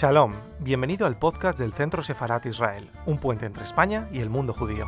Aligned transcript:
Shalom, 0.00 0.32
bienvenido 0.60 1.06
al 1.06 1.18
podcast 1.18 1.58
del 1.58 1.74
Centro 1.74 2.02
Sefarat 2.02 2.46
Israel, 2.46 2.88
un 3.04 3.18
puente 3.18 3.44
entre 3.44 3.64
España 3.64 4.08
y 4.10 4.20
el 4.20 4.30
mundo 4.30 4.54
judío. 4.54 4.86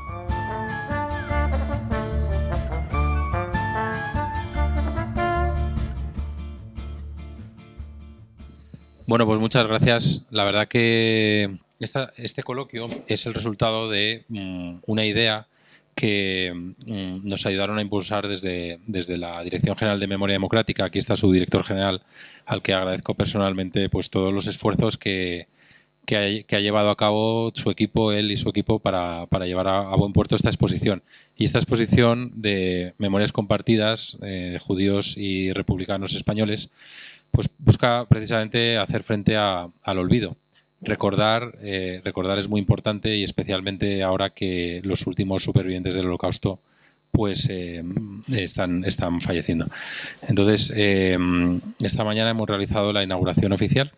Bueno, 9.06 9.26
pues 9.26 9.38
muchas 9.38 9.66
gracias. 9.66 10.22
La 10.30 10.46
verdad 10.46 10.66
que 10.66 11.58
este 11.78 12.42
coloquio 12.42 12.86
es 13.06 13.26
el 13.26 13.34
resultado 13.34 13.90
de 13.90 14.24
mm, 14.30 14.76
una 14.86 15.04
idea 15.04 15.46
que 15.94 16.52
mm, 16.54 17.28
nos 17.28 17.46
ayudaron 17.46 17.78
a 17.78 17.82
impulsar 17.82 18.28
desde, 18.28 18.78
desde 18.86 19.16
la 19.18 19.42
Dirección 19.44 19.76
General 19.76 20.00
de 20.00 20.06
Memoria 20.06 20.34
Democrática. 20.34 20.84
Aquí 20.84 20.98
está 20.98 21.16
su 21.16 21.30
director 21.32 21.64
general, 21.64 22.02
al 22.46 22.62
que 22.62 22.74
agradezco 22.74 23.14
personalmente 23.14 23.88
pues 23.88 24.10
todos 24.10 24.32
los 24.32 24.46
esfuerzos 24.46 24.96
que, 24.96 25.48
que, 26.06 26.44
ha, 26.50 26.60
llevado 26.60 26.90
a 26.90 26.96
cabo 26.96 27.52
su 27.54 27.70
equipo, 27.70 28.12
él 28.12 28.30
y 28.30 28.36
su 28.36 28.48
equipo, 28.48 28.78
para, 28.78 29.26
para 29.26 29.46
llevar 29.46 29.68
a, 29.68 29.94
buen 29.96 30.12
puerto 30.12 30.36
esta 30.36 30.48
exposición. 30.48 31.02
Y 31.36 31.44
esta 31.44 31.58
exposición 31.58 32.32
de 32.34 32.94
memorias 32.98 33.32
compartidas 33.32 34.16
eh, 34.22 34.50
de 34.52 34.58
judíos 34.58 35.16
y 35.16 35.52
republicanos 35.52 36.14
españoles, 36.14 36.70
pues 37.30 37.48
busca 37.58 38.06
precisamente 38.08 38.78
hacer 38.78 39.02
frente 39.02 39.36
al 39.36 39.98
olvido 39.98 40.36
recordar, 40.82 41.56
eh, 41.62 42.00
recordar 42.04 42.38
es 42.38 42.48
muy 42.48 42.60
importante 42.60 43.16
y 43.16 43.22
especialmente 43.22 44.02
ahora 44.02 44.30
que 44.30 44.80
los 44.84 45.06
últimos 45.06 45.42
supervivientes 45.42 45.94
del 45.94 46.06
holocausto 46.06 46.58
pues 47.12 47.46
eh, 47.50 47.84
están, 48.28 48.84
están 48.84 49.20
falleciendo. 49.20 49.66
Entonces, 50.28 50.72
eh, 50.74 51.18
esta 51.82 52.04
mañana 52.04 52.30
hemos 52.30 52.48
realizado 52.48 52.92
la 52.92 53.02
inauguración 53.02 53.52
oficial 53.52 53.92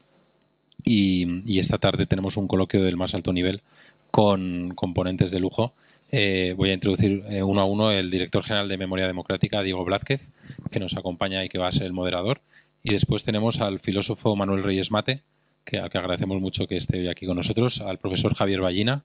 y, 0.84 1.58
esta 1.58 1.78
tarde 1.78 2.06
tenemos 2.06 2.36
un 2.36 2.48
coloquio 2.48 2.82
del 2.82 2.96
más 2.96 3.14
alto 3.14 3.32
nivel 3.32 3.62
con 4.10 4.72
componentes 4.74 5.30
de 5.30 5.40
lujo. 5.40 5.72
voy 6.10 6.70
a 6.70 6.74
introducir 6.74 7.24
uno 7.44 7.60
a 7.60 7.64
uno 7.64 7.92
el 7.92 8.10
director 8.10 8.42
general 8.42 8.68
de 8.68 8.76
Memoria 8.78 9.06
Democrática, 9.06 9.62
Diego 9.62 9.84
Blázquez, 9.84 10.28
que 10.72 10.80
nos 10.80 10.96
acompaña 10.96 11.44
y 11.44 11.48
que 11.48 11.58
va 11.58 11.68
a 11.68 11.72
ser 11.72 11.84
el 11.84 11.92
moderador. 11.92 12.40
Y 12.82 12.90
después 12.90 13.24
tenemos 13.24 13.60
al 13.60 13.78
filósofo 13.78 14.34
Manuel 14.36 14.64
Reyes 14.64 14.90
Mate, 14.90 15.22
que, 15.64 15.78
al 15.78 15.90
que 15.90 15.98
agradecemos 15.98 16.40
mucho 16.40 16.66
que 16.66 16.76
esté 16.76 16.98
hoy 17.00 17.08
aquí 17.08 17.26
con 17.26 17.36
nosotros, 17.36 17.80
al 17.80 17.98
profesor 17.98 18.34
Javier 18.34 18.60
Ballina, 18.60 19.04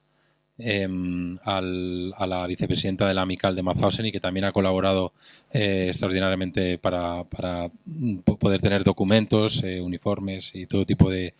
em, 0.57 1.37
a 1.45 1.61
la 1.61 2.45
vicepresidenta 2.47 3.07
de 3.07 3.13
la 3.13 3.21
AMICAL 3.21 3.55
de 3.55 3.63
Mauthausen 3.63 4.05
y 4.05 4.11
que 4.11 4.19
también 4.19 4.45
ha 4.45 4.51
colaborado 4.51 5.13
eh, 5.53 5.85
extraordinariamente 5.87 6.77
para, 6.77 7.23
poder 8.39 8.61
tener 8.61 8.83
documentos, 8.83 9.63
eh, 9.63 9.79
uniformes 9.79 10.53
y 10.53 10.65
todo 10.65 10.85
tipo 10.85 11.09
de, 11.09 11.33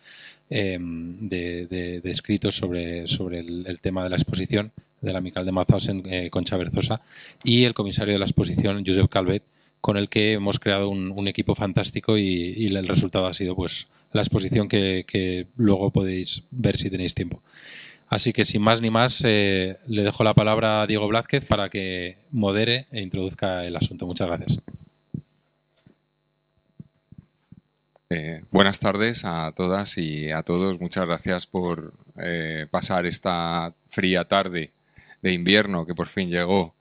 em, 0.48 1.28
de, 1.28 2.00
escritos 2.04 2.56
sobre, 2.56 3.06
sobre 3.08 3.40
el, 3.40 3.80
tema 3.80 4.02
de 4.04 4.10
la 4.10 4.16
exposición 4.16 4.72
de 5.02 5.12
la 5.12 5.18
AMICAL 5.18 5.44
de 5.44 5.52
Mauthausen, 5.52 6.02
eh, 6.06 6.30
Concha 6.30 6.56
Berzosa, 6.56 7.02
y 7.44 7.64
el 7.64 7.74
comisario 7.74 8.14
de 8.14 8.18
la 8.18 8.26
exposición, 8.26 8.84
Josep 8.86 9.08
Calvet, 9.08 9.42
con 9.80 9.96
el 9.96 10.08
que 10.08 10.32
hemos 10.34 10.58
creado 10.58 10.88
un, 10.90 11.28
equipo 11.28 11.54
fantástico 11.54 12.18
y, 12.18 12.54
y 12.56 12.66
el 12.74 12.86
resultado 12.88 13.26
ha 13.26 13.32
sido 13.32 13.54
pues 13.56 13.88
la 14.12 14.22
exposición 14.22 14.68
que, 14.68 15.46
luego 15.56 15.90
podéis 15.90 16.44
ver 16.50 16.76
si 16.76 16.90
tenéis 16.90 17.14
tiempo. 17.14 17.42
Así 18.08 18.32
que 18.32 18.44
sin 18.44 18.62
más 18.62 18.80
ni 18.80 18.90
más, 18.90 19.22
eh, 19.24 19.78
le 19.86 20.02
dejo 20.02 20.24
la 20.24 20.34
palabra 20.34 20.82
a 20.82 20.86
Diego 20.86 21.06
Blázquez 21.06 21.44
para 21.44 21.68
que 21.68 22.16
modere 22.32 22.86
e 22.90 23.02
introduzca 23.02 23.64
el 23.64 23.76
asunto. 23.76 24.06
Muchas 24.06 24.26
gracias. 24.26 24.60
Eh, 28.12 28.42
buenas 28.50 28.80
tardes 28.80 29.24
a 29.24 29.52
todas 29.52 29.96
y 29.96 30.32
a 30.32 30.42
todos. 30.42 30.80
Muchas 30.80 31.06
gracias 31.06 31.46
por 31.46 31.94
eh, 32.20 32.66
pasar 32.68 33.06
esta 33.06 33.72
fría 33.88 34.24
tarde 34.24 34.72
de 35.22 35.32
invierno 35.32 35.86
que 35.86 35.94
por 35.94 36.08
fin 36.08 36.28
llegó 36.28 36.74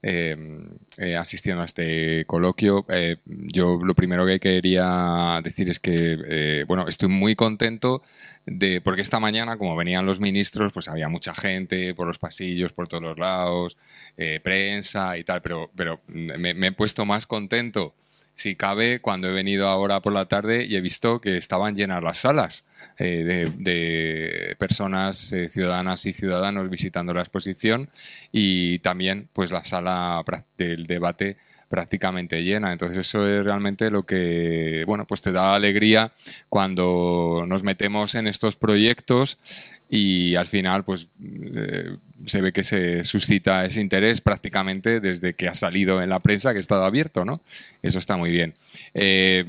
Em, 0.00 0.68
eh, 0.98 1.16
asistiendo 1.16 1.62
a 1.62 1.64
este 1.64 2.24
coloquio. 2.26 2.86
Eh, 2.88 3.16
yo 3.26 3.80
lo 3.82 3.94
primero 3.96 4.24
que 4.26 4.38
quería 4.38 5.40
decir 5.42 5.68
es 5.68 5.80
que, 5.80 6.16
eh, 6.24 6.64
bueno, 6.68 6.86
estoy 6.86 7.08
muy 7.08 7.34
contento 7.34 8.02
de, 8.46 8.80
porque 8.80 9.02
esta 9.02 9.18
mañana, 9.18 9.56
como 9.56 9.74
venían 9.74 10.06
los 10.06 10.20
ministros, 10.20 10.72
pues 10.72 10.86
había 10.88 11.08
mucha 11.08 11.34
gente 11.34 11.94
por 11.94 12.06
los 12.06 12.18
pasillos, 12.18 12.72
por 12.72 12.86
todos 12.86 13.02
los 13.02 13.18
lados, 13.18 13.76
prensa 14.42 15.18
y 15.18 15.24
tal, 15.24 15.42
pero, 15.42 15.70
pero 15.74 16.00
me, 16.06 16.54
me 16.54 16.66
he 16.68 16.72
puesto 16.72 17.04
más 17.04 17.26
contento 17.26 17.94
si 18.38 18.54
cabe, 18.54 19.00
cuando 19.00 19.28
he 19.28 19.32
venido 19.32 19.66
ahora 19.66 20.00
por 20.00 20.12
la 20.12 20.26
tarde 20.26 20.64
y 20.64 20.76
he 20.76 20.80
visto 20.80 21.20
que 21.20 21.36
estaban 21.36 21.74
llenas 21.74 22.04
las 22.04 22.18
salas 22.18 22.64
eh, 22.96 23.50
de, 23.58 24.54
personas, 24.60 25.32
eh, 25.32 25.48
ciudadanas 25.48 26.06
y 26.06 26.12
ciudadanos 26.12 26.70
visitando 26.70 27.12
la 27.12 27.22
exposición 27.22 27.90
y 28.30 28.78
también 28.78 29.28
pues 29.32 29.50
la 29.50 29.64
sala 29.64 30.22
del 30.56 30.86
debate 30.86 31.36
prácticamente 31.68 32.44
llena. 32.44 32.72
Entonces 32.72 32.98
eso 32.98 33.26
es 33.26 33.42
realmente 33.42 33.90
lo 33.90 34.04
que, 34.04 34.84
bueno, 34.86 35.04
pues 35.04 35.20
te 35.20 35.32
da 35.32 35.56
alegría 35.56 36.12
cuando 36.48 37.44
nos 37.44 37.64
metemos 37.64 38.14
en 38.14 38.28
estos 38.28 38.54
proyectos 38.54 39.38
y 39.90 40.36
al 40.36 40.46
final 40.46 40.84
pues 40.84 41.08
eh, 41.56 41.96
se 42.26 42.40
ve 42.40 42.52
que 42.52 42.64
se 42.64 43.04
suscita 43.04 43.64
ese 43.64 43.80
interés 43.80 44.20
prácticamente 44.20 45.00
desde 45.00 45.34
que 45.34 45.48
ha 45.48 45.54
salido 45.54 46.02
en 46.02 46.08
la 46.08 46.20
prensa, 46.20 46.52
que 46.52 46.58
ha 46.58 46.60
estado 46.60 46.84
abierto, 46.84 47.24
¿no? 47.24 47.40
Eso 47.82 47.98
está 47.98 48.16
muy 48.16 48.30
bien. 48.30 48.54
Eh, 48.94 49.44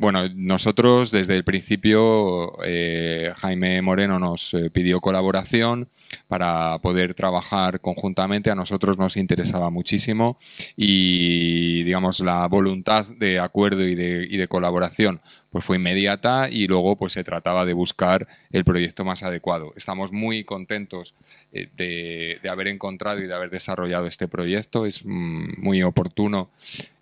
bueno, 0.00 0.28
nosotros 0.34 1.10
desde 1.10 1.34
el 1.34 1.44
principio, 1.44 2.56
eh, 2.64 3.32
Jaime 3.36 3.82
Moreno 3.82 4.18
nos 4.18 4.54
eh, 4.54 4.70
pidió 4.70 5.00
colaboración 5.00 5.88
para 6.28 6.78
poder 6.78 7.14
trabajar 7.14 7.80
conjuntamente. 7.80 8.50
A 8.50 8.54
nosotros 8.54 8.98
nos 8.98 9.16
interesaba 9.16 9.70
muchísimo 9.70 10.38
y, 10.76 11.82
digamos, 11.82 12.20
la 12.20 12.46
voluntad 12.46 13.06
de 13.16 13.40
acuerdo 13.40 13.86
y 13.86 13.94
de, 13.94 14.26
y 14.28 14.36
de 14.36 14.48
colaboración 14.48 15.20
pues 15.50 15.66
fue 15.66 15.76
inmediata 15.76 16.48
y 16.50 16.66
luego 16.66 16.96
pues 16.96 17.12
se 17.12 17.24
trataba 17.24 17.66
de 17.66 17.74
buscar 17.74 18.26
el 18.52 18.64
proyecto 18.64 19.04
más 19.04 19.22
adecuado. 19.22 19.74
Estamos 19.76 20.10
muy 20.10 20.44
contentos 20.44 21.14
de 21.52 22.11
de, 22.42 22.48
haber 22.48 22.68
encontrado 22.68 23.20
y 23.20 23.26
de 23.26 23.34
haber 23.34 23.50
desarrollado 23.50 24.06
este 24.06 24.28
proyecto. 24.28 24.86
Es 24.86 25.04
mm, 25.04 25.60
muy 25.62 25.82
oportuno 25.82 26.50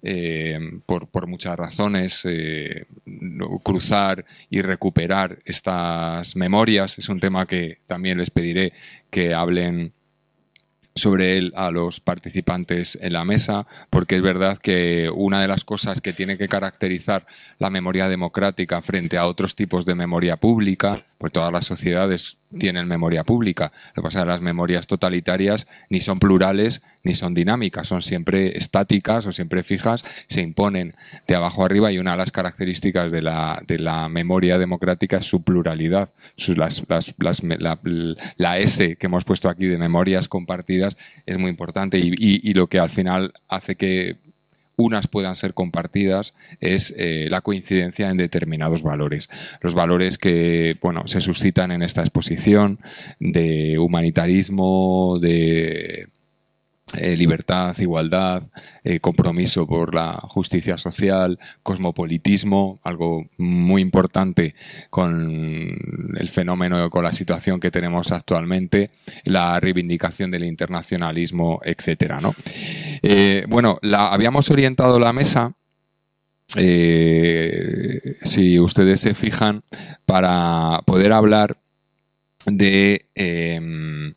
eh, 0.03 0.59
por, 0.87 1.27
muchas 1.27 1.57
razones 1.57 2.23
eh, 2.25 2.87
cruzar 3.63 4.25
y 4.49 4.63
recuperar 4.63 5.39
estas 5.45 6.37
memorias. 6.37 6.99
Es 6.99 7.09
un 7.09 7.21
tema 7.21 7.47
que 7.47 7.79
también 7.87 8.19
les 8.19 8.31
pediré 8.31 8.73
que 9.11 9.35
hablen 9.35 9.93
sobre 10.95 11.39
él 11.39 11.53
a 11.57 11.71
los 11.71 12.01
participantes 12.01 12.99
en 13.01 13.13
la 13.13 13.25
mesa, 13.25 13.67
porque 13.91 14.17
es 14.17 14.23
verdad 14.23 14.59
que 14.59 15.11
una 15.13 15.41
de 15.41 15.49
las 15.49 15.65
cosas 15.65 16.01
que 16.01 16.13
tiene 16.13 16.37
que 16.37 16.49
caracterizar 16.49 17.27
la 17.59 17.71
memoria 17.71 18.09
democrática 18.09 18.83
frente 18.83 19.17
a 19.17 19.27
otros 19.27 19.55
tipos 19.55 19.85
de 19.85 19.95
memoria 19.95 20.37
pública, 20.37 21.05
pues 21.21 21.35
todas 21.35 21.53
las 21.53 21.67
sociedades 21.67 22.39
tienen 22.59 22.89
memoria 22.89 23.25
pública. 23.25 23.73
Lo 23.89 24.03
que 24.03 24.07
pasa 24.07 24.21
es 24.21 24.25
que 24.25 24.31
las 24.31 24.41
memorias 24.41 24.87
totalitarias 24.87 25.67
ni 25.91 26.01
son 26.01 26.19
plurales 26.19 26.81
ni 27.03 27.15
son 27.15 27.35
dinámicas, 27.35 27.89
son 27.89 28.01
siempre 28.01 28.57
estáticas 28.57 29.27
o 29.27 29.33
siempre 29.33 29.63
fijas, 29.63 30.03
se 30.29 30.41
imponen 30.41 30.95
de 31.27 31.35
abajo 31.35 31.63
arriba 31.63 31.93
y 31.93 31.99
una 31.99 32.13
de 32.13 32.17
las 32.17 32.33
características 32.33 33.13
de 33.13 33.21
la, 33.21 34.09
memoria 34.11 34.57
democrática 34.57 35.19
es 35.19 35.27
su 35.27 35.43
pluralidad. 35.43 36.09
la, 38.37 38.59
S 38.59 38.97
que 38.97 39.07
hemos 39.07 39.25
puesto 39.25 39.51
aquí 39.51 39.67
de 39.67 39.77
memorias 39.77 40.27
compartidas 40.27 40.97
es 41.27 41.37
muy 41.37 41.51
importante 41.51 41.99
y 41.99 42.55
lo 42.55 42.67
que 42.67 42.79
al 42.79 42.89
final 42.89 43.35
hace 43.47 43.77
que 43.77 44.17
unas 44.77 45.07
puedan 45.07 45.37
ser 45.37 45.55
compartidas 45.55 46.35
es 46.61 46.95
eh, 46.97 47.29
la 47.31 47.41
coincidencia 47.43 48.09
en 48.09 48.17
determinados 48.17 48.83
valores. 48.83 49.29
Los 49.61 49.75
valores 49.75 50.19
que 50.19 50.79
bueno, 50.81 51.07
se 51.07 51.21
suscitan 51.21 51.71
en 51.71 51.83
esta 51.83 52.01
exposición 52.01 52.79
de 53.19 53.79
humanitarismo, 53.79 55.19
de 55.21 56.09
eh, 56.99 57.17
libertad, 57.17 57.77
igualdad, 57.79 58.43
eh, 58.83 58.99
compromiso 58.99 59.67
por 59.67 59.95
la 59.95 60.15
justicia 60.15 60.77
social, 60.77 61.39
cosmopolitismo, 61.63 62.81
algo 62.83 63.27
muy 63.39 63.81
importante 63.81 64.57
con 64.91 65.77
el 66.17 66.29
fenómeno, 66.29 66.91
con 66.91 67.05
la 67.05 67.13
situación 67.13 67.61
que 67.61 67.71
tenemos 67.71 68.11
actualmente, 68.11 68.91
la 69.25 69.61
reivindicación 69.61 70.33
del 70.33 70.45
internacionalismo, 70.45 71.61
etcétera. 71.65 72.21
¿no? 72.21 72.35
Eh, 73.03 73.45
bueno, 73.49 73.79
la, 73.83 74.09
habíamos 74.09 74.51
orientado 74.51 74.99
la 74.99 75.13
mesa. 75.13 75.55
si 78.23 78.59
ustedes 78.59 79.01
se 79.01 79.15
fijan, 79.15 79.63
para 80.07 80.83
poder 80.85 81.13
hablar 81.13 81.57
de 82.47 83.07
em, 83.15 84.15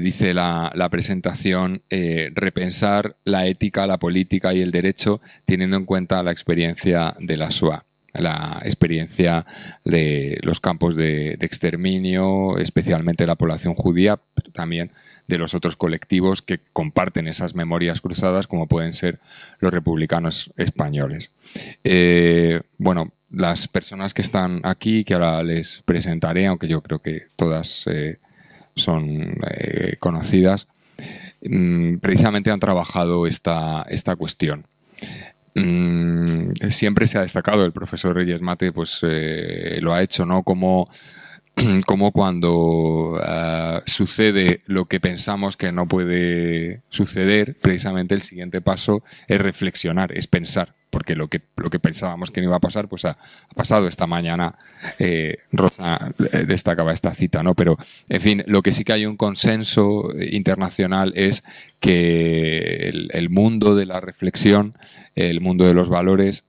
dice 0.00 0.34
la, 0.34 0.88
presentación, 0.90 1.82
eh, 1.90 2.30
repensar 2.34 3.16
la 3.24 3.46
ética, 3.46 3.86
la 3.86 3.98
política 3.98 4.54
y 4.54 4.62
el 4.62 4.70
derecho 4.70 5.20
teniendo 5.44 5.76
en 5.76 5.84
cuenta 5.84 6.22
la 6.22 6.32
experiencia 6.32 7.14
de 7.18 7.36
la 7.36 7.50
SOA. 7.50 7.84
la 8.14 8.60
experiencia 8.64 9.46
de 9.86 10.38
los 10.42 10.60
campos 10.60 10.96
de, 10.96 11.32
exterminio, 11.40 12.58
especialmente 12.58 13.26
la 13.26 13.36
población 13.36 13.74
judía, 13.74 14.20
también 14.52 14.90
de 15.28 15.38
los 15.38 15.54
otros 15.54 15.76
colectivos 15.76 16.42
que 16.42 16.60
comparten 16.74 17.26
esas 17.26 17.54
memorias 17.54 18.02
cruzadas, 18.02 18.46
como 18.46 18.66
pueden 18.66 18.92
ser 18.92 19.18
los 19.60 19.72
republicanos 19.72 20.52
españoles. 20.58 21.30
Eh, 21.84 22.60
bueno, 22.76 23.12
las 23.30 23.66
personas 23.66 24.12
que 24.12 24.20
están 24.20 24.60
aquí, 24.62 25.04
que 25.04 25.14
ahora 25.14 25.42
les 25.42 25.82
presentaré, 25.86 26.46
aunque 26.46 26.68
yo 26.68 26.82
creo 26.82 26.98
que 26.98 27.22
todas 27.36 27.86
eh, 27.86 28.18
son 28.74 29.34
eh, 29.50 29.96
conocidas, 29.98 30.68
mm, 31.42 31.96
precisamente 31.96 32.50
han 32.50 32.60
trabajado 32.60 33.26
esta, 33.26 33.82
esta 33.88 34.16
cuestión. 34.16 34.64
Mm, 35.54 36.52
siempre 36.70 37.06
se 37.06 37.18
ha 37.18 37.22
destacado, 37.22 37.64
el 37.64 37.72
profesor 37.72 38.16
Reyes 38.16 38.40
Mate 38.40 38.72
pues 38.72 39.00
eh, 39.02 39.78
lo 39.82 39.92
ha 39.92 40.02
hecho, 40.02 40.24
¿no? 40.24 40.42
Como, 40.42 40.88
como 41.86 42.12
cuando 42.12 43.20
ah, 43.22 43.82
sucede 43.86 44.62
lo 44.66 44.86
que 44.86 45.00
pensamos 45.00 45.56
que 45.56 45.72
no 45.72 45.86
puede 45.86 46.80
suceder, 46.88 47.56
precisamente 47.60 48.14
el 48.14 48.22
siguiente 48.22 48.60
paso 48.60 49.02
es 49.28 49.40
reflexionar, 49.40 50.12
es 50.12 50.26
pensar 50.26 50.72
porque 50.92 51.16
lo 51.16 51.28
que, 51.28 51.40
lo 51.56 51.70
que 51.70 51.80
pensábamos 51.80 52.30
que 52.30 52.42
no 52.42 52.48
iba 52.48 52.56
a 52.56 52.60
pasar, 52.60 52.86
pues 52.86 53.06
ha, 53.06 53.16
pasado 53.56 53.88
esta 53.88 54.06
mañana. 54.06 54.58
Eh, 54.98 55.38
Rosa 55.50 56.12
eh, 56.32 56.44
destacaba 56.46 56.92
esta 56.92 57.14
cita, 57.14 57.42
¿no? 57.42 57.54
Pero, 57.54 57.78
en 58.10 58.20
fin, 58.20 58.44
lo 58.46 58.62
que 58.62 58.72
sí 58.72 58.84
que 58.84 58.92
hay 58.92 59.06
un 59.06 59.16
consenso 59.16 60.10
internacional 60.30 61.14
es 61.16 61.44
que 61.80 62.90
el 63.10 63.30
mundo 63.30 63.74
de 63.74 63.86
la 63.86 64.00
reflexión, 64.00 64.74
el 65.14 65.40
mundo 65.40 65.64
de 65.64 65.74
los 65.74 65.88
valores, 65.88 66.44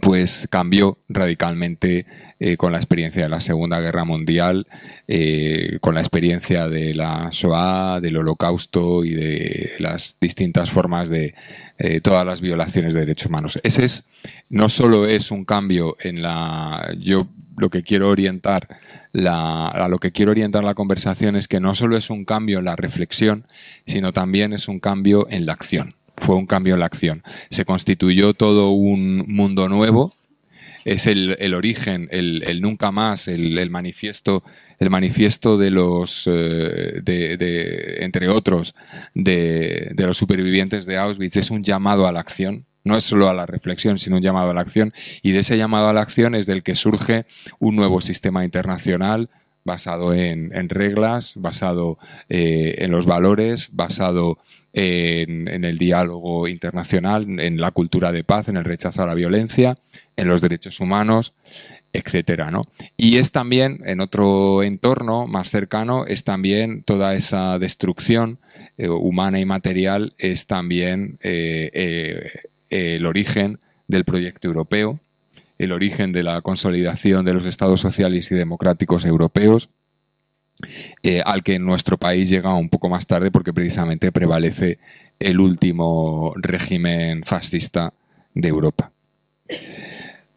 pues 0.00 0.46
cambió 0.50 0.98
radicalmente 1.08 2.06
eh, 2.38 2.56
con 2.56 2.72
la 2.72 2.78
experiencia 2.78 3.22
de 3.22 3.28
la 3.28 3.40
Segunda 3.40 3.80
Guerra 3.80 4.04
Mundial, 4.04 4.66
eh, 5.08 5.78
con 5.80 5.94
la 5.94 6.00
experiencia 6.00 6.68
de 6.68 6.94
la 6.94 7.28
Shoah, 7.32 8.00
del 8.00 8.16
Holocausto 8.16 9.04
y 9.04 9.14
de 9.14 9.72
las 9.78 10.16
distintas 10.20 10.70
formas 10.70 11.08
de 11.08 11.34
eh, 11.78 12.00
todas 12.00 12.24
las 12.24 12.40
violaciones 12.40 12.94
de 12.94 13.00
derechos 13.00 13.28
humanos. 13.28 13.58
Ese 13.62 13.84
es, 13.84 14.08
no 14.48 14.68
solo 14.68 15.06
es 15.06 15.30
un 15.30 15.44
cambio 15.44 15.96
en 16.00 16.22
la, 16.22 16.94
yo 16.98 17.28
lo 17.56 17.68
que 17.68 17.82
quiero 17.82 18.08
orientar 18.08 18.78
la, 19.12 19.68
a 19.68 19.88
lo 19.88 19.98
que 19.98 20.12
quiero 20.12 20.30
orientar 20.30 20.64
la 20.64 20.74
conversación 20.74 21.36
es 21.36 21.48
que 21.48 21.60
no 21.60 21.74
solo 21.74 21.96
es 21.96 22.10
un 22.10 22.24
cambio 22.24 22.60
en 22.60 22.64
la 22.64 22.76
reflexión, 22.76 23.46
sino 23.86 24.12
también 24.12 24.52
es 24.52 24.68
un 24.68 24.80
cambio 24.80 25.26
en 25.30 25.46
la 25.46 25.52
acción 25.52 25.94
fue 26.20 26.36
un 26.36 26.46
cambio 26.46 26.74
en 26.74 26.80
la 26.80 26.86
acción. 26.86 27.22
Se 27.50 27.64
constituyó 27.64 28.34
todo 28.34 28.70
un 28.70 29.24
mundo 29.26 29.68
nuevo. 29.68 30.14
Es 30.84 31.06
el, 31.06 31.54
origen, 31.54 32.08
el, 32.10 32.60
nunca 32.62 32.90
más, 32.90 33.28
el, 33.28 33.70
manifiesto, 33.70 34.42
el 34.78 34.88
manifiesto 34.88 35.58
de 35.58 35.70
los, 35.70 36.26
eh, 36.26 37.00
de, 37.02 37.98
entre 38.00 38.28
otros, 38.28 38.74
de, 39.14 39.90
de 39.94 40.06
los 40.06 40.16
supervivientes 40.16 40.86
de 40.86 40.96
Auschwitz. 40.96 41.36
Es 41.36 41.50
un 41.50 41.62
llamado 41.62 42.06
a 42.06 42.12
la 42.12 42.20
acción. 42.20 42.64
No 42.82 42.96
es 42.96 43.04
solo 43.04 43.28
a 43.28 43.34
la 43.34 43.44
reflexión, 43.44 43.98
sino 43.98 44.16
un 44.16 44.22
llamado 44.22 44.50
a 44.50 44.54
la 44.54 44.62
acción. 44.62 44.94
Y 45.22 45.32
de 45.32 45.40
ese 45.40 45.58
llamado 45.58 45.88
a 45.88 45.92
la 45.92 46.00
acción 46.00 46.34
es 46.34 46.46
del 46.46 46.62
que 46.62 46.74
surge 46.74 47.26
un 47.58 47.76
nuevo 47.76 48.00
sistema 48.00 48.44
internacional 48.44 49.28
basado 49.70 50.12
en, 50.12 50.68
reglas, 50.68 51.34
basado 51.36 51.96
eh, 52.28 52.74
en 52.78 52.90
los 52.90 53.06
valores, 53.06 53.68
basado 53.72 54.36
en, 54.72 55.46
el 55.64 55.78
diálogo 55.78 56.48
internacional, 56.48 57.38
en 57.38 57.60
la 57.60 57.70
cultura 57.70 58.10
de 58.10 58.24
paz, 58.24 58.48
en 58.48 58.56
el 58.56 58.64
rechazo 58.64 59.04
a 59.04 59.06
la 59.06 59.14
violencia, 59.14 59.78
en 60.16 60.26
los 60.26 60.40
derechos 60.40 60.80
humanos, 60.80 61.34
etcétera, 61.92 62.50
¿no? 62.50 62.66
Y 62.96 63.18
es 63.18 63.30
también, 63.30 63.78
en 63.84 64.00
otro 64.00 64.64
entorno 64.64 65.28
más 65.28 65.50
cercano, 65.50 66.04
es 66.04 66.24
también 66.24 66.82
toda 66.82 67.14
esa 67.14 67.60
destrucción 67.60 68.40
eh, 68.76 68.88
humana 68.88 69.38
y 69.38 69.44
material, 69.44 70.14
es 70.18 70.48
también 70.48 71.20
eh, 71.22 72.28
el 72.70 73.06
origen 73.06 73.60
del 73.86 74.04
proyecto 74.04 74.48
europeo, 74.48 74.98
el 75.60 75.72
origen 75.72 76.10
de 76.10 76.22
la 76.22 76.40
consolidación 76.40 77.22
de 77.22 77.34
los 77.34 77.44
estados 77.44 77.80
sociales 77.80 78.30
y 78.30 78.34
democráticos 78.34 79.04
europeos, 79.04 79.68
eh, 81.02 81.20
al 81.22 81.42
que 81.42 81.58
nuestro 81.58 81.98
país 81.98 82.30
llega 82.30 82.54
un 82.54 82.70
poco 82.70 82.88
más 82.88 83.06
tarde 83.06 83.30
porque 83.30 83.52
precisamente 83.52 84.10
prevalece 84.10 84.78
el 85.18 85.38
último 85.38 86.32
régimen 86.36 87.24
fascista 87.24 87.92
de 88.32 88.48
Europa. 88.48 88.90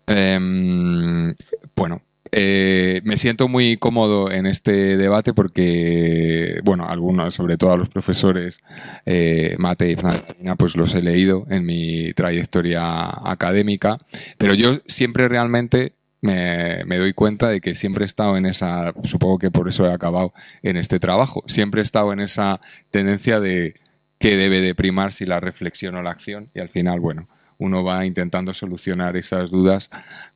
Em, 0.07 1.33
bueno, 1.73 2.01
eh, 2.35 3.01
me 3.03 3.17
siento 3.17 3.47
muy 3.47 3.77
cómodo 3.77 4.31
en 4.31 4.47
este 4.47 4.97
debate 4.97 5.33
porque, 5.35 6.59
bueno, 6.63 6.87
algunos, 6.89 7.35
sobre 7.35 7.57
todo 7.57 7.73
a 7.73 7.77
los 7.77 7.89
profesores 7.89 8.57
eh, 9.05 9.55
Mate 9.59 9.91
y 9.91 9.95
Francina, 9.95 10.55
pues 10.55 10.75
los 10.75 10.95
he 10.95 11.01
leído 11.01 11.45
en 11.49 11.63
mi 11.63 12.11
trayectoria 12.13 13.07
académica, 13.29 13.99
pero 14.39 14.55
yo 14.55 14.73
siempre 14.87 15.27
realmente 15.27 15.93
me, 16.21 16.83
doy 16.97 17.13
cuenta 17.13 17.49
de 17.49 17.61
que 17.61 17.75
siempre 17.75 18.03
he 18.03 18.07
estado 18.07 18.35
en 18.35 18.47
esa, 18.47 18.93
supongo 19.03 19.37
que 19.37 19.51
por 19.51 19.69
eso 19.69 19.85
he 19.85 19.93
acabado 19.93 20.33
en 20.63 20.77
este 20.77 20.99
trabajo, 20.99 21.43
siempre 21.45 21.81
he 21.81 21.83
estado 21.83 22.13
en 22.13 22.19
esa 22.19 22.61
tendencia 22.89 23.39
de 23.39 23.75
qué 24.17 24.37
debe 24.37 24.61
de 24.61 24.73
primar 24.73 25.13
si 25.13 25.25
la 25.25 25.39
reflexión 25.39 25.95
o 25.95 26.01
la 26.01 26.09
acción 26.09 26.49
y 26.55 26.61
al 26.61 26.69
final, 26.69 26.99
bueno, 26.99 27.27
uno 27.57 27.83
va 27.83 28.05
intentando 28.05 28.53
solucionar 28.53 29.17
esas 29.17 29.51
dudas 29.51 29.89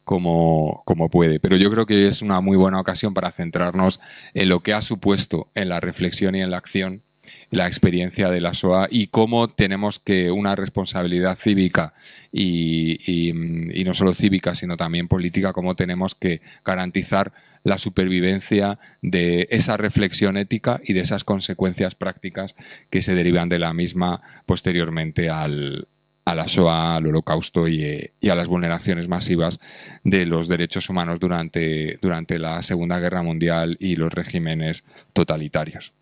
como, 0.04 0.84
como, 0.86 1.10
puede. 1.10 1.40
Pero 1.40 1.58
yo 1.58 1.72
creo 1.72 1.86
que 1.86 2.08
es 2.08 2.22
una 2.22 2.42
muy 2.42 2.58
buena 2.58 2.80
ocasión 2.80 3.14
para 3.14 3.32
centrarnos 3.32 4.00
en 4.34 4.50
lo 4.50 4.62
que 4.62 4.74
ha 4.74 4.82
supuesto 4.82 5.50
en 5.56 5.70
la 5.70 5.80
reflexión 5.80 6.36
y 6.36 6.42
en 6.42 6.52
la 6.52 6.58
acción 6.58 7.04
la 7.50 7.68
experiencia 7.68 8.30
de 8.30 8.42
la 8.42 8.54
SOA 8.54 8.88
y 8.92 9.08
cómo 9.08 9.50
tenemos 9.50 10.00
que 10.00 10.32
una 10.32 10.56
responsabilidad 10.56 11.38
cívica 11.38 11.94
y, 12.32 13.00
y, 13.06 13.84
no 13.84 13.94
solo 13.94 14.14
cívica, 14.14 14.56
sino 14.56 14.78
también 14.78 15.08
política, 15.08 15.54
cómo 15.54 15.76
tenemos 15.76 16.14
que 16.16 16.42
garantizar 16.66 17.34
la 17.64 17.78
supervivencia 17.78 18.80
de 19.02 19.48
esa 19.50 19.78
reflexión 19.78 20.38
ética 20.38 20.80
y 20.84 20.94
de 20.94 21.02
esas 21.02 21.24
consecuencias 21.24 21.96
prácticas 21.96 22.56
que 22.90 23.02
se 23.02 23.16
derivan 23.16 23.50
de 23.50 23.60
la 23.60 23.74
misma 23.74 24.22
posteriormente 24.46 25.30
al, 25.30 25.88
a 26.28 26.36
la 26.36 26.48
SOA, 26.48 26.98
al 26.98 27.08
holocausto 27.08 27.70
y, 27.70 28.12
a 28.30 28.36
las 28.36 28.50
vulneraciones 28.50 29.08
masivas 29.08 29.62
de 30.04 30.26
los 30.26 30.50
derechos 30.50 30.90
humanos 30.90 31.22
durante, 31.22 31.98
durante 32.02 32.38
la 32.38 32.62
Segunda 32.64 33.00
Guerra 33.00 33.24
Mundial 33.24 33.78
y 33.80 33.96
los 33.96 34.12
regímenes 34.12 34.84
totalitarios. 35.14 35.94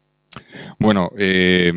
Bueno, 0.80 1.12
eh, 1.16 1.72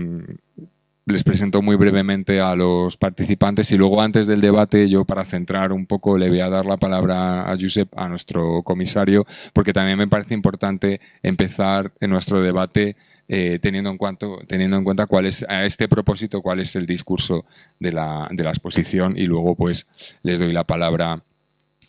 les 1.05 1.25
presento 1.25 1.61
muy 1.61 1.77
brevemente 1.77 2.41
a 2.41 2.57
los 2.57 2.97
participantes 2.97 3.71
y 3.73 3.77
luego 3.77 4.01
antes 4.01 4.27
del 4.27 4.41
debate 4.41 4.89
yo 4.89 5.05
para 5.05 5.27
centrar 5.27 5.73
un 5.73 5.85
poco 5.85 6.17
le 6.17 6.31
voy 6.31 6.41
a 6.41 6.49
dar 6.49 6.65
la 6.65 6.79
palabra 6.79 7.51
a 7.51 7.57
Josep, 7.59 7.89
a 7.99 8.09
nuestro 8.09 8.63
comisario, 8.63 9.27
porque 9.53 9.75
también 9.75 9.99
me 9.99 10.09
parece 10.09 10.33
importante 10.33 11.03
empezar 11.23 11.93
en 12.01 12.11
nuestro 12.11 12.41
debate 12.41 12.97
eh, 13.31 13.59
teniendo, 13.61 13.91
en 13.91 13.99
cuenta, 13.99 14.27
teniendo 14.47 14.79
en 14.79 14.85
cuenta 14.85 15.07
cuál 15.07 15.27
es, 15.27 15.45
a 15.51 15.67
este 15.67 15.87
propósito, 15.87 16.41
cuál 16.41 16.61
es 16.61 16.75
el 16.77 16.87
discurso 16.87 17.45
de 17.79 17.93
la, 17.93 18.27
de 18.31 18.43
la 18.43 18.49
exposición 18.49 19.19
y 19.19 19.27
luego 19.27 19.55
pues 19.55 19.87
les 20.23 20.39
doy 20.39 20.51
la 20.51 20.65
palabra 20.65 21.23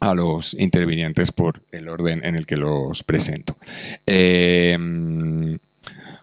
a 0.01 0.13
los 0.13 0.53
intervinientes 0.55 1.31
por 1.31 1.61
el 1.71 1.87
orden 1.87 2.25
en 2.25 2.35
el 2.35 2.45
que 2.45 2.57
los 2.57 3.03
presento. 3.03 3.55
Eh, 4.05 4.77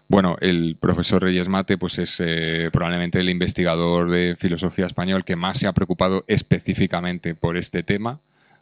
bueno, 0.07 0.37
el 0.39 0.77
profesor 0.79 1.23
Reyes 1.23 1.49
Mate 1.49 1.79
pues 1.79 1.97
es 1.97 2.21
eh, 2.23 2.69
probablemente 2.71 3.19
el 3.19 3.29
investigador 3.29 4.11
de 4.11 4.35
filosofía 4.37 4.85
español 4.85 5.25
que 5.25 5.35
más 5.35 5.57
se 5.57 5.65
ha 5.65 5.73
preocupado 5.73 6.25
específicamente 6.27 7.33
por 7.33 7.57
este 7.57 7.81
tema, 7.81 8.19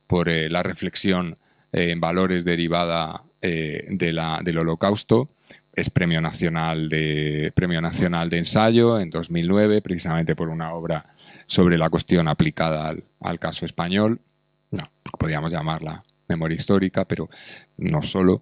por 0.08 0.30
la 0.30 0.64
reflexión 0.64 1.38
en 1.74 2.00
valores 2.00 2.46
derivada 2.46 3.26
de 3.42 4.12
la, 4.12 4.40
del 4.44 4.58
holocausto 4.58 5.30
es 5.76 5.90
premio 5.90 6.22
nacional 6.22 6.90
de 6.90 7.52
premio 7.56 7.82
nacional 7.82 8.30
de 8.30 8.38
ensayo 8.40 9.00
en 9.00 9.10
2009 9.10 9.82
precisamente 9.82 10.36
por 10.36 10.50
una 10.50 10.74
obra 10.74 11.06
sobre 11.48 11.78
la 11.78 11.90
cuestión 11.90 12.28
aplicada 12.28 12.96
al, 13.22 13.40
caso 13.40 13.66
español. 13.66 14.20
No 14.72 14.90
podríamos 15.20 15.52
llamarla 15.52 16.04
memoria 16.28 16.56
histórica 16.56 17.06
pero 17.06 17.30
no 17.78 18.02
solo. 18.02 18.42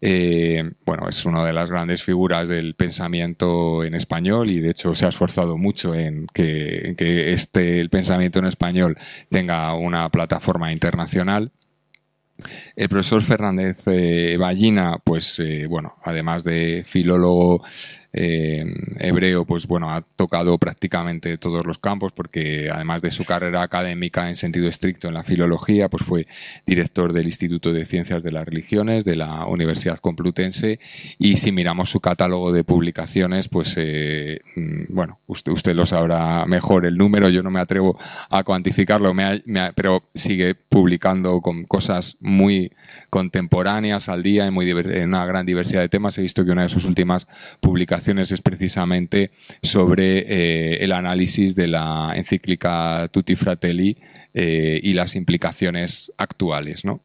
Eh, 0.00 0.70
bueno 0.84 1.08
es 1.08 1.24
una 1.24 1.44
de 1.44 1.52
las 1.52 1.70
grandes 1.70 2.02
figuras 2.02 2.48
del 2.48 2.74
pensamiento 2.74 3.84
en 3.84 3.94
español 3.94 4.50
y 4.50 4.60
de 4.60 4.70
hecho 4.70 4.94
se 4.94 5.06
ha 5.06 5.10
esforzado 5.10 5.56
mucho 5.56 5.94
en 5.94 6.26
que, 6.32 6.94
que 6.96 7.32
este 7.32 7.80
el 7.80 7.90
pensamiento 7.90 8.38
en 8.38 8.46
español 8.46 8.98
tenga 9.30 9.74
una 9.74 10.08
plataforma 10.08 10.72
internacional 10.72 11.52
el 12.80 12.88
profesor 12.88 13.20
Fernández 13.20 13.82
eh, 13.88 14.38
Ballina, 14.38 14.96
pues 15.04 15.38
eh, 15.38 15.66
bueno, 15.66 15.96
además 16.02 16.44
de 16.44 16.82
filólogo, 16.86 17.62
eh, 18.12 18.64
hebreo, 18.98 19.44
pues 19.44 19.68
bueno, 19.68 19.90
ha 19.90 20.00
tocado 20.00 20.58
prácticamente 20.58 21.38
todos 21.38 21.64
los 21.64 21.78
campos 21.78 22.10
porque 22.12 22.68
además 22.68 23.02
de 23.02 23.12
su 23.12 23.24
carrera 23.24 23.62
académica 23.62 24.28
en 24.28 24.34
sentido 24.34 24.66
estricto 24.66 25.08
en 25.08 25.14
la 25.14 25.22
filología, 25.22 25.88
pues 25.88 26.02
fue 26.02 26.26
director 26.66 27.12
del 27.12 27.26
Instituto 27.26 27.72
de 27.72 27.84
Ciencias 27.84 28.22
de 28.22 28.32
las 28.32 28.44
Religiones 28.44 29.04
de 29.04 29.14
la 29.14 29.46
Universidad 29.46 29.98
Complutense. 29.98 30.80
Y 31.18 31.36
si 31.36 31.52
miramos 31.52 31.90
su 31.90 32.00
catálogo 32.00 32.50
de 32.50 32.64
publicaciones, 32.64 33.48
pues 33.48 33.74
eh, 33.76 34.40
mm, 34.56 34.84
bueno, 34.88 35.20
usted, 35.26 35.52
usted 35.52 35.74
lo 35.74 35.86
sabrá 35.86 36.44
mejor 36.46 36.86
el 36.86 36.96
número, 36.96 37.28
yo 37.28 37.42
no 37.42 37.50
me 37.50 37.60
atrevo 37.60 37.96
a 38.28 38.42
cuantificarlo, 38.42 39.14
pero 39.76 40.10
sigue 40.14 40.56
publicando 40.56 41.40
con 41.40 41.64
cosas 41.64 42.16
muy 42.20 42.69
contemporáneas 43.10 44.08
al 44.08 44.22
día 44.22 44.46
en, 44.46 44.54
muy, 44.54 44.70
en 44.70 45.08
una 45.08 45.26
gran 45.26 45.46
diversidad 45.46 45.82
de 45.82 45.88
temas. 45.88 46.16
He 46.18 46.22
visto 46.22 46.44
que 46.44 46.50
una 46.50 46.62
de 46.62 46.68
sus 46.68 46.84
últimas 46.84 47.26
publicaciones 47.60 48.32
es 48.32 48.42
precisamente 48.42 49.30
sobre 49.62 50.18
eh, 50.18 50.84
el 50.84 50.92
análisis 50.92 51.54
de 51.54 51.68
la 51.68 52.12
encíclica 52.14 53.08
Tutti 53.12 53.36
Fratelli 53.36 53.98
eh, 54.34 54.80
y 54.82 54.92
las 54.92 55.16
implicaciones 55.16 56.12
actuales. 56.16 56.84
¿no? 56.84 57.02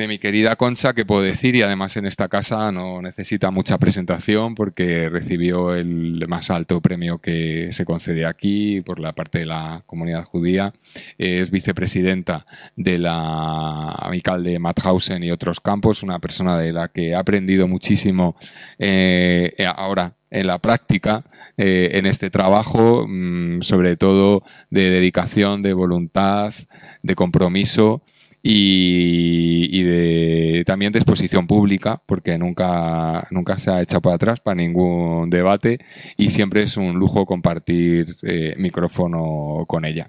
De 0.00 0.08
mi 0.08 0.18
querida 0.18 0.56
Concha, 0.56 0.94
que 0.94 1.04
puedo 1.04 1.20
decir, 1.20 1.54
y 1.54 1.62
además 1.62 1.94
en 1.98 2.06
esta 2.06 2.28
casa 2.28 2.72
no 2.72 3.02
necesita 3.02 3.50
mucha 3.50 3.76
presentación 3.76 4.54
porque 4.54 5.10
recibió 5.10 5.74
el 5.74 6.26
más 6.26 6.48
alto 6.48 6.80
premio 6.80 7.18
que 7.18 7.68
se 7.72 7.84
concede 7.84 8.24
aquí 8.24 8.80
por 8.80 8.98
la 8.98 9.12
parte 9.12 9.40
de 9.40 9.46
la 9.46 9.82
comunidad 9.84 10.24
judía. 10.24 10.72
Es 11.18 11.50
vicepresidenta 11.50 12.46
de 12.76 12.96
la 12.96 13.90
amical 13.90 14.42
de 14.42 14.58
Mauthausen 14.58 15.22
y 15.22 15.30
otros 15.30 15.60
campos, 15.60 16.02
una 16.02 16.18
persona 16.18 16.56
de 16.56 16.72
la 16.72 16.88
que 16.88 17.08
he 17.08 17.14
aprendido 17.14 17.68
muchísimo 17.68 18.36
eh, 18.78 19.54
ahora 19.76 20.16
en 20.30 20.46
la 20.46 20.58
práctica, 20.60 21.24
eh, 21.58 21.90
en 21.94 22.06
este 22.06 22.30
trabajo, 22.30 23.04
mm, 23.06 23.60
sobre 23.60 23.96
todo 23.96 24.42
de 24.70 24.88
dedicación, 24.88 25.60
de 25.60 25.74
voluntad, 25.74 26.54
de 27.02 27.14
compromiso 27.14 28.02
y, 28.42 29.82
de, 29.82 30.64
también 30.66 30.92
de 30.92 30.98
exposición 30.98 31.46
pública, 31.46 32.02
porque 32.06 32.38
nunca, 32.38 33.26
nunca 33.30 33.58
se 33.58 33.70
ha 33.70 33.82
echado 33.82 34.00
para 34.00 34.16
atrás 34.16 34.40
para 34.40 34.54
ningún 34.54 35.30
debate 35.30 35.78
y 36.16 36.30
siempre 36.30 36.62
es 36.62 36.76
un 36.76 36.94
lujo 36.98 37.26
compartir 37.26 38.16
eh, 38.22 38.54
micrófono 38.58 39.64
con 39.66 39.84
ella. 39.84 40.08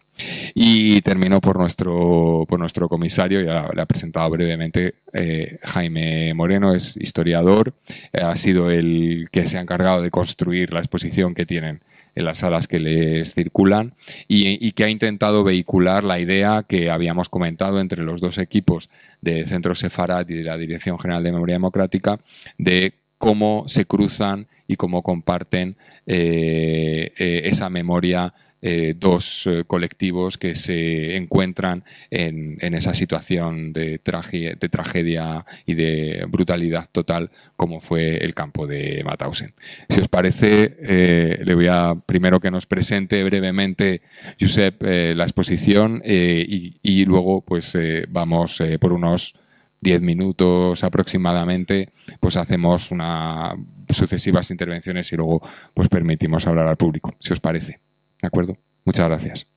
Y 0.54 1.02
termino 1.02 1.42
por 1.42 1.58
nuestro, 1.58 2.46
por 2.48 2.60
nuestro 2.60 2.90
comisario, 2.90 3.42
ya 3.42 3.70
le 3.74 3.82
ha 3.82 3.86
presentado 3.86 4.30
brevemente 4.30 4.96
eh, 5.14 5.60
Jaime 5.64 6.34
Moreno, 6.34 6.74
es 6.74 6.98
historiador, 6.98 7.74
ha 8.14 8.36
sido 8.36 8.72
el 8.72 9.28
que 9.32 9.48
se 9.48 9.58
ha 9.58 9.62
encargado 9.62 10.02
de 10.02 10.10
construir 10.10 10.74
la 10.74 10.80
exposición 10.80 11.34
que 11.34 11.46
tienen 11.46 11.82
en 12.16 12.26
las 12.26 12.40
salas 12.40 12.68
que 12.68 12.80
les 12.80 13.34
circulan 13.34 13.94
y, 14.28 14.72
que 14.74 14.84
ha 14.84 14.90
intentado 14.90 15.44
vehicular 15.44 16.04
la 16.04 16.20
idea 16.20 16.64
que 16.68 16.90
habíamos 16.90 17.30
comentado 17.30 17.80
entre 17.80 18.04
los 18.04 18.22
dos 18.22 18.38
equipos 18.38 18.90
de 19.22 19.46
Centro 19.46 19.76
Sefarat 19.76 20.30
y 20.30 20.36
de 20.36 20.44
la 20.44 20.58
Dirección 20.58 21.00
General 21.00 21.24
de 21.24 21.32
Memoria 21.32 21.56
Democrática 21.56 22.20
de 22.58 22.94
cómo 23.18 23.66
se 23.68 23.86
cruzan 23.86 24.48
y 24.68 24.76
cómo 24.76 25.04
comparten 25.04 25.78
eh, 26.06 27.14
eh, 27.18 27.42
esa 27.46 27.70
memoria 27.70 28.34
eh, 28.64 28.94
dos 28.96 29.48
eh, 29.48 29.64
colectivos 29.66 30.38
que 30.38 30.54
se 30.54 31.16
encuentran 31.18 31.84
en, 32.12 32.60
esa 32.76 32.94
situación 32.94 33.74
de, 33.74 34.00
de, 34.00 34.70
tragedia 34.70 35.46
y 35.66 35.74
de 35.74 36.26
brutalidad 36.30 36.86
total 36.92 37.32
como 37.56 37.80
fue 37.80 38.18
el 38.18 38.36
campo 38.36 38.68
de 38.68 39.04
Mauthausen. 39.04 39.56
Si 39.90 40.00
os 40.00 40.08
parece, 40.08 40.78
eh, 40.80 41.42
le 41.44 41.56
voy 41.56 41.68
a 41.68 41.96
primero 42.06 42.40
que 42.40 42.52
nos 42.52 42.68
presente 42.68 43.24
brevemente 43.24 44.02
Josep 44.40 44.84
la 44.84 45.24
exposición 45.24 46.04
y, 46.06 46.78
y, 46.84 47.06
luego 47.06 47.42
pues 47.42 47.76
vamos 48.10 48.62
por 48.80 48.94
unos 48.94 49.36
10 49.82 50.02
minutos 50.02 50.84
aproximadamente, 50.84 51.90
pues 52.20 52.38
hacemos 52.38 52.92
una 52.92 53.56
sucesivas 53.90 54.52
intervenciones 54.52 55.12
y 55.12 55.16
luego 55.16 55.42
pues 55.74 55.90
permitimos 55.90 56.46
hablar 56.48 56.68
al 56.68 56.78
público, 56.78 57.16
si 57.20 57.34
os 57.34 57.40
parece. 57.40 57.91
¿De 58.22 58.28
acuerdo? 58.28 58.58
Muchas 58.86 59.08
gracias. 59.08 59.48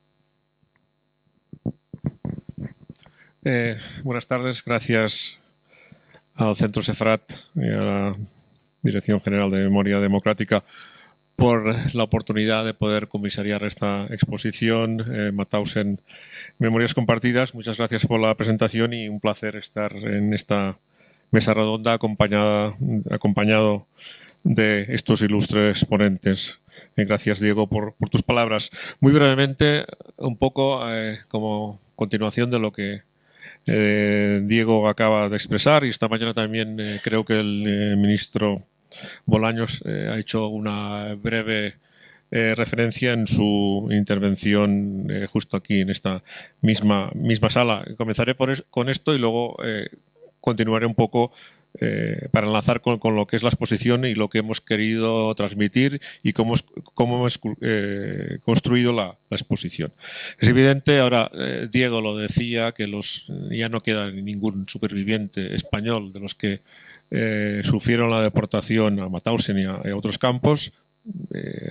Eh, 3.44 3.76
buenas 4.02 4.26
tardes, 4.26 4.64
gracias 4.64 5.42
al 6.34 6.56
Centro 6.56 6.82
Sefrat 6.82 7.22
y 7.54 7.68
a 7.68 7.84
la 7.84 8.16
Dirección 8.82 9.20
General 9.20 9.50
de 9.50 9.64
Memoria 9.64 10.00
Democrática 10.00 10.64
por 11.36 11.94
la 11.94 12.04
oportunidad 12.04 12.64
de 12.64 12.74
poder 12.74 13.08
comisariar 13.08 13.64
esta 13.64 14.06
exposición 14.06 15.02
eh, 15.12 15.32
Matausen 15.32 16.00
Memorias 16.58 16.94
Compartidas. 16.94 17.54
Muchas 17.54 17.76
gracias 17.76 18.06
por 18.06 18.20
la 18.20 18.34
presentación 18.34 18.92
y 18.92 19.08
un 19.08 19.20
placer 19.20 19.56
estar 19.56 19.94
en 19.94 20.32
esta 20.32 20.78
mesa 21.30 21.52
redonda 21.52 21.94
acompañada, 21.94 22.76
acompañado 23.10 23.86
de 24.44 24.86
estos 24.94 25.22
ilustres 25.22 25.84
ponentes. 25.84 26.60
Eh, 26.96 27.04
gracias, 27.04 27.40
Diego, 27.40 27.66
por, 27.66 27.94
tus 28.10 28.22
palabras. 28.22 28.70
Muy 29.00 29.12
brevemente, 29.12 29.84
un 30.16 30.36
poco 30.36 30.80
eh, 30.90 31.18
como 31.28 31.80
continuación 31.96 32.50
de 32.50 32.58
lo 32.58 32.72
que 32.72 33.02
eh, 33.66 34.40
Diego 34.44 34.88
acaba 34.88 35.28
de 35.28 35.36
expresar 35.36 35.84
y 35.84 35.88
esta 35.88 36.08
mañana 36.08 36.34
también 36.34 36.78
creo 37.02 37.24
que 37.24 37.40
el 37.40 37.96
ministro 37.96 38.62
Bolaños 39.26 39.82
ha 39.86 40.18
hecho 40.18 40.48
una 40.48 41.14
breve 41.14 41.76
referencia 42.30 43.12
en 43.12 43.26
su 43.28 43.88
intervención 43.92 45.08
justo 45.32 45.56
aquí 45.56 45.80
en 45.80 45.90
esta 45.90 46.22
misma, 46.60 47.10
misma 47.14 47.48
sala. 47.48 47.84
Comenzaré 47.96 48.34
con 48.34 48.88
esto 48.88 49.14
y 49.14 49.18
luego 49.18 49.56
continuaré 50.40 50.86
un 50.86 50.94
poco 50.94 51.32
eh, 51.80 52.28
para 52.30 52.46
enlazar 52.46 52.80
con, 52.80 53.00
lo 53.16 53.26
que 53.26 53.34
es 53.34 53.42
la 53.42 53.48
exposición 53.48 54.04
y 54.04 54.14
lo 54.14 54.28
que 54.28 54.38
hemos 54.38 54.60
querido 54.60 55.34
transmitir 55.34 56.00
y 56.22 56.32
cómo, 56.32 56.54
hemos 56.96 57.40
eh, 57.62 58.38
construido 58.44 58.92
la, 58.92 59.18
exposición. 59.30 59.92
Es 60.38 60.48
evidente, 60.48 61.00
ahora 61.00 61.28
eh, 61.34 61.66
Diego 61.72 62.00
lo 62.00 62.16
decía, 62.16 62.70
que 62.70 62.86
los, 62.86 63.32
ya 63.50 63.68
no 63.68 63.82
queda 63.82 64.12
ningún 64.12 64.68
superviviente 64.68 65.52
español 65.56 66.12
de 66.12 66.20
los 66.20 66.36
que 66.36 66.60
sufrieron 67.64 68.10
la 68.10 68.22
deportación 68.22 68.98
a 69.00 69.08
Mauthausen 69.08 69.58
y 69.58 69.64
a, 69.64 69.96
otros 69.96 70.18
campos. 70.18 70.72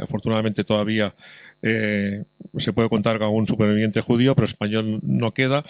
afortunadamente 0.01 0.63
todavía 0.63 1.15
se 1.61 2.73
puede 2.73 2.89
contar 2.89 3.19
con 3.19 3.29
un 3.29 3.47
superviviente 3.47 3.99
judío, 4.01 4.35
pero 4.35 4.45
español 4.45 4.99
no 5.01 5.33
queda 5.33 5.63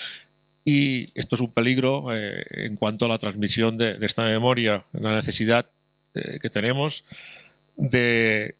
y 0.66 1.12
esto 1.16 1.36
es 1.36 1.42
un 1.42 1.52
peligro 1.52 2.16
eh, 2.16 2.46
en 2.52 2.78
cuanto 2.78 3.06
a 3.06 3.10
la 3.10 3.18
transmisión 3.18 3.78
de, 3.78 3.98
esta 4.02 4.24
memoria, 4.24 4.86
la 4.94 5.14
necesidad 5.14 5.66
eh, 6.16 6.40
que 6.42 6.50
tenemos 6.50 7.04
de 7.76 8.56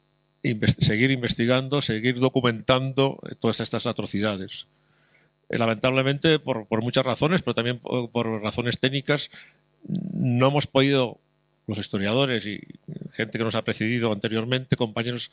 seguir 0.80 1.12
investigando, 1.12 1.82
seguir 1.82 2.20
documentando 2.20 3.20
todas 3.40 3.62
estas 3.62 3.88
atrocidades. 3.88 4.68
Eh, 5.50 5.58
lamentablemente, 5.58 6.40
por, 6.40 6.68
muchas 6.82 7.06
razones, 7.06 7.42
pero 7.42 7.54
también 7.54 7.80
por, 7.80 8.42
razones 8.42 8.80
técnicas, 8.80 9.32
no 9.88 10.48
hemos 10.48 10.68
podido, 10.68 11.20
los 11.68 11.78
historiadores 11.78 12.46
y 12.46 12.60
gente 13.14 13.38
que 13.38 13.44
nos 13.46 13.56
ha 13.56 13.62
precedido 13.62 14.12
anteriormente, 14.12 14.76
compañeros, 14.76 15.32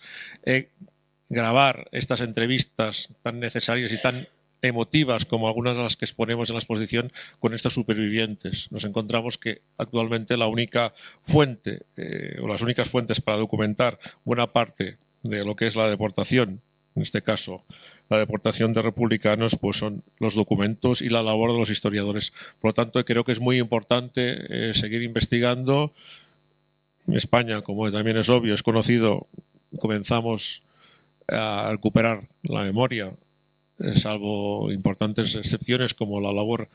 grabar 1.28 1.88
estas 1.90 2.20
entrevistas 2.20 3.08
tan 3.22 3.40
necesarias 3.40 3.90
y 3.90 4.00
tan 4.00 4.28
emotivas 4.62 5.24
como 5.24 5.48
algunas 5.48 5.76
de 5.76 5.82
las 5.82 5.96
que 5.96 6.04
exponemos 6.04 6.48
en 6.48 6.54
la 6.54 6.60
exposición 6.60 7.12
con 7.38 7.54
estos 7.54 7.72
supervivientes. 7.72 8.70
Nos 8.72 8.84
encontramos 8.84 9.38
que 9.38 9.62
actualmente 9.78 10.36
la 10.36 10.46
única 10.46 10.94
fuente 11.22 11.82
eh, 11.96 12.36
o 12.42 12.46
las 12.46 12.62
únicas 12.62 12.88
fuentes 12.88 13.20
para 13.20 13.38
documentar 13.38 13.98
buena 14.24 14.52
parte 14.52 14.98
de 15.22 15.44
lo 15.44 15.56
que 15.56 15.66
es 15.66 15.76
la 15.76 15.88
deportación, 15.88 16.62
en 16.94 17.02
este 17.02 17.22
caso 17.22 17.64
la 18.10 18.18
deportación 18.18 18.72
de 18.72 18.82
republicanos, 18.82 19.56
pues 19.56 19.76
son 19.76 20.02
los 20.18 20.34
documentos 20.34 21.00
y 21.00 21.08
la 21.08 21.22
labor 21.22 21.52
de 21.52 21.58
los 21.58 21.70
historiadores. 21.70 22.32
Por 22.58 22.70
lo 22.70 22.74
tanto, 22.74 23.02
creo 23.04 23.22
que 23.22 23.30
es 23.30 23.38
muy 23.38 23.58
importante 23.58 24.70
eh, 24.70 24.74
seguir 24.74 25.02
investigando. 25.02 25.94
En 27.06 27.14
España, 27.14 27.62
como 27.62 27.90
también 27.92 28.16
es 28.16 28.28
obvio, 28.28 28.52
es 28.52 28.64
conocido, 28.64 29.28
comenzamos 29.78 30.64
a 31.28 31.68
recuperar 31.70 32.28
la 32.42 32.62
memoria 32.62 33.12
salvo 33.94 34.70
importantes 34.72 35.34
excepciones 35.34 35.94
como 35.94 36.20
la 36.20 36.32
labor 36.32 36.68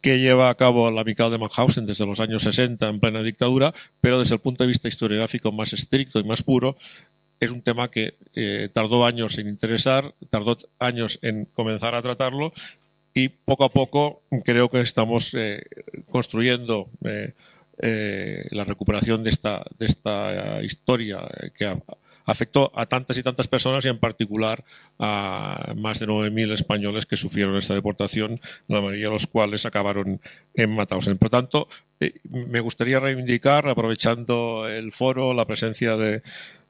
que 0.00 0.18
lleva 0.18 0.50
a 0.50 0.54
cabo 0.54 0.90
la 0.90 1.00
Amical 1.00 1.30
de 1.30 1.38
Mauthausen 1.38 1.86
desde 1.86 2.06
los 2.06 2.20
años 2.20 2.42
60 2.42 2.88
en 2.88 3.00
plena 3.00 3.22
dictadura, 3.22 3.72
pero 4.00 4.18
desde 4.18 4.34
el 4.34 4.40
punto 4.40 4.64
de 4.64 4.68
vista 4.68 4.88
historiográfico 4.88 5.52
más 5.52 5.72
estricto 5.72 6.20
y 6.20 6.24
más 6.24 6.42
puro, 6.42 6.76
es 7.40 7.50
un 7.50 7.62
tema 7.62 7.90
que 7.90 8.14
eh, 8.34 8.68
tardó 8.72 9.06
años 9.06 9.38
en 9.38 9.48
interesar, 9.48 10.14
tardó 10.30 10.58
años 10.78 11.18
en 11.22 11.44
comenzar 11.46 11.94
a 11.94 12.02
tratarlo 12.02 12.52
y 13.14 13.28
poco 13.28 13.64
a 13.64 13.72
poco 13.72 14.22
creo 14.44 14.68
que 14.68 14.80
estamos 14.80 15.34
eh, 15.34 15.62
construyendo 16.10 16.90
eh, 17.04 18.44
la 18.50 18.64
recuperación 18.64 19.22
de 19.22 19.30
esta, 19.30 19.64
de 19.78 19.86
esta 19.86 20.62
historia 20.62 21.20
que 21.56 21.66
afectó 22.28 22.70
a 22.74 22.84
tantas 22.84 23.16
y 23.16 23.22
tantas 23.22 23.48
personas 23.48 23.84
y 23.86 23.88
en 23.88 23.98
particular 23.98 24.62
a 24.98 25.72
más 25.76 25.98
de 25.98 26.06
9.000 26.06 26.52
españoles 26.52 27.06
que 27.06 27.16
sufrieron 27.16 27.56
esta 27.56 27.72
deportación, 27.72 28.38
la 28.68 28.82
mayoría 28.82 29.06
de 29.06 29.12
los 29.12 29.26
cuales 29.26 29.64
acabaron 29.64 30.20
en 30.54 30.76
Mauthausen. 30.76 31.16
Por 31.16 31.30
tanto, 31.30 31.68
eh, 32.00 32.12
me 32.28 32.60
gustaría 32.60 33.00
reivindicar, 33.00 33.66
aprovechando 33.66 34.68
el 34.68 34.92
foro, 34.92 35.32
la 35.32 35.46
presencia 35.46 35.96
de, 35.96 36.22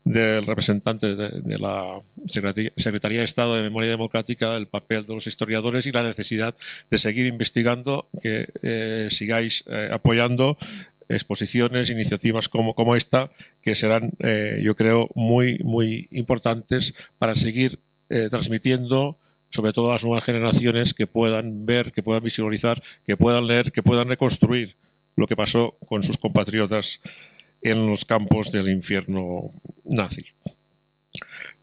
del 0.04 0.46
representante 0.46 1.16
de, 1.16 1.58
la 1.58 2.00
Secretaría 2.76 3.18
de 3.18 3.24
Estado 3.24 3.56
de 3.56 3.62
Memoria 3.62 3.90
Democrática, 3.90 4.56
el 4.56 4.68
papel 4.68 5.06
de 5.06 5.14
los 5.14 5.26
historiadores 5.26 5.86
y 5.86 5.92
la 5.92 6.04
necesidad 6.04 6.54
de 6.88 6.98
seguir 6.98 7.26
investigando, 7.26 8.08
que 8.22 8.48
eh, 8.62 9.08
sigáis 9.10 9.64
eh, 9.66 9.88
apoyando 9.92 10.56
exposiciones, 11.08 11.90
iniciativas 11.90 12.48
como, 12.48 12.74
como 12.74 12.96
esta, 12.96 13.30
que 13.62 13.74
serán, 13.74 14.12
eh, 14.20 14.60
yo 14.62 14.76
creo, 14.76 15.08
muy, 15.14 15.58
muy 15.64 16.08
importantes 16.10 16.94
para 17.18 17.34
seguir 17.34 17.80
eh, 18.10 18.28
transmitiendo, 18.30 19.18
sobre 19.50 19.72
todo 19.72 19.90
a 19.90 19.94
las 19.94 20.04
nuevas 20.04 20.24
generaciones, 20.24 20.94
que 20.94 21.06
puedan 21.06 21.66
ver, 21.66 21.92
que 21.92 22.02
puedan 22.02 22.22
visualizar, 22.22 22.82
que 23.06 23.16
puedan 23.16 23.46
leer, 23.46 23.72
que 23.72 23.82
puedan 23.82 24.08
reconstruir 24.08 24.76
lo 25.16 25.26
que 25.26 25.36
pasó 25.36 25.76
con 25.86 26.02
sus 26.02 26.18
compatriotas 26.18 27.00
en 27.62 27.86
los 27.86 28.04
campos 28.04 28.52
del 28.52 28.68
infierno 28.68 29.52
nazi. 29.84 30.24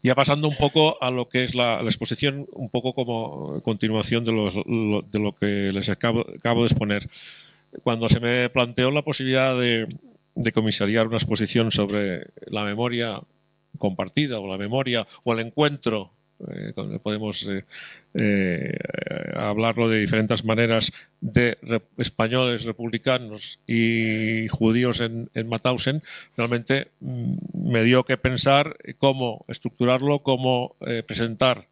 Ya 0.02 0.14
pasando 0.14 0.46
un 0.46 0.56
poco 0.56 1.02
a 1.02 1.10
lo 1.10 1.28
que 1.28 1.42
es 1.42 1.54
la, 1.54 1.80
exposición, 1.82 2.46
un 2.52 2.68
poco 2.68 2.94
como 2.94 3.60
continuación 3.62 4.24
de, 4.24 5.02
de 5.10 5.18
lo 5.18 5.34
que 5.34 5.72
les 5.72 5.88
acabo 5.88 6.24
de 6.24 6.66
exponer 6.66 7.08
cuando 7.82 8.08
se 8.08 8.20
me 8.20 8.48
planteó 8.50 8.90
la 8.90 9.02
posibilidad 9.02 9.58
de, 9.58 9.88
comisariar 10.52 11.06
una 11.06 11.16
exposición 11.16 11.70
sobre 11.70 12.26
la 12.46 12.64
memoria 12.64 13.20
compartida 13.78 14.38
o 14.38 14.48
la 14.48 14.58
memoria 14.58 15.06
o 15.24 15.32
el 15.32 15.40
encuentro, 15.40 16.12
eh, 16.48 16.72
podemos 17.02 17.48
eh, 17.48 17.64
eh, 18.14 18.78
hablarlo 19.34 19.88
de 19.88 20.00
diferentes 20.00 20.44
maneras, 20.44 20.92
de 21.20 21.56
españoles 21.96 22.64
republicanos 22.64 23.60
y 23.66 24.46
judíos 24.48 25.00
en, 25.00 25.30
en 25.34 25.48
Mauthausen, 25.48 26.02
realmente 26.36 26.88
mm, 27.00 27.36
me 27.70 27.82
dio 27.82 28.04
que 28.04 28.18
pensar 28.18 28.76
cómo 28.98 29.44
estructurarlo, 29.48 30.20
cómo 30.20 30.76
presentar 31.06 31.68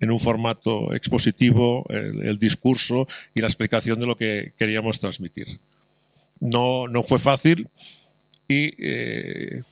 en 0.00 0.10
un 0.10 0.20
formato 0.20 0.92
expositivo 0.94 1.86
el, 1.88 2.38
discurso 2.38 3.08
y 3.34 3.40
la 3.40 3.46
explicación 3.46 3.98
de 3.98 4.06
lo 4.06 4.16
que 4.16 4.52
queríamos 4.58 5.00
transmitir. 5.00 5.58
No, 6.40 6.86
no 6.88 7.02
fue 7.02 7.18
fácil 7.18 7.68
y 8.46 8.70
eh, 8.78 9.62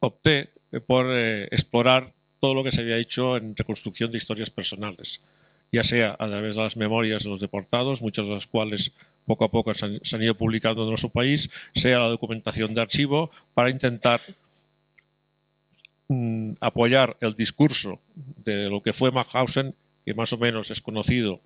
opté 0.00 0.50
por 0.86 1.06
eh, 1.08 1.48
explorar 1.50 2.12
todo 2.40 2.54
lo 2.54 2.64
que 2.64 2.72
se 2.72 2.80
había 2.80 2.96
hecho 2.96 3.36
en 3.36 3.56
reconstrucción 3.56 4.10
de 4.10 4.18
historias 4.18 4.50
personales, 4.50 5.20
ya 5.70 5.84
sea 5.84 6.16
a 6.18 6.28
través 6.28 6.56
de 6.56 6.62
las 6.62 6.76
memorias 6.76 7.24
de 7.24 7.30
los 7.30 7.40
deportados, 7.40 8.02
muchas 8.02 8.26
de 8.26 8.34
las 8.34 8.46
cuales 8.46 8.92
poco 9.26 9.44
a 9.44 9.50
poco 9.50 9.74
se 9.74 9.86
han, 9.86 10.04
se 10.04 10.16
han 10.16 10.22
ido 10.22 10.36
publicando 10.36 10.82
en 10.82 10.88
nuestro 10.88 11.08
país, 11.08 11.50
sea 11.74 11.98
la 11.98 12.08
documentación 12.08 12.74
de 12.74 12.80
archivo, 12.80 13.30
para 13.54 13.70
intentar 13.70 14.20
Mm, 16.12 16.56
apoyar 16.60 17.16
el 17.20 17.32
discurso 17.32 17.98
de 18.44 18.68
lo 18.68 18.82
que 18.82 18.92
fue 18.92 19.10
Mauthausen, 19.10 19.74
que 20.04 20.12
más 20.12 20.32
o 20.34 20.36
menos 20.36 20.70
es 20.70 20.82
conocido, 20.82 21.40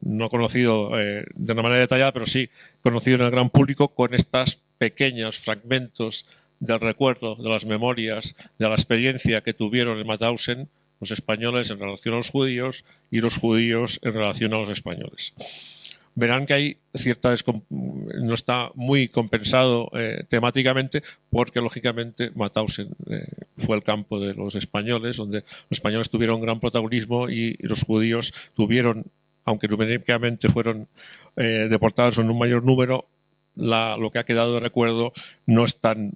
no 0.00 0.30
conocido 0.30 0.98
eh, 1.00 1.24
de 1.34 1.52
una 1.52 1.62
manera 1.62 1.80
detallada, 1.80 2.12
pero 2.12 2.26
sí 2.26 2.50
conocido 2.82 3.16
en 3.16 3.22
el 3.22 3.30
gran 3.32 3.50
público 3.50 3.88
con 3.88 4.14
estos 4.14 4.60
pequeños 4.78 5.38
fragmentos 5.38 6.26
del 6.60 6.78
recuerdo, 6.78 7.34
de 7.34 7.48
las 7.48 7.66
memorias, 7.66 8.36
de 8.58 8.68
la 8.68 8.74
experiencia 8.74 9.40
que 9.40 9.54
tuvieron 9.54 9.98
en 9.98 10.06
Mauthausen 10.06 10.68
los 11.00 11.10
españoles 11.10 11.70
en 11.70 11.80
relación 11.80 12.14
a 12.14 12.18
los 12.18 12.30
judíos 12.30 12.84
y 13.10 13.20
los 13.20 13.38
judíos 13.38 13.98
en 14.02 14.12
relación 14.12 14.54
a 14.54 14.58
los 14.58 14.68
españoles 14.68 15.34
verán 16.14 16.46
que 16.46 16.54
hay 16.54 16.76
cierta 16.94 17.34
no 17.70 18.34
está 18.34 18.70
muy 18.74 19.08
compensado 19.08 19.90
eh, 19.94 20.24
temáticamente 20.28 21.02
porque 21.30 21.60
lógicamente 21.60 22.30
Mauthausen 22.34 22.90
eh, 23.10 23.26
fue 23.56 23.76
el 23.76 23.82
campo 23.82 24.20
de 24.20 24.34
los 24.34 24.54
españoles 24.54 25.16
donde 25.16 25.40
los 25.40 25.78
españoles 25.78 26.10
tuvieron 26.10 26.40
gran 26.40 26.60
protagonismo 26.60 27.30
y, 27.30 27.56
los 27.60 27.84
judíos 27.84 28.34
tuvieron 28.54 29.06
aunque 29.44 29.68
numéricamente 29.68 30.48
fueron 30.48 30.88
eh, 31.36 31.68
deportados 31.70 32.18
en 32.18 32.30
un 32.30 32.38
mayor 32.38 32.64
número 32.64 33.06
lo 33.54 34.10
que 34.10 34.18
ha 34.18 34.24
quedado 34.24 34.54
de 34.54 34.60
recuerdo 34.60 35.12
no 35.46 35.64
es 35.64 35.78
tan 35.78 36.14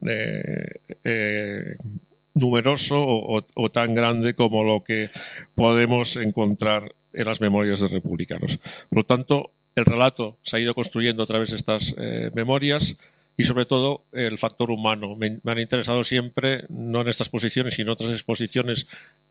numeroso 2.35 2.96
o, 2.98 3.44
o, 3.54 3.70
tan 3.70 3.94
grande 3.94 4.35
como 4.35 4.64
lo 4.64 4.85
que 4.85 5.11
podemos 5.54 6.16
encontrar 6.16 6.94
en 7.12 7.24
las 7.24 7.40
memorias 7.40 7.80
de 7.80 7.88
republicanos. 7.88 8.59
Por 8.88 8.98
lo 8.98 9.04
tanto, 9.04 9.52
el 9.76 9.84
relato 9.84 10.38
se 10.42 10.56
ha 10.56 10.60
ido 10.60 10.74
construyendo 10.74 11.22
a 11.22 11.26
través 11.26 11.50
de 11.50 11.56
estas 11.56 11.94
eh, 11.98 12.30
memorias 12.34 12.96
y 13.36 13.44
sobre 13.44 13.66
todo 13.66 14.04
el 14.12 14.38
factor 14.38 14.70
humano. 14.70 15.14
Me, 15.16 15.38
han 15.44 15.58
interesado 15.58 16.02
siempre, 16.02 16.64
no 16.70 17.02
en 17.02 17.08
estas 17.08 17.28
posiciones, 17.28 17.74
sino 17.74 17.90
en 17.90 17.92
otras 17.92 18.10
exposiciones 18.10 18.86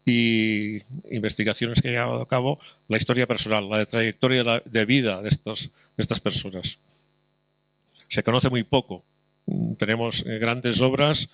y 0.05 0.83
investigaciones 1.09 1.81
que 1.81 1.89
he 1.89 1.91
llevado 1.93 2.21
a 2.21 2.27
cabo, 2.27 2.59
la 2.87 2.97
historia 2.97 3.25
personal, 3.25 3.67
la 3.67 3.83
trayectoria 3.87 4.61
de, 4.63 4.85
vida 4.85 5.19
de, 5.23 5.29
de 5.31 5.67
estas 5.97 6.19
personas. 6.19 6.77
Se 8.07 8.21
conoce 8.21 8.51
muy 8.51 8.63
poco. 8.63 9.03
Tenemos 9.79 10.23
eh, 10.27 10.37
grandes 10.37 10.79
obras 10.81 11.29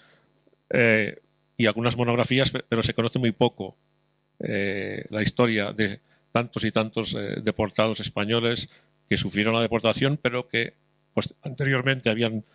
eh, 0.70 1.20
y 1.58 1.66
algunas 1.66 1.98
monografías, 1.98 2.54
pero 2.70 2.82
se 2.82 2.94
conoce 2.94 3.20
muy 3.20 3.34
poco 3.34 3.76
la 4.40 5.22
historia 5.22 5.72
de 5.72 6.00
tantos 6.32 6.64
y 6.64 6.72
tantos 6.72 7.16
deportados 7.44 8.00
españoles 8.00 8.70
que 9.12 9.18
sufrieron 9.18 9.54
la 9.54 9.60
deportación, 9.60 10.18
pero 10.22 10.48
que 10.48 10.72
pues, 11.14 11.34
anteriormente 11.42 12.10
habían 12.10 12.46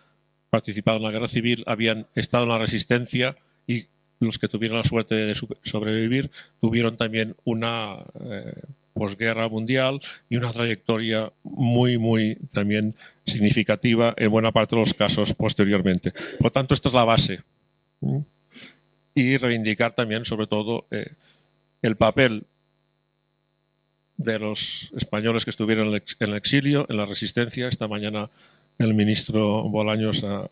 participado 0.48 0.96
en 0.96 1.02
la 1.02 1.10
guerra 1.10 1.28
civil, 1.28 1.62
habían 1.66 2.06
estado 2.14 2.44
en 2.44 2.48
la 2.48 2.56
resistencia 2.56 3.36
y 3.66 3.84
los 4.20 4.38
que 4.38 4.48
tuvieron 4.48 4.78
la 4.78 4.84
suerte 4.84 5.16
de 5.16 5.34
sobrevivir 5.34 6.30
tuvieron 6.58 6.96
también 6.96 7.36
una 7.44 7.98
eh, 8.24 8.54
posguerra 8.94 9.50
mundial 9.50 10.00
y 10.30 10.38
una 10.38 10.50
trayectoria 10.50 11.30
muy, 11.42 11.98
muy 11.98 12.36
también 12.54 12.94
significativa 13.26 14.14
en 14.16 14.30
buena 14.30 14.50
parte 14.50 14.76
de 14.76 14.80
los 14.80 14.94
casos 14.94 15.34
posteriormente. 15.34 16.12
Por 16.38 16.44
lo 16.44 16.52
tanto, 16.52 16.72
esta 16.72 16.88
es 16.88 16.94
la 16.94 17.04
base. 17.04 17.42
Y 19.14 19.36
reivindicar 19.36 19.92
también, 19.92 20.24
sobre 20.24 20.46
todo, 20.46 20.86
eh, 20.90 21.04
el 21.82 21.96
papel 21.96 22.46
de 24.16 24.38
los 24.38 24.92
españoles 24.96 25.44
que 25.44 25.50
estuvieron 25.50 25.88
en 25.88 26.02
el 26.20 26.34
exilio, 26.34 26.86
en 26.88 26.96
la 26.96 27.06
resistencia. 27.06 27.68
Esta 27.68 27.88
mañana 27.88 28.30
el 28.78 28.94
ministro 28.94 29.64
Bolaños 29.64 30.24
ha, 30.24 30.50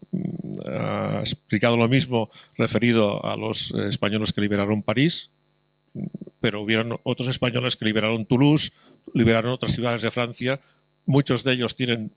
explicado 1.20 1.76
lo 1.76 1.88
mismo 1.88 2.30
referido 2.56 3.24
a 3.24 3.36
los 3.36 3.72
españoles 3.72 4.32
que 4.32 4.40
liberaron 4.40 4.82
París, 4.82 5.30
pero 6.40 6.62
hubieron 6.62 6.98
otros 7.02 7.28
españoles 7.28 7.76
que 7.76 7.84
liberaron 7.84 8.24
Toulouse, 8.24 8.72
liberaron 9.12 9.52
otras 9.52 9.72
ciudades 9.72 10.02
de 10.02 10.10
Francia. 10.10 10.60
Muchos 11.06 11.44
de 11.44 11.52
ellos 11.52 11.76
tienen 11.76 12.12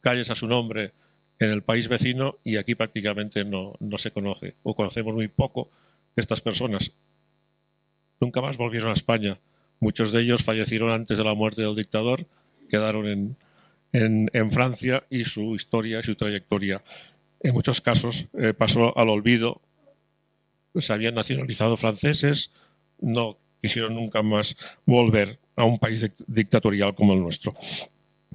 calles 0.00 0.30
a 0.30 0.34
su 0.34 0.46
nombre 0.46 0.92
en 1.38 1.50
el 1.50 1.62
país 1.62 1.88
vecino 1.88 2.38
y 2.44 2.56
aquí 2.56 2.74
prácticamente 2.74 3.44
no, 3.44 3.74
no 3.80 3.98
se 3.98 4.10
conoce 4.10 4.54
o 4.62 4.74
conocemos 4.74 5.14
muy 5.14 5.28
poco 5.28 5.70
de 6.16 6.20
estas 6.20 6.40
personas. 6.40 6.92
Nunca 8.20 8.40
más 8.40 8.56
volvieron 8.56 8.90
a 8.90 8.94
España 8.94 9.38
Muchos 9.80 10.12
de 10.12 10.22
ellos 10.22 10.44
fallecieron 10.44 10.90
antes 10.92 11.18
de 11.18 11.24
la 11.24 11.34
muerte 11.34 11.62
del 11.62 11.74
dictador, 11.74 12.26
quedaron 12.68 13.36
en, 13.92 14.50
Francia 14.52 15.04
y 15.10 15.24
su 15.24 15.56
historia 15.56 16.02
su 16.02 16.14
trayectoria 16.14 16.82
en 17.40 17.54
muchos 17.54 17.80
casos 17.80 18.26
eh, 18.38 18.52
pasó 18.52 18.96
al 18.96 19.08
olvido. 19.08 19.60
Se 20.74 20.92
habían 20.92 21.14
nacionalizado 21.14 21.76
franceses, 21.76 22.52
no 23.00 23.38
quisieron 23.60 23.94
nunca 23.94 24.22
más 24.22 24.56
volver 24.86 25.38
a 25.56 25.64
un 25.64 25.78
país 25.78 26.08
dictatorial 26.26 26.94
como 26.94 27.14
el 27.14 27.20
nuestro. 27.20 27.52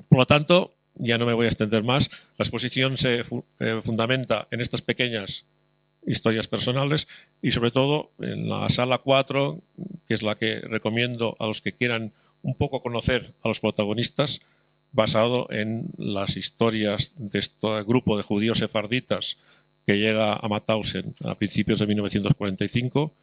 Por 0.10 0.20
lo 0.20 0.26
tanto, 0.26 0.74
ya 0.96 1.18
no 1.18 1.26
me 1.26 1.34
voy 1.34 1.46
a 1.46 1.50
extender 1.50 1.84
más, 1.84 2.10
la 2.38 2.44
exposición 2.44 2.98
se 2.98 3.24
eh, 3.60 3.82
fundamenta 3.84 4.48
en 4.52 4.62
estas 4.62 4.82
pequeñas 4.82 5.46
historias 6.06 6.48
personales 6.48 7.08
y 7.42 7.52
sobre 7.52 7.72
todo 7.72 8.12
en 8.20 8.50
la 8.50 8.70
sala 8.70 9.00
4, 9.00 9.60
que 10.08 10.14
es 10.14 10.24
la 10.24 10.36
que 10.36 10.60
recomiendo 10.62 11.36
a 11.40 11.48
los 11.48 11.62
que 11.62 11.74
quieran 11.74 12.12
un 12.44 12.56
poco 12.56 12.82
conocer 12.82 13.34
a 13.44 13.48
los 13.48 13.60
protagonistas, 13.60 14.42
basado 14.92 15.48
en 15.52 15.90
las 15.98 16.38
historias 16.38 17.14
de 17.18 17.40
este 17.40 17.84
grupo 17.84 18.16
de 18.16 18.24
judíos 18.24 18.60
sefarditas 18.60 19.38
que 19.86 19.98
llega 19.98 20.34
a 20.34 20.48
Mauthausen 20.48 21.14
a 21.24 21.36
principios 21.36 21.80
de 21.80 21.88
1945, 21.88 23.14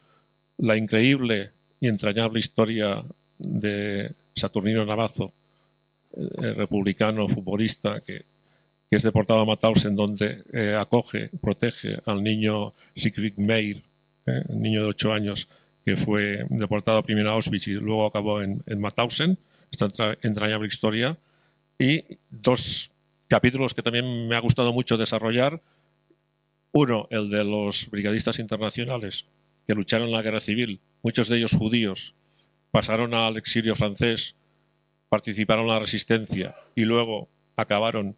la 0.58 0.76
increíble 0.76 1.50
y 1.80 1.88
entrañable 1.88 2.40
historia 2.40 3.02
de 3.38 4.12
Saturnino 4.34 4.84
Navazo, 4.84 5.32
eh, 6.14 6.52
republicano, 6.54 7.28
futbolista, 7.28 8.00
que, 8.00 8.24
es 8.96 9.02
deportado 9.02 9.40
a 9.40 9.44
Mauthausen, 9.46 9.96
donde 9.96 10.44
eh, 10.52 10.76
acoge, 10.78 11.30
protege 11.40 11.98
al 12.04 12.22
niño 12.22 12.74
Siegfried 12.94 13.36
Meir, 13.36 13.82
un 14.48 14.62
niño 14.62 14.82
de 14.82 14.88
8 14.88 15.12
años, 15.12 15.48
que 15.84 15.96
fue 15.96 16.44
deportado 16.50 17.02
primero 17.02 17.30
a 17.30 17.32
Auschwitz 17.32 17.68
y 17.68 17.72
luego 17.72 18.06
acabó 18.06 18.42
en, 18.42 18.62
en 18.66 18.80
Mauthausen, 18.80 19.38
esta 19.70 20.16
entrañable 20.22 20.68
historia, 20.68 21.16
y 21.78 22.04
dos 22.30 22.92
capítulos 23.28 23.74
que 23.74 23.82
también 23.82 24.28
me 24.28 24.36
ha 24.36 24.40
gustado 24.40 24.72
mucho 24.72 24.96
desarrollar. 24.96 25.60
Uno, 26.72 27.08
el 27.10 27.30
de 27.30 27.44
los 27.44 27.90
brigadistas 27.90 28.38
internacionales 28.38 29.26
que 29.66 29.74
lucharon 29.74 30.08
en 30.08 30.14
la 30.14 30.22
guerra 30.22 30.40
civil, 30.40 30.80
muchos 31.02 31.28
de 31.28 31.38
ellos 31.38 31.52
judíos, 31.52 32.14
pasaron 32.70 33.14
al 33.14 33.36
exilio 33.36 33.74
francés, 33.74 34.34
participaron 35.08 35.64
en 35.64 35.72
la 35.72 35.78
resistencia 35.78 36.54
y 36.74 36.84
luego 36.84 37.28
acabaron 37.56 38.16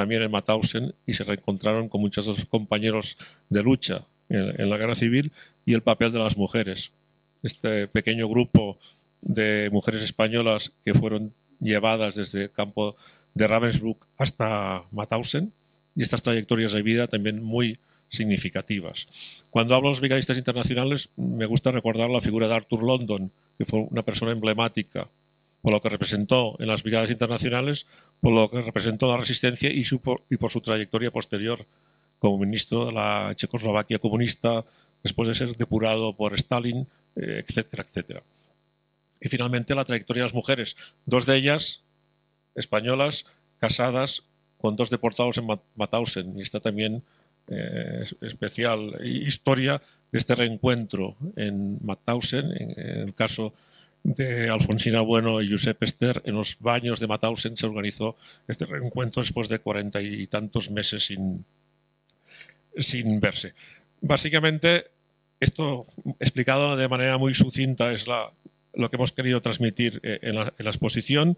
también 0.00 0.22
en 0.22 0.30
Mauthausen 0.30 0.94
y 1.04 1.12
se 1.12 1.24
reencontraron 1.24 1.90
con 1.90 2.00
muchos 2.00 2.24
de 2.24 2.34
sus 2.34 2.46
compañeros 2.46 3.18
de 3.50 3.62
lucha 3.62 4.00
en, 4.30 4.70
la 4.70 4.78
guerra 4.78 4.94
civil 4.94 5.30
y 5.66 5.74
el 5.74 5.82
papel 5.82 6.10
de 6.10 6.18
las 6.18 6.38
mujeres. 6.38 6.94
Este 7.42 7.86
pequeño 7.86 8.26
grupo 8.26 8.78
de 9.20 9.68
mujeres 9.70 10.02
españolas 10.02 10.72
que 10.86 10.94
fueron 10.94 11.34
llevadas 11.60 12.14
desde 12.14 12.44
el 12.44 12.50
campo 12.50 12.96
de 13.34 13.46
Ravensbrück 13.46 14.06
hasta 14.16 14.84
Mauthausen 14.90 15.52
y 15.94 16.02
estas 16.02 16.22
trayectorias 16.22 16.72
de 16.72 16.80
vida 16.80 17.06
también 17.06 17.42
muy 17.42 17.76
significativas. 18.08 19.06
Cuando 19.50 19.74
hablo 19.74 19.88
de 19.88 19.92
los 19.92 20.00
brigadistas 20.00 20.38
internacionales, 20.38 21.10
me 21.16 21.44
gusta 21.44 21.72
recordar 21.72 22.08
la 22.08 22.22
figura 22.22 22.48
de 22.48 22.54
Arthur 22.54 22.82
London, 22.82 23.30
que 23.58 23.66
fue 23.66 23.80
una 23.90 24.02
persona 24.02 24.32
emblemática 24.32 25.08
por 25.62 25.72
lo 25.72 25.80
que 25.82 25.88
representó 25.88 26.56
en 26.58 26.68
las 26.68 26.82
brigadas 26.82 27.10
internacionales, 27.10 27.86
por 28.20 28.32
lo 28.32 28.50
que 28.50 28.62
representó 28.62 29.10
la 29.10 29.18
resistencia 29.18 29.70
y, 29.70 29.84
y 30.30 30.36
por 30.36 30.50
su 30.50 30.60
trayectoria 30.60 31.10
posterior 31.10 31.64
como 32.18 32.38
ministro 32.38 32.86
de 32.86 32.92
la 32.92 33.32
Checoslovaquia 33.34 33.98
comunista, 33.98 34.64
después 35.02 35.28
de 35.28 35.34
ser 35.34 35.56
depurado 35.56 36.14
por 36.14 36.34
Stalin, 36.34 36.86
eh, 37.16 37.44
etcétera, 37.46 37.82
etcétera. 37.82 38.22
Y 39.20 39.28
finalmente 39.28 39.74
la 39.74 39.84
trayectoria 39.84 40.22
de 40.22 40.26
las 40.26 40.34
mujeres, 40.34 40.76
dos 41.06 41.26
de 41.26 41.36
ellas 41.36 41.82
españolas 42.54 43.26
casadas 43.58 44.24
con 44.58 44.76
dos 44.76 44.90
deportados 44.90 45.38
en 45.38 45.46
Mauthausen. 45.76 46.38
Y 46.38 46.42
está 46.42 46.60
también 46.60 47.02
eh, 47.48 48.04
especial 48.20 48.94
historia 49.02 49.82
de 50.12 50.18
este 50.18 50.34
reencuentro 50.34 51.16
en 51.36 51.78
Mauthausen, 51.84 52.52
en, 52.52 53.08
el 53.08 53.14
caso 53.14 53.54
de 54.02 54.48
Alfonsina 54.48 55.00
Bueno 55.00 55.42
y 55.42 55.50
Josep 55.50 55.82
Ester, 55.82 56.22
en 56.24 56.34
los 56.34 56.58
baños 56.60 57.00
de 57.00 57.06
Mauthausen 57.06 57.56
se 57.56 57.66
organizó 57.66 58.16
este 58.48 58.66
reencuentro 58.66 59.22
después 59.22 59.48
de 59.48 59.58
cuarenta 59.58 60.00
y 60.00 60.26
tantos 60.26 60.70
meses 60.70 61.04
sin, 61.04 61.44
sin 62.76 63.20
verse. 63.20 63.54
Básicamente, 64.00 64.86
esto 65.40 65.86
explicado 66.18 66.76
de 66.76 66.88
manera 66.88 67.18
muy 67.18 67.34
sucinta 67.34 67.92
es 67.92 68.06
lo 68.06 68.90
que 68.90 68.96
hemos 68.96 69.12
querido 69.12 69.40
transmitir 69.40 70.00
eh, 70.02 70.18
en 70.22 70.36
la, 70.36 70.52
exposición 70.58 71.36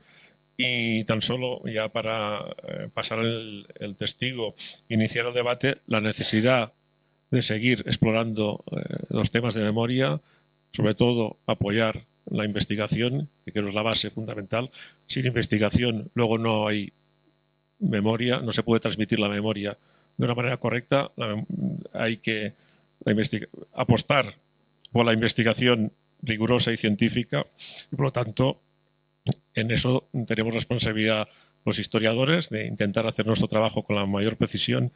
y 0.56 1.04
tan 1.04 1.22
solo 1.22 1.62
ya 1.64 1.88
para 1.88 2.40
eh, 2.68 2.88
pasar 2.92 3.20
el, 3.20 3.96
testigo, 3.96 4.54
iniciar 4.88 5.26
el 5.26 5.34
debate, 5.34 5.78
la 5.86 6.00
necesidad 6.00 6.72
de 7.30 7.42
seguir 7.42 7.82
explorando 7.86 8.62
eh, 8.70 8.82
los 9.08 9.30
temas 9.30 9.54
de 9.54 9.62
memoria, 9.62 10.20
sobre 10.72 10.94
todo 10.94 11.38
apoyar 11.46 12.04
la 12.30 12.44
investigación, 12.44 13.28
que 13.44 13.58
es 13.58 13.74
la 13.74 13.82
base 13.82 14.10
fundamental. 14.10 14.70
Sin 15.06 15.26
investigación 15.26 16.10
luego 16.14 16.38
no 16.38 16.66
hay 16.68 16.92
memoria, 17.78 18.40
no 18.40 18.52
se 18.52 18.62
puede 18.62 18.80
transmitir 18.80 19.18
la 19.18 19.28
memoria 19.28 19.76
de 20.16 20.24
una 20.24 20.34
manera 20.34 20.56
correcta. 20.56 21.10
hay 21.92 22.16
que 22.18 22.54
apostar 23.74 24.36
por 24.92 25.06
la 25.06 25.12
investigación 25.12 25.92
rigurosa 26.22 26.72
y 26.72 26.76
científica 26.76 27.46
y 27.90 27.96
por 27.96 28.06
lo 28.06 28.12
tanto 28.12 28.60
en 29.54 29.70
eso 29.70 30.08
tenemos 30.26 30.54
responsabilidad 30.54 31.28
los 31.64 31.78
historiadores 31.78 32.48
de 32.50 32.66
intentar 32.66 33.06
hacer 33.06 33.26
nuestro 33.26 33.48
trabajo 33.48 33.82
con 33.82 33.96
la 33.96 34.06
mayor 34.06 34.36
precisión 34.36 34.92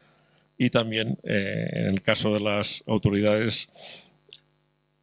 y 0.58 0.70
también 0.70 1.18
eh, 1.24 1.68
en 1.72 1.86
el 1.86 2.02
caso 2.02 2.32
de 2.32 2.40
las 2.40 2.82
autoridades 2.86 3.70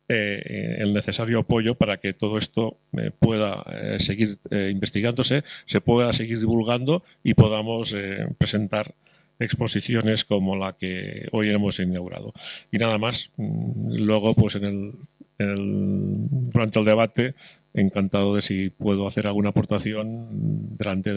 eh, 0.09 0.77
el 0.79 0.93
necesario 0.93 1.39
apoyo 1.39 1.75
para 1.75 1.97
que 1.97 2.13
todo 2.13 2.37
esto 2.37 2.77
eh, 2.97 3.11
pueda 3.17 3.63
seguir 3.99 4.37
investigándose, 4.51 5.43
se 5.65 5.81
pueda 5.81 6.11
seguir 6.13 6.39
divulgando 6.39 7.03
y 7.23 7.33
podamos 7.33 7.95
presentar 8.37 8.93
exposiciones 9.39 10.25
como 10.25 10.55
la 10.55 10.73
que 10.73 11.27
hoy 11.31 11.49
hemos 11.49 11.79
inaugurado. 11.79 12.33
Y 12.71 12.77
nada 12.77 12.97
más, 12.97 13.31
mm, 13.37 13.95
luego 13.97 14.33
pues 14.33 14.55
en 14.55 14.65
el 14.65 14.93
durante 15.39 16.79
el 16.79 16.85
debate, 16.85 17.35
encantado 17.73 18.35
de 18.35 18.41
si 18.41 18.69
puedo 18.69 19.07
hacer 19.07 19.27
alguna 19.27 19.49
aportación 19.49 20.77
durante 20.77 21.13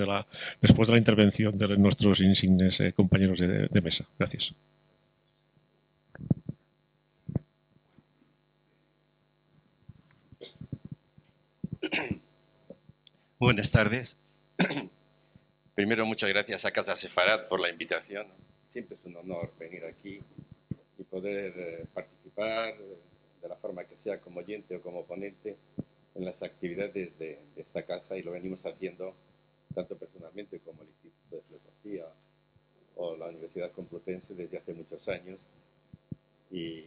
después 0.60 0.88
de 0.88 0.92
la 0.92 0.98
intervención 0.98 1.56
de 1.58 1.76
nuestros 1.76 2.20
insignes 2.20 2.80
eh, 2.80 2.92
compañeros 2.92 3.38
de, 3.38 3.80
mesa. 3.82 4.04
Gracias. 4.18 4.54
Buenas 13.38 13.70
tardes. 13.70 14.16
Primero, 15.74 16.06
muchas 16.06 16.30
gracias 16.30 16.64
a 16.64 16.70
Casa 16.70 16.96
Sefarat 16.96 17.48
por 17.48 17.60
la 17.60 17.68
invitación. 17.68 18.26
Siempre 18.66 18.96
es 18.96 19.04
un 19.04 19.14
honor 19.14 19.52
venir 19.58 19.84
aquí 19.84 20.18
y 20.98 21.02
poder 21.02 21.52
eh, 21.54 21.84
participar, 21.92 22.74
de 23.42 23.48
la 23.48 23.56
forma 23.56 23.84
que 23.84 23.94
sea, 23.98 24.18
como 24.22 24.40
oyente 24.40 24.76
o 24.76 24.80
como 24.80 25.04
ponente, 25.04 25.54
en 26.14 26.24
las 26.24 26.42
actividades 26.42 27.18
de, 27.18 27.38
esta 27.56 27.82
casa 27.82 28.16
y 28.16 28.22
lo 28.22 28.30
venimos 28.30 28.64
haciendo 28.64 29.14
tanto 29.74 29.98
personalmente 29.98 30.58
como 30.60 30.80
el 30.80 30.88
Instituto 30.88 31.36
de 31.36 31.42
Filosofía 31.42 32.06
o 32.94 33.16
la 33.18 33.26
Universidad 33.26 33.70
Complutense 33.72 34.34
desde 34.34 34.56
hace 34.56 34.72
muchos 34.72 35.06
años 35.08 35.38
y 36.50 36.84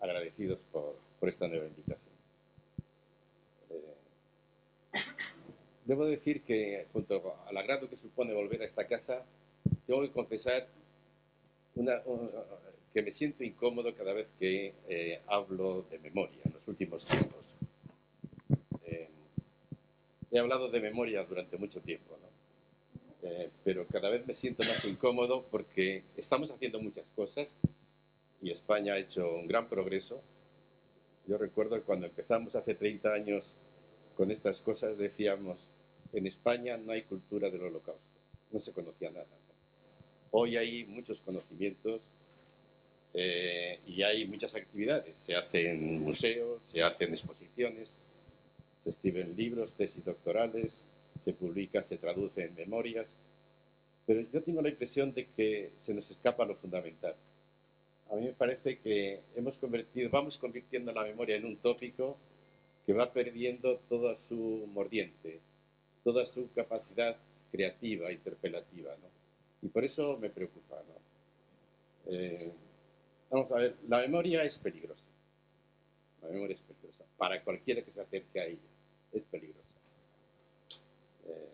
agradecidos 0.00 0.58
por 0.72 1.28
esta 1.28 1.48
nueva 1.48 1.66
invitación. 1.66 2.14
Eh, 3.68 3.94
debo 5.84 6.06
decir 6.06 6.42
que 6.42 6.86
junto 6.92 7.34
al 7.46 7.56
agrado 7.56 7.88
que 7.88 7.96
supone 7.96 8.32
volver 8.32 8.62
a 8.62 8.66
esta 8.66 8.86
casa, 8.86 9.24
tengo 9.86 10.02
que 10.02 10.10
confesar 10.10 10.66
una, 11.74 12.02
que 12.92 13.02
me 13.02 13.10
siento 13.10 13.44
incómodo 13.44 13.94
cada 13.94 14.12
vez 14.12 14.28
que 14.38 14.72
eh, 14.88 15.20
hablo 15.26 15.82
de 15.90 15.98
memoria 15.98 16.38
en 16.44 16.52
los 16.52 16.66
últimos 16.68 17.04
tiempos. 17.06 17.40
Eh, 18.86 19.08
he 20.30 20.38
hablado 20.38 20.68
de 20.68 20.80
memoria 20.80 21.24
durante 21.24 21.56
mucho 21.58 21.80
tiempo, 21.80 22.16
eh, 23.22 23.50
pero 23.64 23.86
cada 23.86 24.10
vez 24.10 24.26
me 24.26 24.34
siento 24.34 24.62
más 24.64 24.84
incómodo 24.84 25.44
porque 25.50 26.04
estamos 26.16 26.50
haciendo 26.50 26.80
muchas 26.80 27.04
cosas 27.16 27.56
y 28.40 28.50
España 28.50 28.94
ha 28.94 28.98
hecho 28.98 29.34
un 29.34 29.48
gran 29.48 29.68
progreso. 29.68 30.22
Yo 31.26 31.36
recuerdo 31.38 31.76
que 31.76 31.82
cuando 31.82 32.06
empezamos 32.06 32.54
hace 32.54 32.74
30 32.74 33.12
años 33.12 33.44
con 34.16 34.30
estas 34.30 34.60
cosas 34.60 34.98
decíamos, 34.98 35.58
en 36.14 36.26
España 36.26 36.76
no 36.76 36.92
hay 36.92 37.02
cultura 37.02 37.50
del 37.50 37.62
holocausto, 37.62 38.02
no 38.52 38.60
se 38.60 38.72
conocía 38.72 39.10
nada. 39.10 39.26
Hoy 40.30 40.56
hay 40.56 40.84
muchos 40.84 41.20
conocimientos 41.20 42.00
eh, 43.14 43.78
y 43.86 44.02
hay 44.02 44.26
muchas 44.26 44.54
actividades. 44.54 45.16
Se 45.16 45.34
hacen 45.34 46.00
museos, 46.02 46.62
se 46.70 46.82
hacen 46.82 47.10
exposiciones, 47.10 47.96
se 48.82 48.90
escriben 48.90 49.34
libros, 49.36 49.74
tesis 49.74 50.04
doctorales, 50.04 50.82
se 51.22 51.32
publica, 51.32 51.82
se 51.82 51.98
traduce 51.98 52.44
en 52.44 52.54
memorias. 52.54 53.12
Pero 54.06 54.20
yo 54.32 54.42
tengo 54.42 54.60
la 54.60 54.68
impresión 54.68 55.14
de 55.14 55.26
que 55.26 55.70
se 55.78 55.94
nos 55.94 56.10
escapa 56.10 56.44
lo 56.44 56.56
fundamental. 56.56 57.14
A 58.10 58.16
mí 58.16 58.26
me 58.26 58.32
parece 58.32 58.78
que 58.78 59.20
hemos 59.34 59.58
convertido, 59.58 60.10
vamos 60.10 60.36
convirtiendo 60.36 60.92
la 60.92 61.04
memoria 61.04 61.36
en 61.36 61.46
un 61.46 61.56
tópico 61.56 62.16
que 62.84 62.92
va 62.92 63.12
perdiendo 63.12 63.76
toda 63.88 64.16
su 64.28 64.68
mordiente, 64.74 65.40
toda 66.04 66.24
su 66.26 66.48
capacidad 66.54 67.16
creativa, 67.50 68.12
interpelativa. 68.12 68.90
¿no? 68.90 69.08
Y 69.62 69.68
por 69.68 69.84
eso 69.84 70.16
me 70.20 70.30
preocupa. 70.30 70.76
¿no? 70.76 72.12
Eh, 72.12 72.52
Vamos 73.34 73.50
a 73.50 73.56
ver, 73.56 73.74
la 73.88 73.98
memoria 73.98 74.44
es 74.44 74.58
peligrosa. 74.58 75.02
La 76.22 76.28
memoria 76.28 76.54
es 76.54 76.60
peligrosa. 76.60 77.04
Para 77.16 77.40
cualquiera 77.40 77.82
que 77.82 77.90
se 77.90 78.00
acerque 78.00 78.40
a 78.40 78.46
ella, 78.46 78.70
es 79.12 79.22
peligrosa. 79.24 79.60
Eh, 81.26 81.48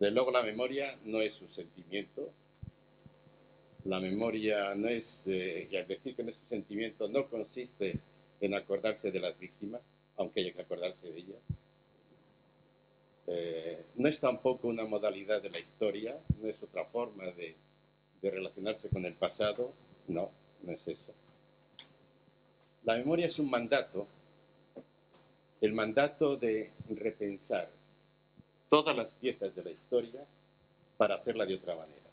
de 0.00 0.10
luego, 0.10 0.32
la 0.32 0.42
memoria 0.42 0.96
no 1.04 1.20
es 1.20 1.40
un 1.40 1.48
sentimiento. 1.48 2.28
La 3.84 4.00
memoria 4.00 4.74
no 4.74 4.88
es, 4.88 5.22
eh, 5.26 5.68
y 5.70 5.76
al 5.76 5.86
decir 5.86 6.16
que 6.16 6.24
no 6.24 6.30
es 6.30 6.38
un 6.38 6.48
sentimiento, 6.48 7.06
no 7.06 7.24
consiste 7.26 7.96
en 8.40 8.54
acordarse 8.54 9.12
de 9.12 9.20
las 9.20 9.38
víctimas, 9.38 9.82
aunque 10.16 10.40
haya 10.40 10.52
que 10.52 10.62
acordarse 10.62 11.08
de 11.08 11.18
ellas. 11.20 11.38
Eh, 13.26 13.84
no 13.96 14.08
es 14.08 14.20
tampoco 14.20 14.68
una 14.68 14.84
modalidad 14.84 15.42
de 15.42 15.50
la 15.50 15.58
historia, 15.58 16.16
no 16.40 16.48
es 16.48 16.62
otra 16.62 16.84
forma 16.84 17.24
de, 17.24 17.54
relacionarse 18.22 18.88
con 18.88 19.04
el 19.04 19.12
pasado, 19.12 19.72
no, 20.08 20.28
no 20.62 20.72
es 20.72 20.88
eso. 20.88 21.14
La 22.82 22.96
memoria 22.96 23.26
es 23.26 23.38
un 23.38 23.48
mandato, 23.48 24.04
el 25.60 25.72
mandato 25.72 26.36
de 26.36 26.70
repensar 26.90 27.68
todas 28.68 28.96
las 28.96 29.12
piezas 29.12 29.54
de 29.54 29.62
la 29.62 29.70
historia 29.70 30.20
para 30.96 31.14
hacerla 31.14 31.46
de 31.46 31.54
otra 31.54 31.76
manera. 31.76 32.10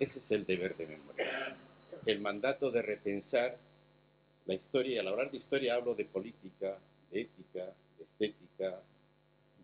Ese 0.00 0.18
es 0.18 0.30
el 0.32 0.44
deber 0.44 0.76
de 0.76 0.88
memoria. 0.88 1.56
El 2.04 2.18
mandato 2.18 2.72
de 2.72 2.82
repensar 2.82 3.56
la 4.46 4.54
historia, 4.54 4.96
y 4.96 4.98
al 4.98 5.08
hablar 5.08 5.30
de 5.30 5.38
historia 5.38 5.74
hablo 5.74 5.94
de 5.94 6.04
política, 6.04 6.76
de 7.12 7.20
ética, 7.22 7.64
de 7.98 8.04
estética, 8.04 8.80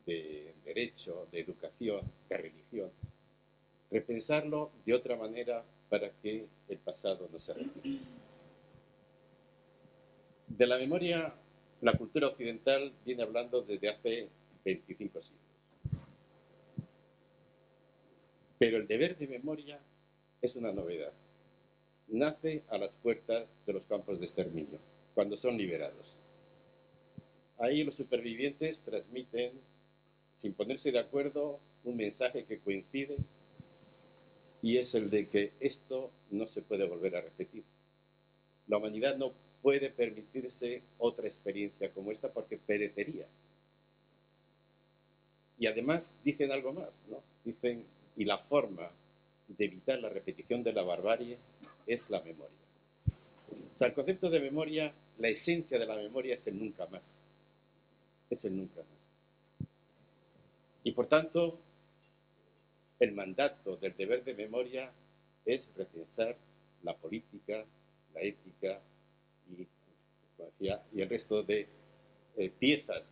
de 0.06 0.54
derecho, 0.64 1.26
de 1.30 1.40
educación, 1.40 2.00
de 2.28 2.36
religión. 2.36 2.90
Repensarlo 3.90 4.70
de 4.84 4.94
otra 4.94 5.16
manera 5.16 5.62
para 5.88 6.08
que 6.08 6.46
el 6.68 6.78
pasado 6.78 7.28
no 7.32 7.38
se 7.40 7.54
repita. 7.54 7.88
De 10.48 10.66
la 10.66 10.78
memoria, 10.78 11.32
la 11.80 11.92
cultura 11.94 12.28
occidental 12.28 12.92
viene 13.04 13.22
hablando 13.22 13.62
desde 13.62 13.88
hace 13.88 14.28
25 14.64 15.20
siglos. 15.20 15.42
Pero 18.58 18.76
el 18.76 18.86
deber 18.86 19.16
de 19.18 19.26
memoria 19.26 19.78
es 20.40 20.54
una 20.56 20.72
novedad. 20.72 21.12
Nace 22.08 22.62
a 22.68 22.78
las 22.78 22.92
puertas 22.92 23.48
de 23.66 23.72
los 23.72 23.82
campos 23.84 24.20
de 24.20 24.26
exterminio, 24.26 24.78
cuando 25.14 25.36
son 25.36 25.56
liberados. 25.56 26.06
Ahí 27.58 27.84
los 27.84 27.94
supervivientes 27.94 28.80
transmiten, 28.80 29.52
sin 30.36 30.54
ponerse 30.54 30.90
de 30.90 30.98
acuerdo, 30.98 31.58
un 31.84 31.96
mensaje 31.96 32.44
que 32.44 32.58
coincide 32.58 33.16
y 34.62 34.78
es 34.78 34.94
el 34.94 35.10
de 35.10 35.26
que 35.26 35.52
esto 35.60 36.10
no 36.30 36.46
se 36.46 36.62
puede 36.62 36.86
volver 36.86 37.16
a 37.16 37.20
repetir. 37.20 37.64
La 38.68 38.76
humanidad 38.76 39.16
no 39.16 39.32
puede 39.60 39.90
permitirse 39.90 40.82
otra 40.98 41.26
experiencia 41.26 41.90
como 41.90 42.12
esta 42.12 42.28
porque 42.28 42.56
perecería. 42.56 43.26
Y 45.58 45.66
además 45.66 46.14
dicen 46.24 46.50
algo 46.52 46.72
más, 46.72 46.88
¿no? 47.10 47.18
Dicen, 47.44 47.84
y 48.16 48.24
la 48.24 48.38
forma 48.38 48.88
de 49.48 49.64
evitar 49.64 49.98
la 49.98 50.08
repetición 50.08 50.62
de 50.62 50.72
la 50.72 50.82
barbarie 50.82 51.36
es 51.86 52.08
la 52.08 52.20
memoria. 52.20 52.56
O 53.74 53.78
sea, 53.78 53.88
el 53.88 53.94
concepto 53.94 54.30
de 54.30 54.40
memoria, 54.40 54.92
la 55.18 55.28
esencia 55.28 55.78
de 55.78 55.86
la 55.86 55.96
memoria 55.96 56.36
es 56.36 56.46
el 56.46 56.58
nunca 56.58 56.86
más. 56.86 57.12
Es 58.30 58.44
el 58.44 58.56
nunca 58.56 58.80
más. 58.80 59.01
Y 60.84 60.92
por 60.92 61.06
tanto, 61.06 61.58
el 62.98 63.12
mandato 63.12 63.76
del 63.76 63.96
deber 63.96 64.24
de 64.24 64.34
memoria 64.34 64.90
es 65.44 65.68
repensar 65.76 66.36
la 66.82 66.94
política, 66.96 67.64
la 68.14 68.20
ética 68.20 68.80
y, 70.58 71.00
el 71.00 71.08
resto 71.08 71.42
de 71.42 71.66
eh, 72.36 72.50
piezas 72.58 73.10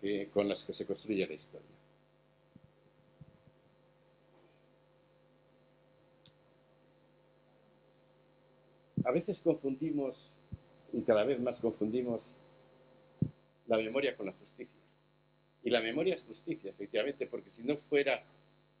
que, 0.00 0.28
con 0.32 0.48
las 0.48 0.64
que 0.64 0.72
se 0.72 0.86
construye 0.86 1.26
la 1.26 1.34
historia. 1.34 1.66
A 9.04 9.10
veces 9.10 9.40
confundimos, 9.40 10.26
y 10.92 11.02
cada 11.02 11.24
vez 11.24 11.40
más 11.40 11.58
confundimos, 11.58 12.22
la 13.66 13.76
memoria 13.76 14.16
con 14.16 14.26
la 14.26 14.32
justicia. 14.32 14.81
Y 15.64 15.70
la 15.70 15.80
memoria 15.80 16.14
es 16.14 16.22
justicia, 16.22 16.70
efectivamente, 16.70 17.26
porque 17.26 17.50
si 17.50 17.62
no 17.62 17.76
fuera, 17.76 18.22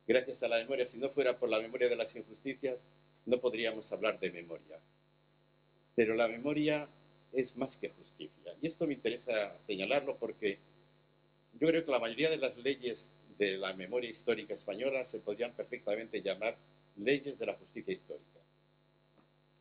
gracias 0.06 0.42
a 0.42 0.48
la 0.48 0.58
memoria, 0.58 0.86
si 0.86 0.98
no 0.98 1.10
fuera 1.10 1.38
por 1.38 1.48
la 1.48 1.60
memoria 1.60 1.88
de 1.88 1.96
las 1.96 2.14
injusticias, 2.16 2.82
no 3.26 3.38
podríamos 3.38 3.92
hablar 3.92 4.18
de 4.18 4.30
memoria. 4.30 4.78
Pero 5.94 6.14
la 6.14 6.26
memoria 6.28 6.88
es 7.32 7.56
más 7.56 7.76
que 7.76 7.90
justicia. 7.90 8.54
Y 8.60 8.66
esto 8.66 8.86
me 8.86 8.94
interesa 8.94 9.56
señalarlo 9.64 10.16
porque 10.16 10.58
yo 11.60 11.68
creo 11.68 11.84
que 11.84 11.90
la 11.90 12.00
mayoría 12.00 12.30
de 12.30 12.38
las 12.38 12.56
leyes 12.58 13.08
de 13.38 13.56
la 13.58 13.72
memoria 13.74 14.10
histórica 14.10 14.54
española 14.54 15.04
se 15.04 15.18
podrían 15.18 15.52
perfectamente 15.52 16.20
llamar 16.20 16.56
leyes 16.96 17.38
de 17.38 17.46
la 17.46 17.54
justicia 17.54 17.94
histórica 17.94 18.32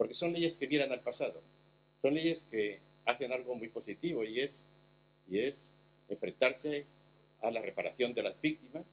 porque 0.01 0.15
son 0.15 0.33
leyes 0.33 0.57
que 0.57 0.67
miran 0.67 0.91
al 0.91 1.01
pasado, 1.01 1.39
son 2.01 2.15
leyes 2.15 2.43
que 2.49 2.79
hacen 3.05 3.31
algo 3.31 3.53
muy 3.53 3.67
positivo 3.67 4.23
y 4.23 4.39
es, 4.39 4.63
y 5.29 5.37
es 5.37 5.59
enfrentarse 6.09 6.85
a 7.41 7.51
la 7.51 7.61
reparación 7.61 8.13
de 8.13 8.23
las 8.23 8.39
víctimas, 8.41 8.85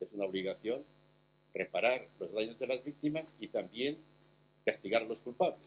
es 0.00 0.08
una 0.12 0.24
obligación 0.24 0.84
reparar 1.54 2.06
los 2.20 2.32
daños 2.32 2.58
de 2.58 2.66
las 2.66 2.84
víctimas 2.84 3.30
y 3.40 3.48
también 3.48 3.96
castigar 4.64 5.02
a 5.02 5.06
los 5.06 5.18
culpables. 5.18 5.60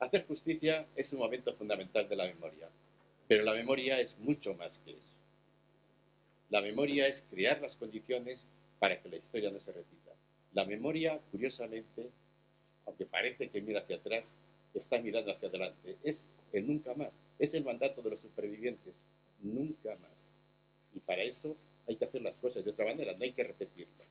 Hacer 0.00 0.26
justicia 0.26 0.86
es 0.94 1.12
un 1.12 1.18
momento 1.18 1.52
fundamental 1.54 2.08
de 2.08 2.14
la 2.14 2.26
memoria, 2.26 2.68
pero 3.26 3.42
la 3.42 3.54
memoria 3.54 4.00
es 4.00 4.16
mucho 4.18 4.54
más 4.54 4.78
que 4.78 4.92
eso. 4.92 5.14
La 6.50 6.62
memoria 6.62 7.08
es 7.08 7.24
crear 7.28 7.60
las 7.60 7.74
condiciones 7.74 8.44
para 8.78 9.00
que 9.00 9.08
la 9.08 9.16
historia 9.16 9.50
no 9.50 9.58
se 9.58 9.72
repita. 9.72 10.12
La 10.54 10.64
memoria, 10.64 11.18
curiosamente, 11.32 12.10
aunque 12.86 13.06
parece 13.06 13.48
que 13.48 13.60
mira 13.60 13.80
hacia 13.80 13.96
atrás, 13.96 14.26
está 14.72 14.98
mirando 14.98 15.32
hacia 15.32 15.48
adelante. 15.48 15.96
Es 16.04 16.22
el 16.52 16.66
nunca 16.66 16.94
más. 16.94 17.18
Es 17.38 17.54
el 17.54 17.64
mandato 17.64 18.00
de 18.00 18.10
los 18.10 18.20
supervivientes. 18.20 19.00
Nunca 19.42 19.96
más. 19.96 20.27
Y 20.94 21.00
para 21.00 21.22
eso 21.22 21.56
hay 21.86 21.96
que 21.96 22.04
hacer 22.04 22.22
las 22.22 22.38
cosas 22.38 22.64
de 22.64 22.70
otra 22.70 22.84
manera, 22.84 23.12
no 23.12 23.24
hay 23.24 23.32
que 23.32 23.44
repetirlo. 23.44 24.04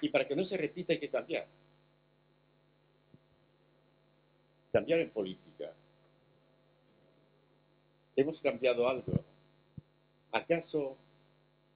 Y 0.00 0.08
para 0.08 0.26
que 0.26 0.36
no 0.36 0.44
se 0.44 0.56
repita 0.56 0.92
hay 0.92 0.98
que 0.98 1.08
cambiar. 1.08 1.46
Cambiar 4.72 5.00
en 5.00 5.10
política. 5.10 5.72
Hemos 8.16 8.40
cambiado 8.40 8.88
algo. 8.88 9.12
¿Acaso 10.32 10.96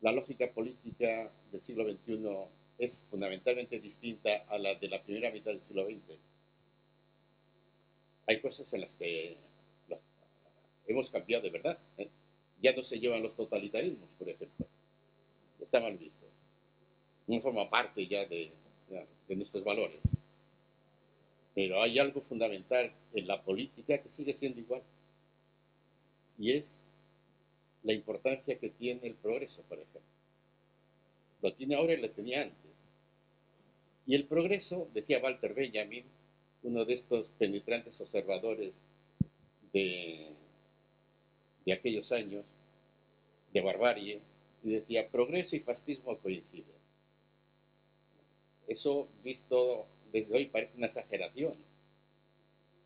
la 0.00 0.12
lógica 0.12 0.48
política 0.48 1.30
del 1.52 1.62
siglo 1.62 1.84
XXI 1.84 2.46
es 2.78 2.98
fundamentalmente 3.10 3.80
distinta 3.80 4.44
a 4.48 4.58
la 4.58 4.74
de 4.74 4.88
la 4.88 5.00
primera 5.00 5.30
mitad 5.30 5.50
del 5.50 5.60
siglo 5.60 5.86
XX. 5.86 6.18
Hay 8.26 8.40
cosas 8.40 8.72
en 8.72 8.82
las 8.82 8.94
que 8.94 9.36
hemos 10.86 11.10
cambiado 11.10 11.42
de 11.42 11.50
verdad. 11.50 11.78
¿eh? 11.98 12.08
Ya 12.62 12.72
no 12.72 12.82
se 12.82 12.98
llevan 12.98 13.22
los 13.22 13.34
totalitarismos, 13.36 14.08
por 14.18 14.28
ejemplo. 14.28 14.66
Está 15.60 15.80
mal 15.80 15.96
visto. 15.96 16.26
No 17.26 17.40
forma 17.40 17.68
parte 17.68 18.06
ya 18.06 18.24
de, 18.26 18.50
nuestros 19.28 19.64
valores. 19.64 20.00
Pero 21.54 21.82
hay 21.82 21.98
algo 21.98 22.20
fundamental 22.20 22.90
en 23.14 23.26
la 23.26 23.42
política 23.42 23.98
que 23.98 24.08
sigue 24.08 24.32
siendo 24.32 24.60
igual. 24.60 24.82
Y 26.38 26.52
es 26.52 26.72
la 27.82 27.92
importancia 27.92 28.58
que 28.58 28.68
tiene 28.68 29.06
el 29.06 29.14
progreso, 29.14 29.62
por 29.62 29.78
ejemplo. 29.78 30.00
Lo 31.42 31.52
tiene 31.52 31.76
ahora 31.76 31.94
y 31.94 32.00
lo 32.00 32.10
tenía 32.10 32.42
antes. 32.42 32.56
Y 34.06 34.14
el 34.14 34.24
progreso, 34.24 34.88
decía 34.94 35.20
Walter 35.22 35.54
Benjamin, 35.54 36.04
uno 36.62 36.84
de 36.84 36.94
estos 36.94 37.26
penetrantes 37.38 38.00
observadores 38.00 38.74
de, 39.72 40.35
de 41.66 41.72
aquellos 41.72 42.12
años, 42.12 42.44
de 43.52 43.60
barbarie, 43.60 44.20
y 44.62 44.70
decía, 44.70 45.08
progreso 45.08 45.56
y 45.56 45.60
fascismo 45.60 46.16
coinciden. 46.18 46.76
Eso 48.68 49.08
visto 49.22 49.86
desde 50.12 50.36
hoy 50.36 50.46
parece 50.46 50.76
una 50.76 50.86
exageración, 50.86 51.54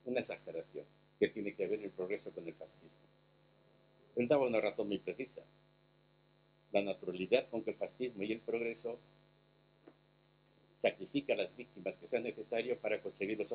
una 0.07 0.21
exageración 0.21 0.85
que 1.19 1.29
tiene 1.29 1.55
que 1.55 1.67
ver 1.67 1.83
el 1.83 1.91
progreso 1.91 2.31
con 2.31 2.47
el 2.47 2.55
fascismo. 2.55 2.89
Él 4.17 4.27
daba 4.27 4.47
una 4.47 4.61
razón 4.61 4.89
muy 4.89 4.99
precisa. 4.99 5.43
La 6.73 6.83
naturalidad 6.83 7.49
con 7.51 7.63
que 7.63 7.71
el 7.71 7.77
fascismo 7.77 8.23
y 8.23 8.33
el 8.33 8.41
progreso 8.41 8.99
sacrifica 10.75 11.35
a 11.35 11.37
las 11.37 11.55
víctimas 11.57 11.97
que 11.99 12.09
sean 12.09 12.23
necesarias 12.23 12.79
para 12.79 12.99
conseguir 13.01 13.39
los, 13.39 13.49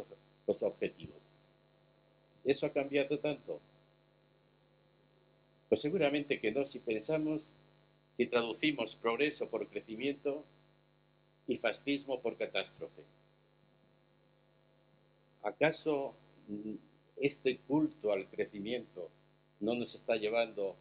los 0.45 0.63
objetivos. 0.63 1.15
¿Eso 2.43 2.67
ha 2.67 2.69
cambiado 2.69 3.17
tanto? 3.17 3.59
Pues 5.69 5.81
seguramente 5.81 6.39
que 6.39 6.51
no, 6.51 6.65
si 6.65 6.79
pensamos, 6.79 7.41
si 8.17 8.27
traducimos 8.27 8.95
progreso 8.95 9.49
por 9.49 9.67
crecimiento 9.67 10.43
y 11.47 11.57
fascismo 11.57 12.21
por 12.21 12.37
catástrofe. 12.37 13.03
¿Acaso 15.43 16.15
este 17.17 17.57
culto 17.57 18.11
al 18.11 18.25
crecimiento 18.25 19.09
no 19.59 19.75
nos 19.75 19.95
está 19.95 20.15
llevando 20.15 20.75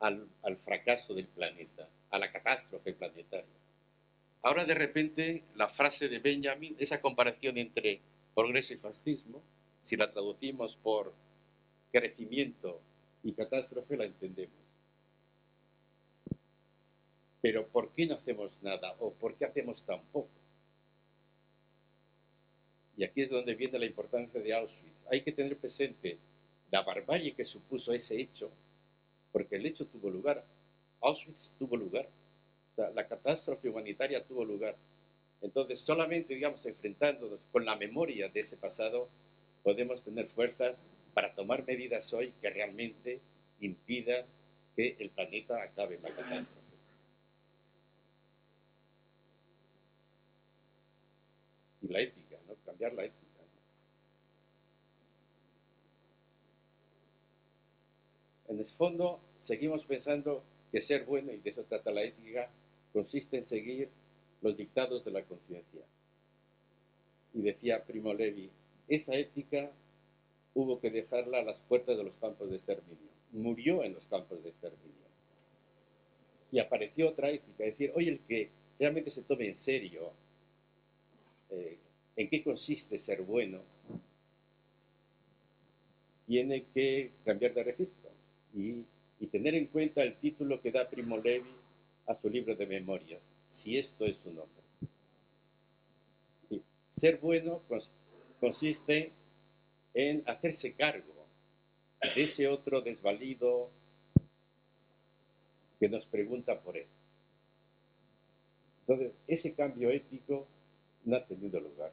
al, 0.00 0.26
al 0.42 0.56
fracaso 0.56 1.14
del 1.14 1.26
planeta, 1.26 1.88
a 2.10 2.18
la 2.18 2.30
catástrofe 2.30 2.92
planetaria? 2.92 3.58
Ahora 4.42 4.64
de 4.64 4.74
repente 4.74 5.42
la 5.56 5.68
frase 5.68 6.08
de 6.08 6.20
Benjamin, 6.20 6.76
esa 6.78 7.00
comparación 7.00 7.58
entre 7.58 8.00
progreso 8.34 8.72
y 8.72 8.76
fascismo, 8.76 9.42
si 9.82 9.96
la 9.96 10.12
traducimos 10.12 10.76
por 10.76 11.12
crecimiento 11.90 12.80
y 13.22 13.32
catástrofe, 13.32 13.96
la 13.96 14.04
entendemos. 14.04 14.54
Pero 17.40 17.64
¿por 17.66 17.88
qué 17.90 18.06
no 18.06 18.14
hacemos 18.14 18.52
nada? 18.62 18.94
¿O 19.00 19.12
por 19.12 19.34
qué 19.34 19.44
hacemos 19.44 19.82
tan 19.82 20.00
poco? 20.12 20.28
Y 22.96 23.04
aquí 23.04 23.22
es 23.22 23.30
donde 23.30 23.54
viene 23.54 23.78
la 23.78 23.86
importancia 23.86 24.40
de 24.40 24.52
Auschwitz. 24.54 25.06
Hay 25.10 25.20
que 25.22 25.32
tener 25.32 25.56
presente 25.56 26.18
la 26.70 26.82
barbarie 26.82 27.32
que 27.32 27.44
supuso 27.44 27.92
ese 27.92 28.20
hecho, 28.20 28.50
porque 29.30 29.56
el 29.56 29.66
hecho 29.66 29.86
tuvo 29.86 30.10
lugar. 30.10 30.44
Auschwitz 31.00 31.52
tuvo 31.58 31.76
lugar. 31.76 32.06
la 32.76 33.06
catástrofe 33.06 33.68
humanitaria 33.68 34.22
tuvo 34.24 34.44
lugar. 34.44 34.74
Entonces, 35.40 35.80
solamente, 35.80 36.34
digamos, 36.34 36.64
enfrentándonos 36.66 37.40
con 37.52 37.64
la 37.64 37.76
memoria 37.76 38.28
de 38.28 38.40
ese 38.40 38.56
pasado, 38.56 39.08
podemos 39.62 40.02
tener 40.02 40.26
fuerzas 40.26 40.78
para 41.14 41.32
tomar 41.34 41.66
medidas 41.66 42.12
hoy 42.12 42.32
que 42.40 42.50
realmente 42.50 43.20
impidan 43.60 44.24
que 44.76 44.96
el 44.98 45.10
planeta 45.10 45.62
acabe 45.62 45.96
en 45.96 46.02
la 46.02 46.10
catástrofe. 46.10 46.68
Y 51.82 51.88
la 51.88 52.00
ética, 52.00 52.36
¿no? 52.46 52.54
Cambiar 52.64 52.92
la 52.94 53.04
ética. 53.04 53.28
En 58.48 58.58
el 58.58 58.64
fondo, 58.64 59.20
seguimos 59.36 59.84
pensando 59.84 60.42
que 60.72 60.80
ser 60.80 61.04
bueno, 61.04 61.32
y 61.32 61.38
de 61.38 61.50
eso 61.50 61.64
trata 61.64 61.90
la 61.90 62.02
ética, 62.02 62.48
consiste 62.92 63.36
en 63.36 63.44
seguir 63.44 63.88
los 64.42 64.56
dictados 64.56 65.04
de 65.04 65.10
la 65.10 65.22
conciencia. 65.22 65.82
Y 67.34 67.42
decía 67.42 67.82
Primo 67.82 68.14
Levi, 68.14 68.50
esa 68.88 69.14
ética 69.14 69.70
hubo 70.54 70.80
que 70.80 70.90
dejarla 70.90 71.38
a 71.38 71.44
las 71.44 71.56
puertas 71.68 71.96
de 71.96 72.04
los 72.04 72.14
campos 72.14 72.50
de 72.50 72.56
exterminio. 72.56 73.08
Murió 73.32 73.84
en 73.84 73.94
los 73.94 74.04
campos 74.04 74.42
de 74.42 74.50
exterminio. 74.50 75.08
Y 76.50 76.58
apareció 76.58 77.08
otra 77.08 77.30
ética, 77.30 77.64
decir, 77.64 77.92
oye, 77.94 78.10
el 78.10 78.20
que 78.20 78.48
realmente 78.78 79.10
se 79.10 79.22
tome 79.22 79.46
en 79.46 79.56
serio 79.56 80.10
eh, 81.50 81.76
en 82.16 82.28
qué 82.28 82.42
consiste 82.42 82.98
ser 82.98 83.22
bueno, 83.22 83.60
tiene 86.26 86.64
que 86.74 87.10
cambiar 87.24 87.54
de 87.54 87.64
registro 87.64 88.10
y, 88.54 88.84
y 89.20 89.26
tener 89.26 89.54
en 89.54 89.66
cuenta 89.66 90.02
el 90.02 90.14
título 90.14 90.60
que 90.60 90.72
da 90.72 90.88
Primo 90.88 91.16
Levi 91.16 91.48
a 92.06 92.14
su 92.14 92.28
libro 92.28 92.54
de 92.54 92.66
memorias, 92.66 93.22
si 93.46 93.78
esto 93.78 94.04
es 94.04 94.16
su 94.16 94.32
nombre. 94.32 94.64
Ser 96.90 97.18
bueno 97.18 97.60
consiste 98.40 99.12
en 99.98 100.22
hacerse 100.26 100.74
cargo 100.74 101.12
de 102.14 102.22
ese 102.22 102.46
otro 102.46 102.80
desvalido 102.80 103.68
que 105.80 105.88
nos 105.88 106.06
pregunta 106.06 106.56
por 106.60 106.76
él. 106.76 106.86
Entonces, 108.82 109.12
ese 109.26 109.54
cambio 109.54 109.90
ético 109.90 110.46
no 111.04 111.16
ha 111.16 111.24
tenido 111.24 111.58
lugar. 111.58 111.90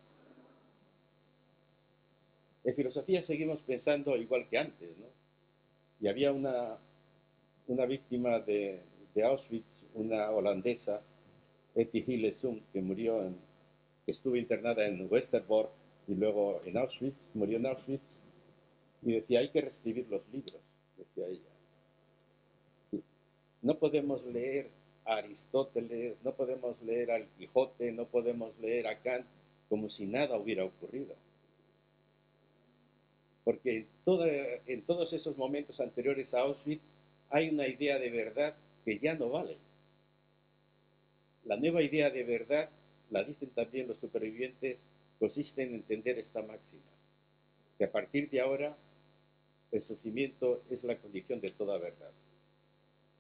En 2.63 2.75
filosofía 2.75 3.23
seguimos 3.23 3.59
pensando 3.61 4.15
igual 4.15 4.47
que 4.47 4.59
antes, 4.59 4.97
¿no? 4.99 5.07
Y 5.99 6.07
había 6.07 6.31
una, 6.31 6.77
una 7.67 7.85
víctima 7.87 8.39
de, 8.39 8.81
de 9.15 9.23
Auschwitz, 9.23 9.81
una 9.95 10.29
holandesa, 10.29 11.01
Etty 11.73 12.03
Hillesum, 12.05 12.59
que 12.71 12.81
murió 12.81 13.33
que 14.05 14.11
estuvo 14.11 14.35
internada 14.35 14.85
en 14.85 15.07
Westerbork 15.09 15.71
y 16.07 16.15
luego 16.15 16.61
en 16.65 16.77
Auschwitz, 16.77 17.27
murió 17.33 17.57
en 17.57 17.65
Auschwitz, 17.65 18.15
y 19.01 19.13
decía, 19.13 19.39
hay 19.39 19.49
que 19.49 19.61
reescribir 19.61 20.07
los 20.09 20.21
libros, 20.31 20.61
decía 20.97 21.27
ella. 21.27 23.01
No 23.61 23.77
podemos 23.77 24.23
leer 24.25 24.67
a 25.05 25.17
Aristóteles, 25.17 26.17
no 26.23 26.31
podemos 26.33 26.81
leer 26.81 27.11
al 27.11 27.25
Quijote, 27.37 27.91
no 27.91 28.05
podemos 28.05 28.57
leer 28.59 28.87
a 28.87 28.97
Kant 28.99 29.25
como 29.69 29.89
si 29.89 30.05
nada 30.05 30.37
hubiera 30.37 30.65
ocurrido. 30.65 31.15
Porque 33.43 33.85
en 34.67 34.81
todos 34.81 35.13
esos 35.13 35.37
momentos 35.37 35.79
anteriores 35.79 36.33
a 36.33 36.41
Auschwitz 36.41 36.89
hay 37.29 37.49
una 37.49 37.67
idea 37.67 37.99
de 37.99 38.09
verdad 38.09 38.55
que 38.83 38.97
ya 38.97 39.13
no 39.15 39.29
vale. 39.29 39.57
La 41.43 41.57
nueva 41.57 41.83
idea 41.83 42.09
de 42.09 42.23
verdad, 42.23 42.69
la 43.11 43.23
dicen 43.23 43.49
también 43.49 43.87
los 43.87 43.97
supervivientes, 43.97 44.79
consiste 45.19 45.63
en 45.63 45.75
entender 45.75 46.17
esta 46.19 46.41
máxima, 46.41 46.83
que 47.77 47.85
a 47.85 47.91
partir 47.91 48.29
de 48.29 48.41
ahora 48.41 48.75
el 49.71 49.81
sufrimiento 49.81 50.61
es 50.69 50.83
la 50.83 50.95
condición 50.95 51.41
de 51.41 51.49
toda 51.49 51.77
verdad. 51.77 52.11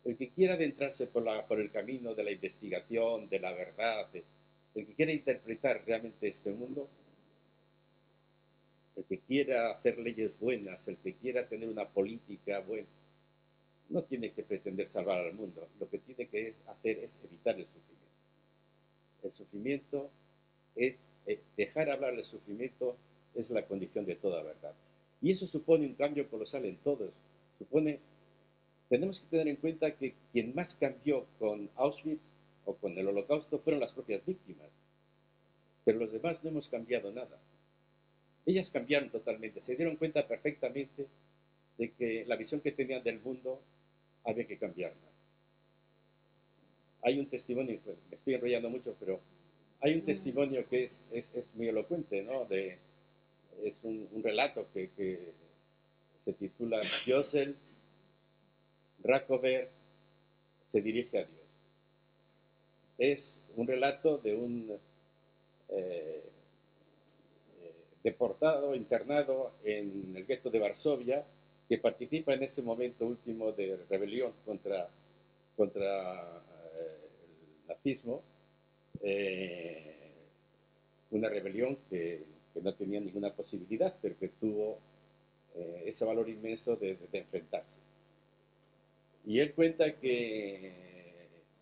El 0.03 0.15
que 0.17 0.29
quiera 0.29 0.53
adentrarse 0.53 1.07
por, 1.07 1.25
el 1.59 1.71
camino 1.71 2.13
de 2.13 2.23
la 2.23 2.31
investigación, 2.31 3.27
de 3.27 3.39
la 3.39 3.51
verdad, 3.51 4.07
el 4.75 4.85
que 4.85 4.93
quiera 4.93 5.11
interpretar 5.11 5.81
realmente 5.85 6.27
este 6.27 6.51
mundo, 6.51 6.87
el 8.95 9.03
que 9.05 9.19
quiera 9.19 9.71
hacer 9.71 9.97
leyes 9.97 10.39
buenas, 10.39 10.87
el 10.87 10.97
que 10.97 11.13
quiera 11.13 11.47
tener 11.47 11.67
una 11.67 11.85
política 11.85 12.59
buena, 12.59 12.87
no 13.89 14.03
tiene 14.03 14.31
que 14.31 14.43
pretender 14.43 14.87
salvar 14.87 15.19
al 15.19 15.33
mundo, 15.33 15.67
lo 15.79 15.89
que 15.89 15.99
tiene 15.99 16.27
que 16.27 16.53
hacer 16.67 16.99
es 16.99 17.17
evitar 17.23 17.55
el 17.55 17.65
sufrimiento. 17.65 17.95
El 19.23 19.31
sufrimiento 19.31 20.09
es, 20.75 20.97
eh, 21.25 21.39
dejar 21.57 21.89
hablar 21.89 22.15
del 22.15 22.25
sufrimiento 22.25 22.95
es 23.33 23.49
la 23.49 23.65
condición 23.65 24.05
de 24.05 24.15
toda 24.15 24.43
verdad. 24.43 24.73
Y 25.21 25.31
eso 25.31 25.47
supone 25.47 25.85
un 25.85 25.95
cambio 25.95 26.27
colosal 26.29 26.65
en 26.65 26.75
todos. 26.77 27.11
Supone, 27.57 27.99
tenemos 28.89 29.19
que 29.19 29.27
tener 29.27 29.47
en 29.47 29.55
cuenta 29.55 29.91
que 29.91 30.13
quien 30.31 30.53
más 30.53 30.75
cambió 30.75 31.25
con 31.39 31.69
Auschwitz 31.75 32.29
o 32.65 32.73
con 32.73 32.97
el 32.97 33.07
holocausto 33.07 33.59
fueron 33.59 33.79
las 33.79 33.91
propias 33.91 34.25
víctimas. 34.25 34.67
Pero 35.83 35.99
los 35.99 36.11
demás 36.11 36.37
no 36.43 36.49
hemos 36.49 36.67
cambiado 36.67 37.11
nada. 37.11 37.37
Ellas 38.45 38.69
cambiaron 38.69 39.09
totalmente, 39.09 39.61
se 39.61 39.75
dieron 39.75 39.95
cuenta 39.95 40.27
perfectamente 40.27 41.07
de 41.77 41.91
que 41.91 42.25
la 42.25 42.35
visión 42.35 42.61
que 42.61 42.71
tenían 42.71 43.03
del 43.03 43.19
mundo 43.19 43.59
había 44.23 44.45
que 44.45 44.57
cambiarla. 44.57 44.97
Hay 47.01 47.19
un 47.19 47.27
testimonio, 47.27 47.79
pues, 47.83 47.97
me 48.09 48.17
estoy 48.17 48.33
enrollando 48.35 48.69
mucho, 48.69 48.95
pero 48.99 49.19
hay 49.85 49.93
un 49.93 50.01
testimonio 50.01 50.67
que 50.67 50.85
es, 50.85 51.01
es, 51.11 51.31
muy 51.53 51.67
elocuente, 51.67 52.23
¿no? 52.23 52.45
De, 52.45 52.75
es 53.63 53.75
un, 53.83 54.09
relato 54.23 54.65
que, 54.73 55.19
se 56.23 56.33
titula 56.33 56.81
Yosel 57.05 57.55
Rakover 59.03 59.69
se 60.67 60.81
dirige 60.81 61.19
a 61.19 61.23
Dios. 61.23 61.47
Es 62.97 63.35
un 63.57 63.67
relato 63.67 64.17
de 64.17 64.33
un 64.33 64.71
eh, 65.69 66.23
eh, 67.61 67.73
deportado, 68.03 68.73
internado 68.73 69.51
en 69.65 70.15
el 70.15 70.25
gueto 70.25 70.49
de 70.49 70.57
Varsovia, 70.57 71.23
que 71.69 71.77
participa 71.77 72.33
en 72.33 72.41
ese 72.41 72.63
momento 72.63 73.05
último 73.05 73.51
de 73.51 73.77
rebelión 73.87 74.33
contra, 74.47 74.89
contra 75.55 76.23
eh, 76.23 76.97
el 77.61 77.67
nazismo, 77.67 78.23
eh, 79.03 79.95
una 81.11 81.29
rebelión 81.29 81.77
que, 81.89 82.23
no 82.61 82.73
tenía 82.73 83.01
ninguna 83.01 83.31
posibilidad, 83.31 83.93
pero 84.01 84.17
que 84.17 84.29
tuvo 84.29 84.77
eh, 85.55 85.83
ese 85.87 86.05
valor 86.05 86.29
inmenso 86.29 86.77
de, 86.77 86.97
enfrentarse. 87.11 87.75
Y 89.25 89.39
él 89.39 89.51
cuenta 89.53 89.91
que 89.99 90.71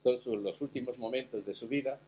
son 0.03 0.43
los 0.43 0.61
últimos 0.61 0.97
momentos 0.99 1.43
de 1.45 1.55
su 1.55 1.67
vida, 1.67 1.99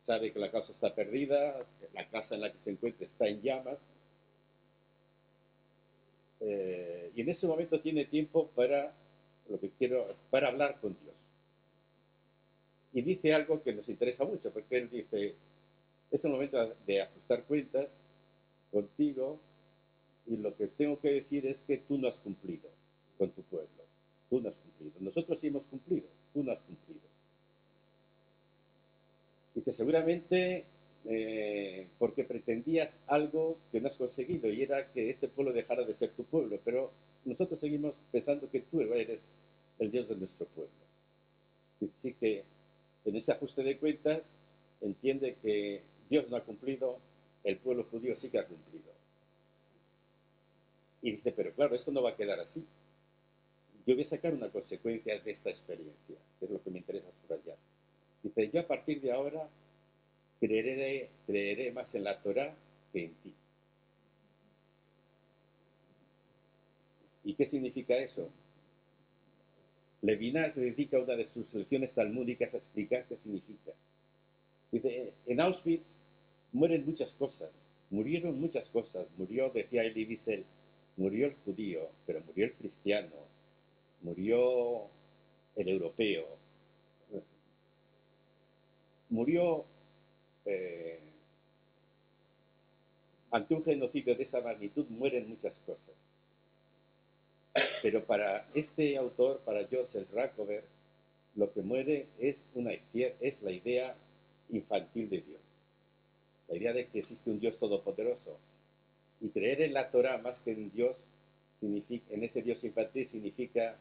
sabe 0.00 0.32
que 0.32 0.38
la 0.38 0.50
causa 0.50 0.70
está 0.70 0.94
perdida, 0.94 1.56
la 1.92 2.06
casa 2.08 2.36
en 2.36 2.42
la 2.42 2.52
que 2.52 2.58
se 2.58 2.70
encuentra 2.70 3.06
está 3.06 3.26
en 3.26 3.42
llamas, 3.42 3.78
eh, 6.46 7.10
y 7.16 7.22
en 7.22 7.28
ese 7.30 7.46
momento 7.46 7.80
tiene 7.80 8.04
tiempo 8.04 8.50
para 8.54 8.92
lo 9.48 9.58
que 9.58 9.70
quiero, 9.70 10.06
para 10.30 10.48
hablar 10.48 10.78
con 10.80 10.94
Dios. 11.02 11.13
Y 12.94 13.02
dice 13.02 13.34
algo 13.34 13.62
que 13.62 13.74
nos 13.74 13.88
interesa 13.88 14.24
mucho, 14.24 14.50
porque 14.50 14.78
él 14.78 14.88
dice, 14.88 15.34
es 16.10 16.24
el 16.24 16.30
momento 16.30 16.74
de 16.86 17.02
ajustar 17.02 17.42
cuentas 17.42 17.92
contigo 18.70 19.38
y 20.26 20.36
lo 20.36 20.56
que 20.56 20.68
tengo 20.68 20.98
que 21.00 21.10
decir 21.10 21.44
es 21.46 21.60
que 21.60 21.78
tú 21.78 21.98
no 21.98 22.08
has 22.08 22.16
cumplido 22.16 22.70
con 23.18 23.30
tu 23.30 23.42
pueblo. 23.42 23.68
Tú 24.30 24.40
no 24.40 24.48
has 24.48 24.54
cumplido. 24.54 24.94
Nosotros 25.00 25.38
sí 25.40 25.48
hemos 25.48 25.64
cumplido, 25.64 26.06
tú 26.32 26.44
no 26.44 26.52
has 26.52 26.60
cumplido. 26.60 27.00
Y 29.56 29.60
que 29.60 29.72
seguramente 29.72 30.64
eh, 31.06 31.86
porque 31.98 32.24
pretendías 32.24 32.96
algo 33.08 33.58
que 33.70 33.80
no 33.80 33.88
has 33.88 33.96
conseguido 33.96 34.48
y 34.50 34.62
era 34.62 34.86
que 34.92 35.10
este 35.10 35.28
pueblo 35.28 35.52
dejara 35.52 35.84
de 35.84 35.94
ser 35.94 36.10
tu 36.10 36.24
pueblo, 36.24 36.58
pero 36.64 36.90
nosotros 37.26 37.60
seguimos 37.60 37.94
pensando 38.10 38.48
que 38.50 38.60
tú 38.60 38.80
eres 38.80 39.20
el 39.78 39.90
Dios 39.90 40.08
de 40.08 40.16
nuestro 40.16 40.46
pueblo. 40.46 40.72
Así 41.82 42.14
que 42.14 42.42
en 43.04 43.16
ese 43.16 43.32
ajuste 43.32 43.62
de 43.62 43.76
cuentas 43.76 44.28
entiende 44.80 45.36
que 45.42 45.80
Dios 46.08 46.28
no 46.28 46.36
ha 46.36 46.40
cumplido, 46.40 46.98
el 47.44 47.56
pueblo 47.56 47.84
judío 47.84 48.16
sí 48.16 48.28
que 48.28 48.38
ha 48.38 48.46
cumplido. 48.46 48.92
Y 51.02 51.12
dice, 51.12 51.32
pero 51.32 51.52
claro, 51.52 51.74
esto 51.76 51.92
no 51.92 52.02
va 52.02 52.10
a 52.10 52.16
quedar 52.16 52.40
así. 52.40 52.64
yo 53.86 53.94
voy 53.94 54.04
a 54.04 54.06
sacar 54.06 54.32
una 54.32 54.48
consecuencia 54.48 55.18
de 55.18 55.30
esta 55.30 55.50
experiencia, 55.50 56.16
que 56.38 56.44
es 56.46 56.50
lo 56.50 56.62
que 56.62 56.70
me 56.70 56.78
interesa 56.78 57.06
subrayar. 57.22 57.56
Dice, 58.22 58.50
yo 58.50 58.60
a 58.60 58.66
partir 58.66 59.00
de 59.02 59.12
ahora 59.12 59.46
creeré, 60.40 61.08
creeré 61.26 61.72
más 61.72 61.94
en 61.94 62.04
la 62.04 62.16
Torah 62.18 62.54
que 62.92 63.04
en 63.04 63.14
ti. 63.14 63.34
¿Y 67.24 67.34
qué 67.34 67.46
significa 67.46 67.96
eso? 67.96 68.30
Levinas 70.04 70.54
dedica 70.54 70.98
una 70.98 71.16
de 71.16 71.26
sus 71.32 71.46
lecciones 71.54 71.94
talmúdicas 71.94 72.52
a 72.52 72.58
explicar 72.58 73.06
qué 73.08 73.16
significa. 73.16 73.72
Dice, 74.70 75.14
en 75.26 75.40
Auschwitz 75.40 75.96
mueren 76.52 76.84
muchas 76.84 77.12
cosas, 77.14 77.50
murieron 77.88 78.38
muchas 78.38 78.66
cosas. 78.66 79.06
Murió, 79.16 79.48
decía 79.48 79.82
Elie 79.82 80.04
Wiesel, 80.06 80.44
murió 80.98 81.28
el 81.28 81.34
judío, 81.46 81.80
pero 82.06 82.20
murió 82.26 82.44
el 82.44 82.52
cristiano, 82.52 83.16
murió 84.02 84.82
el 85.56 85.68
europeo, 85.70 86.26
murió 89.08 89.64
eh, 90.44 90.98
ante 93.30 93.54
un 93.54 93.64
genocidio 93.64 94.14
de 94.14 94.24
esa 94.24 94.42
magnitud, 94.42 94.84
mueren 94.90 95.30
muchas 95.30 95.54
cosas. 95.64 96.03
Pero 97.84 98.02
para 98.02 98.46
este 98.54 98.96
autor, 98.96 99.40
para 99.44 99.68
Joseph 99.70 100.08
Rakover, 100.14 100.64
lo 101.34 101.52
que 101.52 101.60
muere 101.60 102.06
es, 102.18 102.42
una, 102.54 102.70
es 102.72 103.42
la 103.42 103.50
idea 103.50 103.94
infantil 104.48 105.10
de 105.10 105.20
Dios. 105.20 105.40
La 106.48 106.56
idea 106.56 106.72
de 106.72 106.86
que 106.86 107.00
existe 107.00 107.28
un 107.28 107.40
Dios 107.40 107.58
todopoderoso. 107.58 108.38
Y 109.20 109.28
creer 109.28 109.60
en 109.60 109.74
la 109.74 109.90
Torah 109.90 110.16
más 110.16 110.38
que 110.38 110.52
en 110.52 110.72
Dios, 110.72 110.96
en 111.60 112.24
ese 112.24 112.40
Dios 112.40 112.64
infantil, 112.64 113.06
significa 113.06 113.76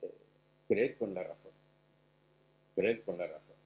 eh, 0.00 0.10
creer 0.68 0.96
con 0.96 1.12
la 1.12 1.22
razón. 1.22 1.52
Creer 2.76 3.02
con 3.02 3.18
la 3.18 3.26
razón. 3.26 3.56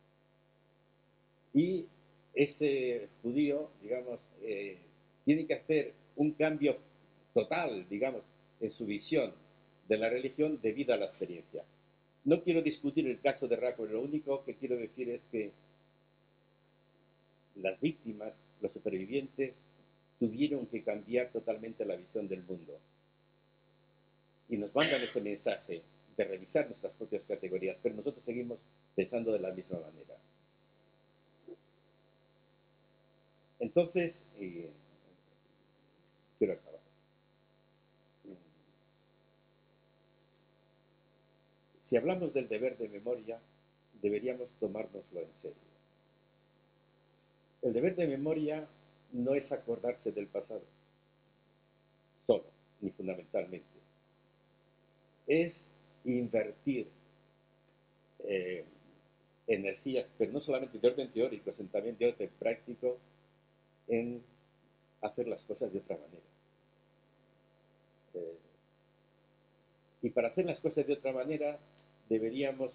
Y 1.55 1.87
ese 2.35 3.07
judío, 3.23 3.71
digamos, 3.81 4.19
eh, 4.43 4.77
tiene 5.25 5.47
que 5.47 5.55
hacer 5.55 5.93
un 6.17 6.33
cambio 6.33 6.77
total, 7.35 7.87
digamos, 7.89 8.23
en 8.61 8.71
su 8.71 8.87
visión 8.87 9.33
de 9.89 9.99
la 9.99 10.09
religión 10.09 10.59
debido 10.63 10.95
a 10.95 10.97
la 10.97 11.07
experiencia. 11.07 11.63
No 12.25 12.41
quiero 12.43 12.63
discutir 12.63 13.07
el 13.07 13.21
caso 13.21 13.49
de 13.49 13.57
Raco, 13.57 13.85
lo 13.87 14.01
único 14.01 14.45
que 14.45 14.55
quiero 14.55 14.77
decir 14.77 15.09
es 15.09 15.23
que 15.31 15.51
las 17.57 17.81
víctimas, 17.81 18.35
los 18.61 18.73
supervivientes, 18.73 19.57
tuvieron 20.19 20.67
que 20.67 20.83
cambiar 20.83 21.29
totalmente 21.31 21.85
la 21.85 21.97
visión 21.97 22.29
del 22.29 22.43
mundo. 22.45 22.79
Y 24.49 24.57
nos 24.57 24.75
mandan 24.75 25.03
ese 25.03 25.21
mensaje 25.21 25.83
de 26.17 26.25
revisar 26.25 26.67
nuestras 26.67 26.93
propias 26.93 27.23
categorías, 27.27 27.77
pero 27.83 27.97
nosotros 27.97 28.25
seguimos 28.25 28.59
pensando 28.95 29.33
de 29.33 29.41
la 29.41 29.51
misma 29.51 29.81
manera. 29.81 30.17
Entonces, 33.59 34.23
eh, 34.39 34.71
quiero 36.39 36.55
acabar. 36.55 36.72
Si 41.93 41.99
hablamos 41.99 42.33
del 42.33 42.49
deber 42.49 42.79
de 42.79 42.89
memoria, 42.89 43.39
deberíamos 44.01 44.49
tomárnoslo 44.59 45.21
en 45.21 45.35
serio. 45.35 45.57
El 47.61 47.75
deber 47.75 47.95
de 47.97 48.07
memoria 48.07 48.67
no 49.13 49.35
es 49.35 49.53
acordarse 49.53 50.11
del 50.11 50.27
pasado, 50.27 50.63
solo, 52.27 52.45
ni 52.81 52.89
fundamentalmente. 52.89 53.67
Es 55.27 55.67
invertir 56.07 56.87
eh, 58.21 58.65
energías, 59.47 60.07
pero 60.17 60.33
no 60.33 60.41
solamente 60.41 60.79
de 60.79 60.89
orden 60.89 61.09
teórico, 61.09 61.53
sino 61.55 61.69
también 61.69 61.99
de 61.99 62.09
orden 62.09 62.31
práctico, 62.39 62.97
en 63.89 64.23
hacer 65.03 65.29
las 65.29 65.41
cosas 65.43 65.71
de 65.71 65.81
otra 65.81 65.99
manera. 65.99 66.23
Eh, 68.15 68.39
y 70.01 70.09
para 70.09 70.29
hacer 70.29 70.47
las 70.47 70.59
cosas 70.59 70.87
de 70.87 70.95
otra 70.95 71.13
manera, 71.13 71.59
deberíamos 72.09 72.71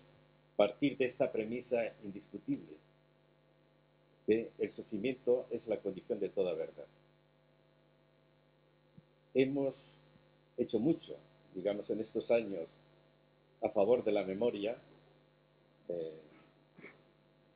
partir 0.56 0.98
de 0.98 1.06
esta 1.06 1.32
premisa 1.32 1.84
indiscutible, 2.04 2.74
que 4.26 4.50
el 4.60 4.72
sufrimiento 4.72 5.46
es 5.52 5.68
la 5.68 5.78
condición 5.78 6.20
de 6.20 6.30
toda 6.30 6.54
verdad. 6.54 6.86
Hemos 9.34 9.76
hecho 10.58 10.80
mucho, 10.80 11.16
digamos, 11.54 11.90
en 11.90 12.02
estos 12.02 12.32
años 12.32 12.68
a 13.62 13.70
favor 13.70 14.04
de 14.04 14.12
la 14.12 14.24
memoria. 14.24 14.76
Eh, 15.90 16.14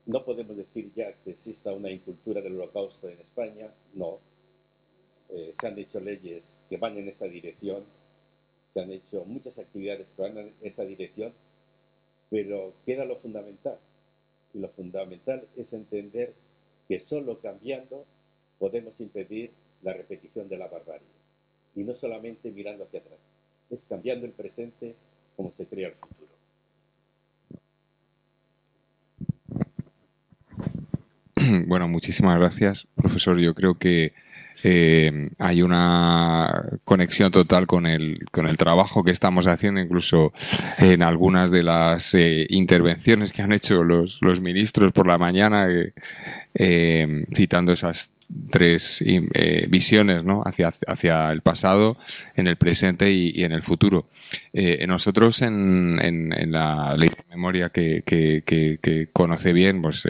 no 0.06 0.24
podemos 0.24 0.56
decir 0.56 0.92
ya 0.96 1.12
que 1.24 1.32
exista 1.32 1.74
una 1.74 1.90
incultura 1.90 2.42
del 2.42 2.56
holocausto 2.56 3.10
en 3.10 3.20
España, 3.20 3.68
no. 3.96 4.20
Eh, 5.30 5.54
se 5.60 5.68
han 5.68 5.80
hecho 5.80 6.00
leyes 6.00 6.54
que 6.70 6.78
van 6.78 6.98
en 6.98 7.08
esa 7.08 7.26
dirección, 7.26 7.84
se 8.74 8.82
han 8.82 8.92
hecho 8.92 9.26
muchas 9.26 9.58
actividades 9.58 10.10
que 10.10 10.22
van 10.22 10.38
en 10.38 10.54
esa 10.62 10.84
dirección, 10.84 11.34
pero 12.32 12.74
queda 12.86 13.06
lo 13.06 13.18
fundamental. 13.18 13.78
Y 14.54 14.60
lo 14.60 14.70
fundamental 14.70 15.46
es 15.56 15.74
entender 15.74 16.34
que 16.88 17.00
solo 17.00 17.40
cambiando 17.40 18.04
podemos 18.58 19.00
impedir 19.00 19.52
la 19.84 19.94
repetición 19.94 20.50
de 20.50 20.58
la 20.58 20.68
barbarie. 20.68 21.08
Y 21.76 21.84
no 21.84 21.94
solamente 21.94 22.50
mirando 22.52 22.86
hacia 22.86 23.02
atrás, 23.02 23.20
es 23.70 23.86
cambiando 23.86 24.26
el 24.26 24.32
presente 24.32 24.96
como 25.36 25.52
se 25.52 25.66
crea 25.66 25.90
el 25.90 25.94
futuro. 25.94 26.32
Bueno, 31.68 31.88
muchísimas 31.88 32.38
gracias, 32.38 32.88
profesor. 32.96 33.38
Yo 33.40 33.54
creo 33.54 33.76
que 33.76 34.14
eh, 34.64 35.30
hay 35.40 35.62
una 35.62 36.62
conexión 36.86 37.32
total 37.32 37.66
con 37.66 37.86
el, 37.86 38.26
con 38.32 38.48
el 38.48 38.58
trabajo 38.58 39.04
que 39.04 39.12
estamos 39.12 39.48
haciendo, 39.48 39.82
incluso 39.82 40.34
en 40.78 41.02
algunas 41.02 41.52
de 41.52 41.64
las 41.64 42.14
eh, 42.14 42.46
intervenciones 42.50 43.34
que 43.34 43.42
han 43.42 43.54
hecho 43.54 43.84
los, 43.84 44.20
los 44.22 44.40
ministros 44.42 44.92
por 44.92 45.08
la 45.08 45.18
mañana, 45.18 45.68
eh, 46.54 47.24
citando 47.34 47.72
esas 47.74 48.14
tres 48.50 49.04
visiones 49.68 50.24
¿no? 50.24 50.42
hacia, 50.46 50.72
hacia 50.88 51.32
el 51.32 51.42
pasado, 51.42 51.98
en 52.38 52.48
el 52.48 52.56
presente 52.56 53.12
y, 53.12 53.44
en 53.44 53.52
el 53.52 53.62
futuro. 53.62 54.08
nosotros 54.88 55.42
en, 55.42 56.00
en, 56.02 56.52
la 56.52 56.96
ley 56.96 57.10
de 57.10 57.26
memoria 57.30 57.70
que, 57.70 58.04
que 58.06 59.10
conoce 59.12 59.52
bien, 59.52 59.82
pues 59.82 60.06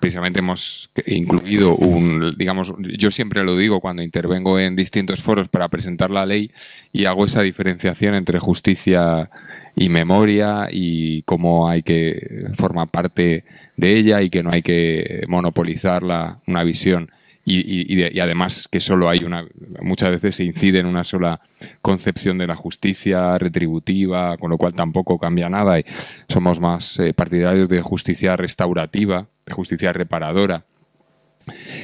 precisamente 0.00 0.40
hemos 0.40 0.90
incluido 1.06 1.74
un, 1.76 2.34
digamos, 2.36 2.74
yo 2.78 3.10
siempre 3.10 3.44
lo 3.44 3.56
digo 3.56 3.80
cuando 3.80 4.02
intervengo 4.02 4.58
en 4.58 4.76
distintos 4.76 5.22
foros 5.22 5.48
para 5.48 5.68
presentar 5.68 6.10
la 6.10 6.26
ley 6.26 6.50
y 6.92 7.04
hago 7.06 7.24
esa 7.24 7.42
diferenciación 7.42 8.14
entre 8.14 8.38
justicia 8.38 9.30
y 9.76 9.88
memoria 9.88 10.68
y 10.70 11.22
cómo 11.22 11.68
hay 11.68 11.82
que 11.82 12.46
formar 12.54 12.88
parte 12.88 13.44
de 13.76 13.96
ella 13.96 14.22
y 14.22 14.30
que 14.30 14.42
no 14.42 14.50
hay 14.52 14.62
que 14.62 15.24
monopolizarla 15.28 16.40
una 16.46 16.62
visión. 16.62 17.10
Y, 17.46 18.20
además 18.20 18.68
que 18.68 18.80
solo 18.80 19.10
hay 19.10 19.22
una, 19.22 19.46
muchas 19.82 20.10
veces 20.10 20.36
se 20.36 20.44
incide 20.44 20.78
en 20.78 20.86
una 20.86 21.04
sola 21.04 21.42
concepción 21.82 22.38
de 22.38 22.46
la 22.46 22.56
justicia 22.56 23.36
retributiva, 23.36 24.38
con 24.38 24.50
lo 24.50 24.56
cual 24.56 24.72
tampoco 24.72 25.18
cambia 25.18 25.50
nada 25.50 25.78
y 25.78 25.84
somos 26.26 26.58
más 26.58 26.98
eh, 27.00 27.12
partidarios 27.12 27.68
de 27.68 27.82
justicia 27.82 28.34
restaurativa, 28.38 29.28
justicia 29.50 29.92
reparadora. 29.92 30.64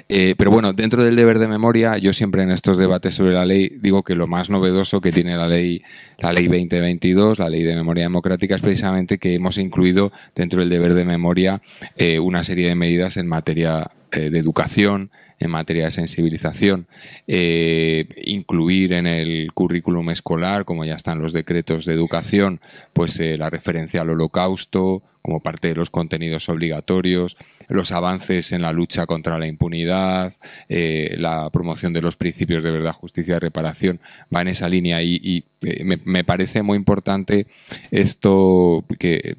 Eh, 0.08 0.34
pero 0.36 0.50
bueno, 0.50 0.72
dentro 0.72 1.04
del 1.04 1.16
deber 1.16 1.38
de 1.38 1.48
memoria, 1.48 1.98
yo 1.98 2.12
siempre 2.12 2.42
en 2.42 2.50
estos 2.50 2.78
debates 2.78 3.14
sobre 3.14 3.34
la 3.34 3.44
ley 3.44 3.76
digo 3.80 4.02
que 4.02 4.14
lo 4.14 4.26
más 4.26 4.50
novedoso 4.50 5.00
que 5.00 5.12
tiene 5.12 5.36
la 5.36 5.46
ley, 5.46 5.82
la 6.18 6.32
ley 6.32 6.46
2022, 6.46 7.38
la 7.38 7.50
ley 7.50 7.62
de 7.62 7.74
memoria 7.74 8.04
democrática, 8.04 8.54
es 8.54 8.62
precisamente 8.62 9.18
que 9.18 9.34
hemos 9.34 9.58
incluido 9.58 10.12
dentro 10.34 10.60
del 10.60 10.70
deber 10.70 10.94
de 10.94 11.04
memoria 11.04 11.62
eh, 11.96 12.18
una 12.18 12.42
serie 12.42 12.68
de 12.68 12.74
medidas 12.74 13.16
en 13.18 13.26
materia 13.26 13.90
eh, 14.12 14.30
de 14.30 14.38
educación, 14.38 15.10
en 15.38 15.50
materia 15.50 15.84
de 15.84 15.90
sensibilización, 15.90 16.86
incluir 17.26 18.92
en 18.92 19.06
el 19.06 19.52
currículum 19.54 20.10
escolar, 20.10 20.64
como 20.64 20.84
ya 20.84 20.96
están 20.96 21.20
los 21.20 21.32
decretos 21.32 21.84
de 21.84 21.94
educación, 21.94 22.60
pues 22.92 23.18
la 23.20 23.48
referencia 23.48 24.02
al 24.02 24.10
holocausto 24.10 25.02
como 25.22 25.40
parte 25.40 25.68
de 25.68 25.74
los 25.74 25.90
contenidos 25.90 26.48
obligatorios, 26.48 27.36
los 27.68 27.92
avances 27.92 28.52
en 28.52 28.62
la 28.62 28.72
lucha 28.72 29.06
contra 29.06 29.38
la 29.38 29.46
impunidad, 29.46 30.32
la 30.68 31.50
promoción 31.50 31.92
de 31.92 32.02
los 32.02 32.16
principios 32.16 32.64
de 32.64 32.70
verdad, 32.70 32.92
justicia 32.92 33.36
y 33.36 33.38
reparación, 33.38 34.00
va 34.34 34.40
en 34.40 34.48
esa 34.48 34.68
línea 34.68 35.02
y, 35.02 35.44
me, 35.84 36.24
parece 36.24 36.62
muy 36.62 36.76
importante 36.76 37.46
esto 37.90 38.84
que, 38.98 39.36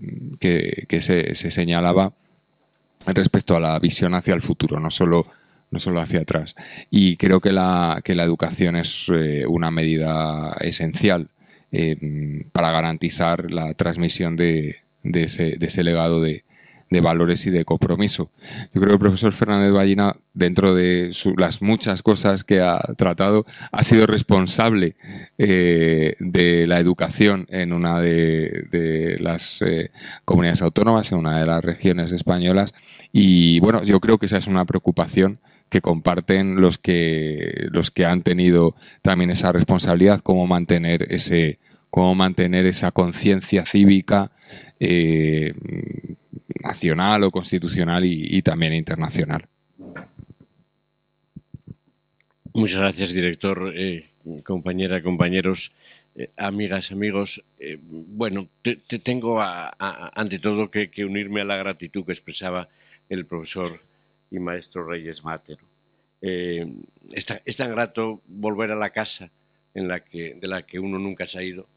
se, 1.02 1.36
se 1.36 1.52
señalaba 1.52 2.14
respecto 3.08 3.56
a 3.56 3.60
la 3.60 3.80
visión 3.80 4.14
hacia 4.14 4.34
el 4.34 4.42
futuro, 4.42 4.80
no 4.80 4.92
solo, 4.92 5.26
no 5.72 5.80
solo 5.80 6.02
hacia 6.02 6.22
atrás. 6.22 6.56
Y 6.90 7.18
creo 7.18 7.40
que 7.40 7.52
la, 7.52 8.02
que 8.04 8.16
la 8.16 8.24
educación 8.24 8.76
es 8.76 9.08
eh, 9.14 9.46
una 9.48 9.72
medida 9.72 10.56
esencial 10.60 11.30
para 12.52 12.72
garantizar 12.72 13.50
la 13.50 13.74
transmisión 13.76 14.36
de, 14.36 14.82
ese, 15.04 15.84
legado 15.84 16.22
de, 16.22 16.43
valores 17.02 17.45
y 17.45 17.52
de 17.52 17.64
compromiso. 17.64 18.32
Yo 18.74 18.82
creo 18.82 18.88
que 18.88 18.93
el 18.93 18.99
profesor 18.99 19.32
Fernández 19.32 19.72
Ballina, 19.72 20.18
dentro 20.34 20.76
de 20.76 21.12
las 21.38 21.62
muchas 21.62 22.02
cosas 22.04 22.43
que 22.43 22.60
ha 22.60 22.80
tratado, 22.97 23.45
ha 23.72 23.84
sido 23.84 24.08
responsable 24.08 24.97
de 25.38 26.66
la 26.68 26.80
educación 26.80 27.45
en 27.49 27.72
una 27.72 28.02
de, 28.02 29.18
las 29.22 29.64
comunidades 30.26 30.62
autónomas, 30.62 31.12
en 31.12 31.20
una 31.20 31.39
de 31.39 31.45
las 31.45 31.64
regiones 31.64 32.12
españolas. 32.12 32.74
Y 33.14 33.62
bueno, 33.62 33.84
yo 33.84 34.02
creo 34.02 34.18
que 34.18 34.26
esa 34.26 34.38
es 34.38 34.47
una 34.47 34.66
preocupación 34.66 35.39
que 35.72 35.82
comparten 35.82 36.60
los 36.60 36.78
que, 36.78 37.70
los 37.72 37.91
que 37.91 38.06
han 38.06 38.24
tenido 38.24 38.76
también 39.02 39.32
esa 39.32 39.54
responsabilidad, 39.54 40.20
cómo 40.20 40.45
mantener 40.45 41.08
ese, 41.10 41.60
cómo 41.89 42.14
mantener 42.14 42.66
esa 42.66 42.91
conciencia 42.91 43.66
cívica 43.66 44.34
eh, 44.84 45.54
nacional 46.64 47.24
o 47.24 47.30
constitucional 47.30 48.04
y, 48.04 48.42
también 48.42 48.74
internacional. 48.74 49.46
Muchas 52.54 52.80
gracias, 52.80 53.14
director, 53.14 53.74
eh, 53.76 54.08
compañera, 54.44 55.04
compañeros, 55.04 55.72
eh, 56.16 56.32
amigas, 56.36 56.92
amigos. 56.92 57.44
bueno, 57.86 58.48
te, 58.64 58.76
tengo 58.76 59.40
ante 59.40 60.40
todo 60.40 60.72
que, 60.72 60.90
unirme 61.06 61.42
a 61.42 61.46
la 61.46 61.58
gratitud 61.58 62.04
que 62.04 62.14
expresaba 62.14 62.68
el 63.08 63.28
profesor 63.28 63.80
y 64.32 64.40
maestro 64.40 64.84
Reyes 64.84 65.24
Mate. 65.24 65.58
Eh, 66.24 66.66
es, 67.14 67.58
tan 67.58 67.70
grato 67.70 68.22
volver 68.28 68.72
a 68.72 68.76
la 68.76 68.90
casa 68.90 69.30
en 69.76 69.88
la 69.88 70.00
que, 70.00 70.34
de 70.34 70.48
la 70.48 70.64
que 70.64 70.80
uno 70.80 70.98
nunca 70.98 71.28
se 71.28 71.40
ha 71.40 71.44
ido, 71.44 71.68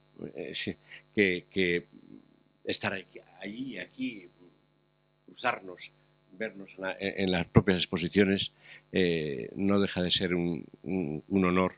que, 1.15 1.85
estar 2.65 2.93
aquí, 2.93 3.21
allí, 3.41 3.79
aquí, 3.79 4.29
usarnos, 5.27 5.93
vernos 6.33 6.77
en, 6.99 7.31
las 7.31 7.47
propias 7.47 7.79
exposiciones, 7.79 8.53
eh, 8.93 9.51
no 9.55 9.79
deja 9.79 10.03
de 10.03 10.11
ser 10.11 10.35
un, 10.35 10.67
honor 11.31 11.73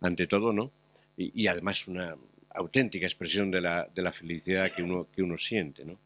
ante 0.00 0.26
todo, 0.26 0.52
¿no? 0.52 0.70
Y, 1.16 1.46
además 1.46 1.86
una 1.86 2.16
auténtica 2.50 3.06
expresión 3.06 3.50
de 3.50 3.60
la, 3.60 3.88
de 3.94 4.02
la 4.02 4.12
felicidad 4.12 4.70
que 4.70 4.82
uno, 4.82 5.06
que 5.14 5.22
uno 5.22 5.38
siente, 5.38 5.84
¿no? 5.84 5.98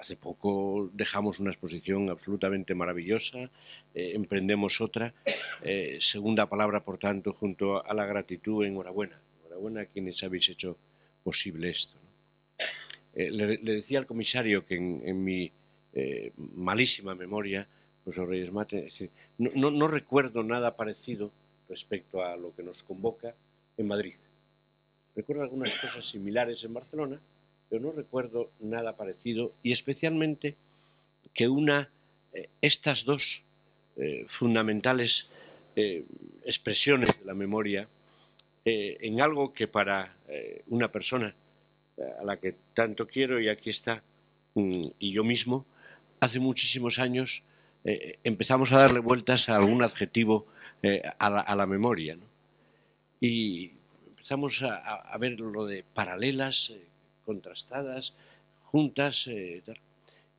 Hace 0.00 0.16
poco 0.16 0.88
dejamos 0.94 1.40
una 1.40 1.50
exposición 1.50 2.08
absolutamente 2.08 2.74
maravillosa, 2.74 3.50
eh, 3.94 4.12
emprendemos 4.14 4.80
otra. 4.80 5.12
Eh, 5.62 5.98
segunda 6.00 6.46
palabra, 6.46 6.80
por 6.80 6.96
tanto, 6.96 7.34
junto 7.34 7.84
a 7.86 7.92
la 7.92 8.06
gratitud, 8.06 8.64
enhorabuena. 8.64 9.20
Enhorabuena 9.44 9.82
a 9.82 9.84
quienes 9.84 10.22
habéis 10.22 10.48
hecho 10.48 10.78
posible 11.22 11.68
esto. 11.68 11.99
Eh, 13.14 13.30
le, 13.30 13.56
decía 13.58 13.98
al 13.98 14.06
comisario 14.06 14.66
que 14.66 14.76
en, 14.76 15.24
mi 15.24 15.50
malísima 16.54 17.14
memoria, 17.16 17.66
profesor 18.04 18.28
Reyes 18.28 18.52
Mate, 18.52 18.88
no, 19.38 19.88
recuerdo 19.88 20.42
nada 20.42 20.76
parecido 20.76 21.30
respecto 21.68 22.22
a 22.22 22.36
lo 22.36 22.54
que 22.54 22.62
nos 22.62 22.82
convoca 22.82 23.34
en 23.76 23.88
Madrid. 23.88 24.14
Recuerdo 25.16 25.42
algunas 25.42 25.74
cosas 25.76 26.08
similares 26.08 26.62
en 26.62 26.74
Barcelona, 26.74 27.18
pero 27.68 27.82
no 27.82 27.92
recuerdo 27.92 28.50
nada 28.60 28.92
parecido 28.96 29.52
y 29.62 29.72
especialmente 29.72 30.54
que 31.34 31.48
una 31.48 31.88
eh, 32.32 32.48
estas 32.60 33.04
dos 33.04 33.42
eh, 33.96 34.24
fundamentales 34.28 35.30
eh, 35.76 36.04
expresiones 36.44 37.18
de 37.18 37.24
la 37.24 37.34
memoria 37.34 37.88
en 38.62 39.22
algo 39.22 39.54
que 39.54 39.66
para 39.66 40.14
una 40.68 40.92
persona 40.92 41.34
a 42.20 42.24
la 42.24 42.36
que 42.36 42.54
tanto 42.74 43.06
quiero 43.06 43.40
y 43.40 43.48
aquí 43.48 43.70
está 43.70 44.02
mm, 44.54 44.86
y 44.98 45.12
yo 45.12 45.24
mismo 45.24 45.66
hace 46.20 46.38
muchísimos 46.38 46.98
años 46.98 47.44
empezamos 47.82 48.72
a 48.72 48.78
darle 48.78 48.98
vueltas 48.98 49.48
a 49.48 49.56
algún 49.56 49.82
adjetivo 49.82 50.46
a 51.18 51.54
la, 51.54 51.66
memoria 51.66 52.18
y 53.20 53.70
empezamos 54.06 54.62
a, 54.62 55.16
ver 55.18 55.40
lo 55.40 55.64
de 55.64 55.82
paralelas 55.94 56.74
contrastadas, 57.24 58.14
juntas, 58.64 59.26
eh, 59.28 59.62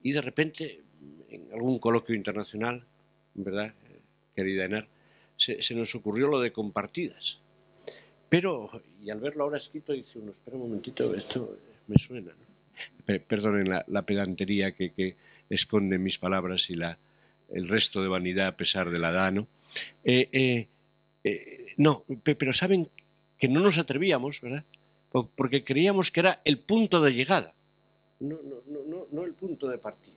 y 0.03 0.11
de 0.11 0.21
repente, 0.21 0.81
en 1.29 1.47
algún 1.53 1.79
coloquio 1.79 2.15
internacional, 2.15 2.83
¿verdad, 3.33 3.73
querida 4.35 4.65
Enar? 4.65 4.87
Se, 5.37 5.57
nos 5.75 5.95
ocurrió 5.95 6.27
lo 6.27 6.39
de 6.39 6.51
compartidas. 6.51 7.39
Pero, 8.31 8.71
y 9.03 9.09
al 9.09 9.19
verlo 9.19 9.43
ahora 9.43 9.57
escrito, 9.57 9.91
dice 9.91 10.17
uno, 10.17 10.31
espera 10.31 10.55
un 10.55 10.63
momentito, 10.63 11.13
esto 11.13 11.57
me 11.87 11.97
suena. 11.97 12.31
perdonen 13.27 13.83
la, 13.85 14.01
pedantería 14.03 14.71
que, 14.71 15.15
esconde 15.49 15.97
mis 15.97 16.17
palabras 16.17 16.69
y 16.69 16.77
la, 16.77 16.97
el 17.51 17.67
resto 17.67 18.01
de 18.01 18.07
vanidad 18.07 18.47
a 18.47 18.55
pesar 18.55 18.89
de 18.89 18.99
la 18.99 19.09
edad, 19.09 19.33
¿no? 19.33 19.47
Eh, 20.05 20.29
eh, 21.25 21.73
no, 21.75 22.05
pero 22.23 22.53
saben 22.53 22.87
que 23.37 23.49
no 23.49 23.59
nos 23.59 23.77
atrevíamos, 23.77 24.39
¿verdad? 24.39 24.63
porque 25.11 25.65
creíamos 25.65 26.09
que 26.09 26.21
era 26.21 26.39
el 26.45 26.57
punto 26.57 27.01
de 27.01 27.13
llegada, 27.13 27.53
no, 28.21 29.25
el 29.25 29.33
punto 29.33 29.67
de 29.67 29.77
partida. 29.77 30.13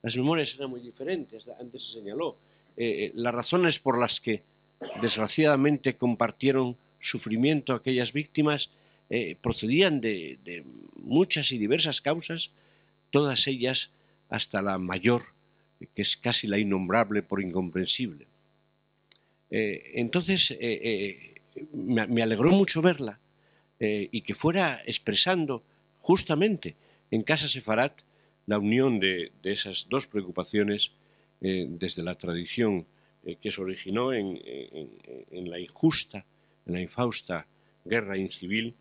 Las 0.00 0.16
memorias 0.16 0.54
eran 0.54 0.70
muy 0.70 0.80
diferentes, 0.80 1.46
antes 1.60 1.82
se 1.82 2.00
señaló. 2.00 2.36
Eh, 2.74 3.04
eh, 3.04 3.12
las 3.16 3.34
razones 3.34 3.78
por 3.80 3.98
las 3.98 4.18
que 4.18 4.40
desgraciadamente 5.02 5.96
compartieron 5.96 6.74
sufrimiento 7.04 7.74
aquellas 7.74 8.12
víctimas 8.12 8.70
eh, 9.10 9.36
procedían 9.40 10.00
de, 10.00 10.64
muchas 10.96 11.52
y 11.52 11.58
diversas 11.58 12.00
causas, 12.00 12.50
todas 13.10 13.46
ellas 13.46 13.90
hasta 14.28 14.62
la 14.62 14.78
mayor, 14.78 15.22
que 15.94 16.02
es 16.02 16.16
casi 16.16 16.46
la 16.46 16.58
innombrable 16.58 17.22
por 17.22 17.42
incomprensible. 17.42 18.26
entonces, 19.50 20.56
me, 21.72 22.22
alegró 22.22 22.50
mucho 22.50 22.82
verla 22.82 23.18
eh, 23.80 24.08
y 24.10 24.22
que 24.22 24.34
fuera 24.34 24.80
expresando 24.86 25.62
justamente 26.00 26.74
en 27.10 27.22
Casa 27.22 27.48
Sefarat 27.48 28.00
la 28.46 28.58
unión 28.58 29.00
de, 29.00 29.32
esas 29.42 29.88
dos 29.88 30.06
preocupaciones 30.06 30.92
eh, 31.40 31.66
desde 31.68 32.02
la 32.02 32.14
tradición 32.14 32.86
eh, 33.24 33.36
que 33.40 33.50
se 33.50 33.60
originó 33.60 34.12
en, 34.12 34.40
la 35.30 35.58
injusta, 35.58 36.24
en 36.66 36.72
la 36.72 36.80
infausta 36.80 37.46
guerra 37.84 38.16
incivil 38.16 38.74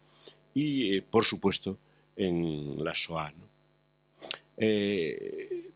y, 0.54 1.02
por 1.02 1.26
supuesto, 1.26 1.78
en 2.16 2.84
la 2.84 2.94
SOA. 2.94 3.34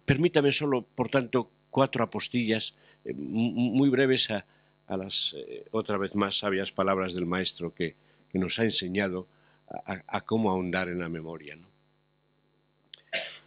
permítame 0.05 0.51
solo, 0.51 0.81
por 0.81 1.09
tanto, 1.09 1.49
cuatro 1.69 2.03
apostillas 2.03 2.73
muy 3.13 3.89
breves 3.89 4.31
a, 4.31 4.45
las 4.87 5.35
otra 5.71 5.97
vez 5.97 6.15
más 6.15 6.37
sabias 6.37 6.71
palabras 6.71 7.13
del 7.13 7.25
maestro 7.25 7.73
que, 7.73 7.95
nos 8.33 8.59
ha 8.59 8.65
enseñado 8.65 9.25
a, 10.07 10.21
cómo 10.21 10.51
ahondar 10.51 10.89
en 10.89 10.99
la 10.99 11.09
memoria. 11.09 11.57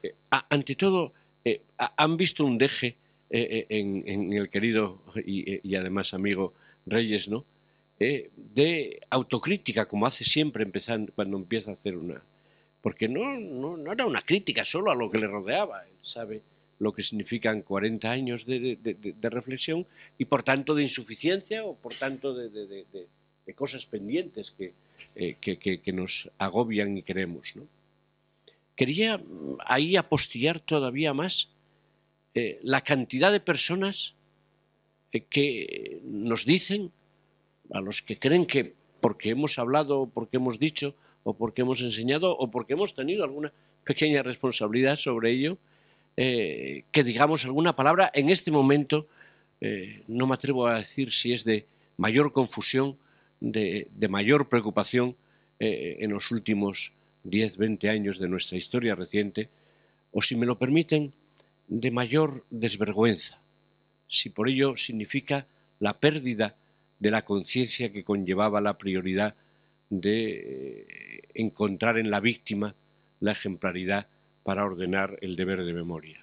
Eh, 0.02 0.14
ante 0.48 0.74
todo, 0.74 1.12
eh, 1.44 1.62
han 1.76 2.16
visto 2.16 2.44
un 2.44 2.58
deje 2.58 2.96
eh, 3.30 3.66
en, 3.68 4.32
el 4.32 4.48
querido 4.48 4.98
y, 5.24 5.74
además 5.74 6.14
amigo 6.14 6.52
Reyes, 6.86 7.28
¿no? 7.28 7.44
De 8.00 9.00
autocrítica, 9.10 9.84
como 9.84 10.06
hace 10.06 10.24
siempre 10.24 10.64
empezando, 10.64 11.12
cuando 11.14 11.36
empieza 11.36 11.70
a 11.70 11.74
hacer 11.74 11.96
una... 11.96 12.22
Porque 12.80 13.08
no, 13.08 13.38
no, 13.38 13.92
era 13.92 14.06
una 14.06 14.22
crítica 14.22 14.64
solo 14.64 14.90
a 14.90 14.94
lo 14.94 15.10
que 15.10 15.18
le 15.18 15.26
rodeaba, 15.26 15.84
él 15.84 15.92
sabe 16.00 16.40
lo 16.78 16.94
que 16.94 17.02
significan 17.02 17.60
40 17.60 18.10
años 18.10 18.46
de, 18.46 18.76
de 18.76 19.30
reflexión 19.30 19.86
y 20.16 20.24
por 20.24 20.42
tanto 20.42 20.74
de 20.74 20.82
insuficiencia 20.82 21.62
o 21.62 21.74
por 21.74 21.94
tanto 21.94 22.34
de, 22.34 22.84
cosas 23.54 23.84
pendientes 23.84 24.54
eh, 25.16 25.34
que, 25.40 25.58
que, 25.58 25.92
nos 25.92 26.30
agobian 26.38 26.96
y 26.96 27.02
queremos. 27.02 27.56
¿no? 27.56 27.66
Quería 28.76 29.18
mm, 29.18 29.58
ahí 29.66 29.96
apostillar 29.96 30.60
todavía 30.60 31.12
más 31.12 31.48
eh, 32.34 32.60
la 32.62 32.80
cantidad 32.80 33.32
de 33.32 33.40
personas 33.40 34.14
eh, 35.12 35.20
que 35.28 36.00
nos 36.04 36.46
dicen, 36.46 36.92
a 37.72 37.80
los 37.80 38.02
que 38.02 38.18
creen 38.18 38.46
que 38.46 38.72
porque 39.00 39.30
hemos 39.30 39.58
hablado, 39.58 40.10
porque 40.12 40.36
hemos 40.36 40.58
dicho, 40.58 40.94
o 41.24 41.34
porque 41.34 41.62
hemos 41.62 41.80
enseñado, 41.80 42.36
o 42.36 42.50
porque 42.50 42.74
hemos 42.74 42.94
tenido 42.94 43.24
alguna 43.24 43.52
pequeña 43.84 44.22
responsabilidad 44.22 44.96
sobre 44.96 45.30
ello, 45.30 45.58
que 46.16 47.04
digamos 47.04 47.44
alguna 47.44 47.74
palabra 47.74 48.10
en 48.12 48.28
este 48.28 48.50
momento, 48.50 49.06
no 50.08 50.26
me 50.26 50.34
atrevo 50.34 50.66
a 50.66 50.76
decir 50.76 51.12
si 51.12 51.32
es 51.32 51.44
de 51.44 51.64
mayor 51.96 52.32
confusión 52.32 52.96
de, 53.40 53.88
mayor 54.08 54.48
preocupación 54.48 55.16
eh, 55.58 55.98
en 56.00 56.10
los 56.10 56.30
últimos 56.30 56.92
10, 57.24 57.56
20 57.56 57.88
años 57.88 58.18
de 58.18 58.28
nuestra 58.28 58.58
historia 58.58 58.94
reciente, 58.94 59.48
o 60.12 60.22
si 60.22 60.36
me 60.36 60.46
lo 60.46 60.58
permiten, 60.58 61.12
de 61.68 61.90
mayor 61.90 62.44
desvergüenza, 62.50 63.38
si 64.08 64.28
por 64.28 64.48
ello 64.48 64.76
significa 64.76 65.46
la 65.78 65.94
pérdida 65.94 66.54
de 67.00 67.10
la 67.10 67.24
conciencia 67.24 67.90
que 67.90 68.04
conllevaba 68.04 68.60
la 68.60 68.78
prioridad 68.78 69.34
de 69.88 70.34
eh, 70.36 71.22
encontrar 71.34 71.98
en 71.98 72.10
la 72.10 72.20
víctima 72.20 72.74
la 73.18 73.32
ejemplaridad 73.32 74.06
para 74.44 74.64
ordenar 74.64 75.18
el 75.20 75.34
deber 75.34 75.64
de 75.64 75.72
memoria. 75.72 76.20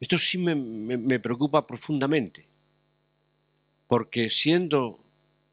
Esto 0.00 0.18
sí 0.18 0.36
me, 0.36 1.20
preocupa 1.20 1.66
profundamente, 1.66 2.44
porque 3.86 4.28
siendo 4.30 4.98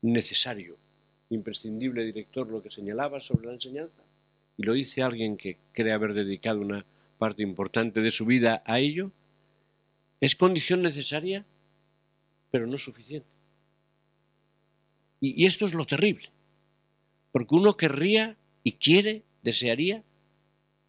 necesario, 0.02 0.76
imprescindible 1.30 2.04
director, 2.04 2.48
lo 2.48 2.62
que 2.62 2.72
señalaba 2.72 3.22
sobre 3.22 3.48
la 3.48 3.54
enseñanza, 3.54 4.02
y 4.58 4.64
lo 4.64 4.74
dice 4.74 5.04
alguien 5.04 5.38
que 5.38 5.58
cree 5.72 5.94
haber 5.94 6.16
dedicado 6.16 6.62
una 6.62 6.84
parte 7.20 7.44
importante 7.44 8.02
de 8.02 8.10
su 8.10 8.26
vida 8.26 8.64
a 8.66 8.80
ello, 8.80 9.12
es 10.20 10.36
condición 10.36 10.82
necesaria, 10.82 11.46
pero 12.52 12.68
no 12.68 12.78
suficiente. 12.78 13.28
Y, 15.22 15.44
y 15.44 15.46
esto 15.46 15.66
es 15.66 15.74
lo 15.74 15.86
terrible, 15.86 16.28
porque 17.32 17.56
uno 17.56 17.76
querría 17.78 18.38
y 18.64 18.74
quiere, 18.74 19.24
desearía, 19.44 20.04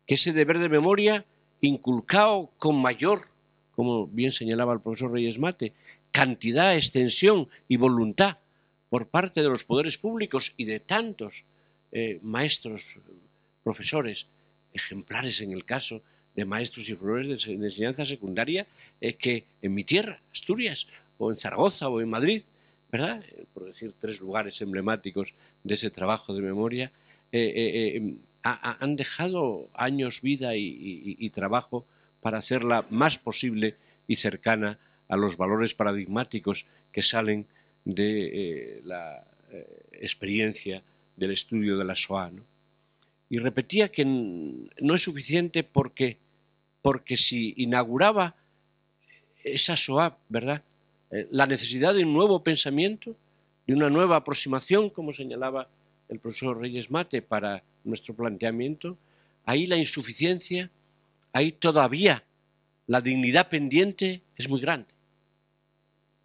que 0.06 0.14
ese 0.14 0.32
deber 0.32 0.58
de 0.58 0.68
memoria, 0.68 1.24
inculcado 1.60 2.50
con 2.58 2.80
mayor, 2.80 3.28
como 3.74 4.06
bien 4.06 4.32
señalaba 4.32 4.72
el 4.72 4.80
profesor 4.80 5.12
Reyes 5.12 5.38
Mate, 5.38 5.72
cantidad, 6.10 6.74
extensión 6.74 7.48
y 7.68 7.76
voluntad 7.76 8.38
por 8.88 9.06
parte 9.06 9.42
de 9.42 9.48
los 9.48 9.64
poderes 9.64 9.98
públicos 9.98 10.52
y 10.56 10.64
de 10.64 10.80
tantos 10.80 11.44
eh, 11.92 12.18
maestros, 12.22 12.96
profesores, 13.62 14.26
ejemplares 14.72 15.40
en 15.40 15.52
el 15.52 15.64
caso 15.64 16.02
de 16.34 16.44
maestros 16.44 16.88
y 16.88 16.94
profesores 16.94 17.46
de, 17.46 17.54
enseñanza 17.54 18.04
secundaria, 18.04 18.66
eh, 19.00 19.14
que 19.14 19.44
en 19.62 19.74
mi 19.74 19.84
tierra, 19.84 20.20
Asturias, 20.32 20.88
o 21.20 21.30
en 21.30 21.38
Zaragoza 21.38 21.88
o 21.88 22.00
en 22.00 22.08
Madrid, 22.08 22.42
¿verdad? 22.90 23.22
Eh, 23.22 23.44
por 23.52 23.66
decir 23.66 23.92
tres 24.00 24.20
lugares 24.20 24.60
emblemáticos 24.60 25.34
de 25.62 25.74
ese 25.74 25.90
trabajo 25.90 26.34
de 26.34 26.42
memoria, 26.42 26.90
han 28.42 28.96
dejado 28.96 29.68
años, 29.74 30.22
vida 30.22 30.56
y, 30.56 31.30
trabajo 31.30 31.84
para 32.20 32.38
hacerla 32.38 32.84
más 32.90 33.18
posible 33.18 33.76
y 34.08 34.16
cercana 34.16 34.78
a 35.08 35.16
los 35.16 35.36
valores 35.36 35.74
paradigmáticos 35.74 36.66
que 36.90 37.02
salen 37.02 37.46
de 37.84 38.08
eh, 38.26 38.80
la 38.84 39.24
eh, 39.52 39.66
experiencia 39.92 40.82
del 41.16 41.32
estudio 41.32 41.76
de 41.76 41.84
la 41.84 41.94
SOA. 41.94 42.32
Y 43.28 43.38
repetía 43.38 43.90
que 43.90 44.04
no 44.04 44.94
es 44.94 45.02
suficiente 45.02 45.62
porque, 45.62 46.16
porque 46.82 47.16
si 47.16 47.54
inauguraba 47.58 48.34
esa 49.44 49.76
SOA, 49.76 50.16
¿verdad? 50.28 50.62
Eh, 51.10 51.26
la 51.30 51.46
necesidad 51.46 51.94
de 51.94 52.04
un 52.04 52.12
nuevo 52.12 52.42
pensamiento, 52.42 53.16
de 53.66 53.74
una 53.74 53.90
nueva 53.90 54.16
aproximación, 54.16 54.90
como 54.90 55.12
señalaba 55.12 55.66
el 56.08 56.18
profesor 56.18 56.58
Reyes 56.58 56.90
Mate, 56.90 57.22
para 57.22 57.62
nuestro 57.84 58.14
planteamiento, 58.14 58.96
ahí 59.44 59.66
la 59.66 59.76
insuficiencia, 59.76 60.70
ahí 61.32 61.52
todavía 61.52 62.22
la 62.86 63.00
dignidad 63.00 63.48
pendiente 63.48 64.20
es 64.36 64.48
muy 64.48 64.60
grande, 64.60 64.88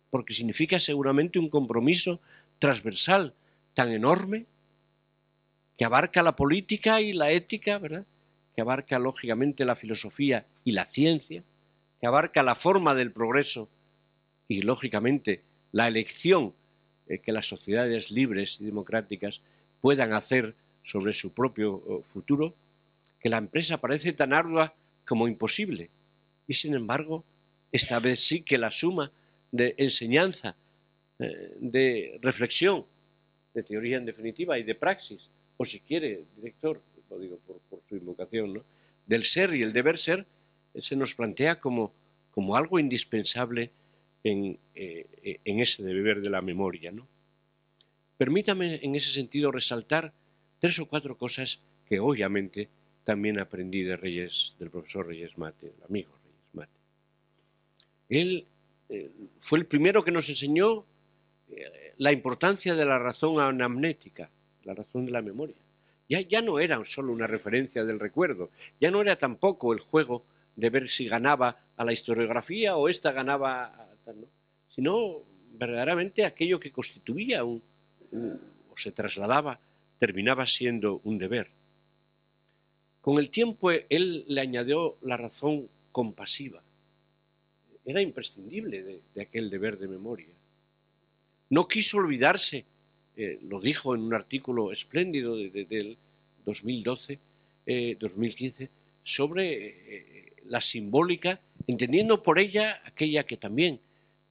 porque 0.09 0.33
significa 0.33 0.79
seguramente 0.79 1.39
un 1.39 1.49
compromiso 1.49 2.19
transversal 2.59 3.33
tan 3.73 3.91
enorme 3.91 4.45
que 5.77 5.85
abarca 5.85 6.23
la 6.23 6.35
política 6.35 7.01
y 7.01 7.13
la 7.13 7.31
ética, 7.31 7.77
¿verdad? 7.77 8.05
que 8.55 8.61
abarca 8.61 8.97
lógicamente 8.99 9.65
la 9.65 9.75
filosofía 9.75 10.45
y 10.63 10.71
la 10.71 10.85
ciencia, 10.85 11.43
que 11.99 12.07
abarca 12.07 12.41
la 12.41 12.55
forma 12.55 12.95
del 12.95 13.11
progreso 13.11 13.67
y 14.47 14.61
lógicamente 14.61 15.41
la 15.71 15.87
elección 15.87 16.53
eh, 17.07 17.19
que 17.19 17.31
las 17.31 17.47
sociedades 17.47 18.11
libres 18.11 18.59
y 18.61 18.65
democráticas 18.65 19.41
puedan 19.81 20.13
hacer 20.13 20.55
sobre 20.83 21.13
su 21.13 21.33
propio 21.33 21.83
eh, 21.87 22.03
futuro, 22.11 22.53
que 23.19 23.29
la 23.29 23.37
empresa 23.37 23.77
parece 23.77 24.13
tan 24.13 24.33
ardua 24.33 24.73
como 25.05 25.27
imposible. 25.27 25.89
Y 26.47 26.53
sin 26.53 26.73
embargo, 26.73 27.23
esta 27.71 27.99
vez 27.99 28.19
sí 28.19 28.41
que 28.41 28.57
la 28.57 28.71
suma 28.71 29.11
de 29.51 29.75
enseñanza, 29.77 30.55
eh, 31.19 31.55
de 31.59 32.19
reflexión, 32.21 32.85
de 33.53 33.63
teoría 33.63 33.97
en 33.97 34.05
definitiva 34.05 34.57
y 34.57 34.63
de 34.63 34.75
praxis, 34.75 35.29
o 35.57 35.65
si 35.65 35.79
quiere, 35.79 36.23
director, 36.35 36.79
lo 37.09 37.19
digo 37.19 37.37
por, 37.47 37.81
su 37.87 37.95
invocación, 37.95 38.53
¿no? 38.53 38.61
del 39.05 39.23
ser 39.23 39.53
y 39.53 39.61
el 39.61 39.73
deber 39.73 39.97
ser, 39.97 40.25
se 40.77 40.95
nos 40.95 41.13
plantea 41.13 41.59
como, 41.59 41.91
como 42.33 42.55
algo 42.55 42.79
indispensable 42.79 43.69
en, 44.25 44.57
eh, 44.73 45.39
en 45.45 45.59
ese 45.59 45.83
deber 45.83 46.21
de 46.21 46.29
la 46.29 46.41
memoria. 46.41 46.91
¿no? 46.91 47.07
Permítame 48.17 48.79
en 48.81 48.95
ese 48.95 49.11
sentido 49.11 49.51
resaltar 49.51 50.11
tres 50.59 50.79
o 50.79 50.87
cuatro 50.87 51.15
cosas 51.15 51.59
que 51.87 51.99
obviamente 51.99 52.67
también 53.03 53.39
aprendí 53.39 53.83
de 53.83 53.95
Reyes, 53.95 54.55
del 54.57 54.71
profesor 54.71 55.07
Reyes 55.07 55.37
Mate, 55.37 55.67
el 55.67 55.83
amigo 55.87 56.09
Reyes 56.23 56.53
Mate. 56.53 56.71
Él 58.09 58.45
eh, 58.89 59.11
fue 59.39 59.59
el 59.59 59.67
primero 59.67 60.03
que 60.03 60.11
nos 60.11 60.27
enseñó 60.27 60.83
eh, 61.51 61.93
la 61.97 62.11
importancia 62.11 62.73
de 62.73 62.85
la 62.85 62.97
razón 62.97 63.39
anamnética, 63.39 64.29
la 64.63 64.73
razón 64.73 65.05
de 65.05 65.11
la 65.11 65.21
memoria. 65.21 65.55
Ya, 66.09 66.21
ya 66.21 66.41
no 66.41 66.59
era 66.59 66.83
solo 66.83 67.13
una 67.13 67.27
referencia 67.27 67.85
del 67.85 67.99
recuerdo, 67.99 68.49
ya 68.81 68.89
no 68.89 69.01
era 69.01 69.17
tampoco 69.17 69.71
el 69.71 69.79
juego 69.79 70.23
de 70.55 70.69
ver 70.71 70.89
si 70.89 71.07
ganaba 71.07 71.57
a 71.77 71.83
la 71.85 71.93
historiografía 71.93 72.75
o 72.75 72.89
esta 72.89 73.11
ganaba 73.11 73.85
a 74.07 74.13
sino 74.73 75.21
verdaderamente 75.57 76.25
aquello 76.25 76.59
que 76.59 76.71
constituía 76.71 77.43
un, 77.43 77.61
o 78.71 78.77
se 78.77 78.91
trasladaba 78.91 79.59
terminaba 79.99 80.45
siendo 80.45 81.01
un 81.05 81.17
deber. 81.17 81.47
Con 83.01 83.19
el 83.19 83.29
tiempo 83.29 83.71
él 83.71 84.25
le 84.27 84.41
añadió 84.41 84.95
la 85.01 85.17
razón 85.17 85.67
compasiva. 85.91 86.61
Era 87.85 88.01
imprescindible 88.01 88.99
de, 89.13 89.21
aquel 89.21 89.49
deber 89.49 89.77
de 89.77 89.87
memoria. 89.87 90.27
No 91.49 91.67
quiso 91.67 91.97
olvidarse, 91.97 92.65
eh, 93.15 93.39
lo 93.47 93.61
dijo 93.61 93.95
en 93.95 94.01
un 94.01 94.13
artículo 94.13 94.71
espléndido 94.71 95.37
del 95.37 95.95
2012, 96.45 97.19
2015, 97.99 98.63
eh, 98.63 98.69
sobre 99.03 99.67
eh, 99.67 100.33
la 100.47 100.59
simbólica, 100.61 101.39
entendiendo 101.67 102.23
por 102.23 102.39
ella 102.39 102.81
aquella 102.85 103.23
que 103.23 103.37
también 103.37 103.79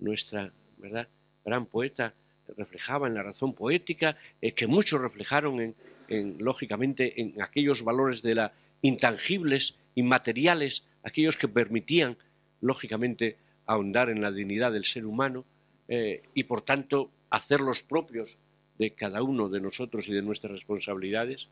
nuestra 0.05 0.50
¿verdad? 0.78 1.09
gran 1.44 1.66
poeta 1.66 2.12
reflejaba 2.57 3.09
en 3.09 3.14
la 3.14 3.22
razón 3.22 3.55
poética, 3.55 4.16
eh, 4.40 4.52
que 4.52 4.66
muchos 4.66 5.00
reflejaron 5.00 5.74
en, 6.09 6.36
lógicamente 6.38 7.20
en 7.20 7.40
aquellos 7.40 7.82
valores 7.82 8.22
de 8.22 8.34
la 8.34 8.52
intangibles, 8.82 9.74
inmateriales, 9.94 10.82
aquellos 11.02 11.36
que 11.36 11.48
permitían 11.48 12.16
lógicamente 12.61 13.36
ahondar 13.66 14.11
en 14.11 14.20
la 14.20 14.30
dignidad 14.30 14.72
del 14.72 14.84
ser 14.84 15.07
humano 15.07 15.44
eh, 15.88 16.22
y 16.34 16.44
por 16.44 16.61
tanto 16.61 17.09
hacerlos 17.30 17.82
propios 17.82 18.36
de 18.78 18.90
cada 18.90 19.22
uno 19.22 19.48
de 19.48 19.61
nosotros 19.61 20.09
y 20.09 20.12
de 20.12 20.22
nuestras 20.22 20.52
responsabilidades. 20.52 21.48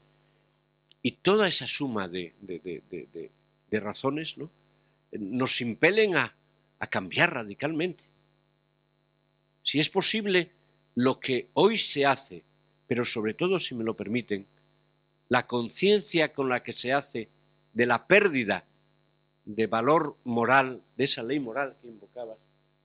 Y 1.02 1.12
toda 1.12 1.48
esa 1.48 1.66
suma 1.66 2.06
de, 2.06 2.32
razones 3.70 4.36
¿no? 4.36 4.50
nos 5.12 5.60
impelen 5.62 6.16
a 6.16 6.32
cambiar 6.90 7.32
radicalmente. 7.32 8.02
Si 9.62 9.78
es 9.78 9.88
posible, 9.88 10.50
lo 10.94 11.20
que 11.20 11.48
hoy 11.54 11.78
se 11.78 12.04
hace, 12.06 12.42
pero 12.86 13.04
sobre 13.06 13.34
todo, 13.34 13.58
si 13.58 13.74
me 13.74 13.84
lo 13.84 13.94
permiten, 13.94 14.46
la 15.28 15.46
conciencia 15.46 16.32
con 16.32 16.48
la 16.48 16.62
que 16.62 16.72
se 16.72 16.92
hace 16.92 17.28
de 17.72 17.86
la 17.86 18.06
pérdida 18.06 18.64
de 19.44 19.66
valor 19.66 20.16
moral, 20.24 20.80
de 20.96 21.04
esa 21.04 21.22
ley 21.22 21.40
moral 21.40 21.74
que 21.80 21.88
invocaba, 21.88 22.34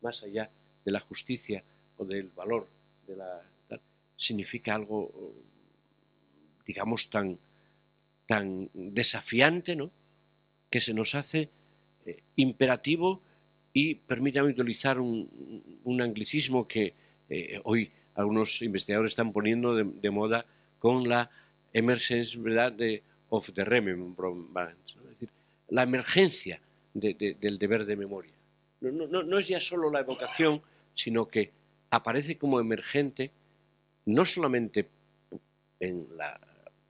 más 0.02 0.24
allá 0.24 0.50
de 0.86 0.92
la 0.92 1.00
justicia 1.00 1.64
o 1.98 2.06
del 2.06 2.30
valor 2.36 2.68
de 3.08 3.16
la 3.16 3.42
significa 4.16 4.74
algo 4.74 5.12
digamos 6.66 7.10
tan 7.10 7.38
desafiante, 8.74 9.76
¿no? 9.76 9.92
que 10.70 10.82
se 10.82 10.94
nos 10.94 11.16
hace 11.16 11.50
eh, 12.06 12.20
imperativo 12.36 13.22
y 13.78 13.94
permítame 13.94 14.50
utilizar 14.50 15.00
un, 15.00 16.02
anglicismo 16.02 16.68
que 16.68 16.96
eh, 17.30 17.62
hoy 17.64 17.92
algunos 18.16 18.64
investigadores 18.64 19.12
están 19.12 19.32
poniendo 19.32 19.76
de, 19.76 20.10
moda 20.10 20.44
con 20.80 21.08
la 21.08 21.30
emergencia 21.74 22.42
¿verdad? 22.42 22.72
de 22.72 23.04
of 23.30 23.52
the 23.54 23.64
remembrance, 23.64 24.96
es 24.98 25.10
decir, 25.12 25.30
la 25.70 25.84
emergencia 25.84 26.60
del 26.96 27.60
deber 27.60 27.86
de 27.86 27.96
memoria. 27.96 28.32
No, 28.82 29.38
es 29.38 29.48
ya 29.48 29.60
solo 29.60 29.92
la 29.92 30.00
evocación, 30.00 30.60
sino 30.96 31.28
que 31.28 31.52
aparece 31.92 32.36
como 32.36 32.60
emergente 32.60 33.30
no 34.08 34.26
solamente 34.26 34.88
en 35.80 36.08
la 36.18 36.40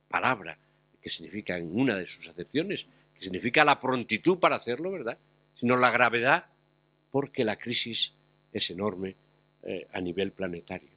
palabra, 0.07 0.57
que 1.03 1.09
significa 1.09 1.57
en 1.57 1.77
una 1.77 1.97
de 1.97 2.07
sus 2.07 2.29
acepciones, 2.29 2.85
que 3.13 3.23
significa 3.23 3.65
la 3.65 3.77
prontitud 3.77 4.37
para 4.39 4.55
hacerlo, 4.55 4.91
¿verdad? 4.91 5.17
Sino 5.53 5.75
la 5.75 5.91
gravedad, 5.91 6.45
porque 7.11 7.43
la 7.43 7.55
crisis 7.55 8.13
es 8.51 8.69
enorme 8.69 9.15
eh, 9.63 9.87
a 9.93 10.01
nivel 10.01 10.31
planetario. 10.31 10.89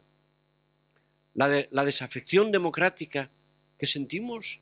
La, 1.35 1.85
desafección 1.85 2.53
democrática 2.53 3.31
que 3.79 3.87
sentimos 3.87 4.61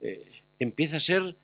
eh, 0.00 0.24
empieza 0.58 0.98
a 0.98 1.00
ser 1.00 1.34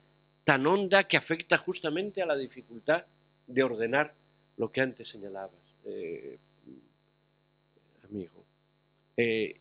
tan 0.45 0.67
honda 0.67 1.05
que 1.05 1.17
afecta 1.17 1.59
justamente 1.59 2.23
a 2.23 2.27
la 2.27 2.37
dificultad 2.37 3.05
de 3.47 3.63
ordenar 3.63 4.15
lo 4.57 4.71
que 4.71 4.81
antes 4.81 5.09
señalabas, 5.09 5.55
eh, 5.87 6.39
amigo. 8.09 8.45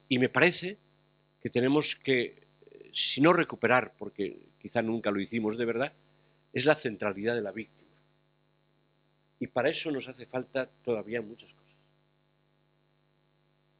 Y 0.07 0.19
me 0.19 0.29
parece 0.29 0.77
que 1.41 1.49
tenemos 1.49 1.95
que, 1.95 2.35
si 2.93 3.21
no 3.21 3.33
recuperar, 3.33 3.91
porque 3.97 4.37
quizá 4.61 4.81
nunca 4.81 5.09
lo 5.09 5.19
hicimos 5.19 5.57
de 5.57 5.65
verdad, 5.65 5.91
es 6.53 6.65
la 6.65 6.75
centralidad 6.75 7.35
de 7.35 7.41
la 7.41 7.51
víctima. 7.51 7.76
Y 9.39 9.47
para 9.47 9.69
eso 9.69 9.91
nos 9.91 10.07
hace 10.07 10.25
falta 10.25 10.67
todavía 10.83 11.21
muchas 11.21 11.51
cosas. 11.53 11.75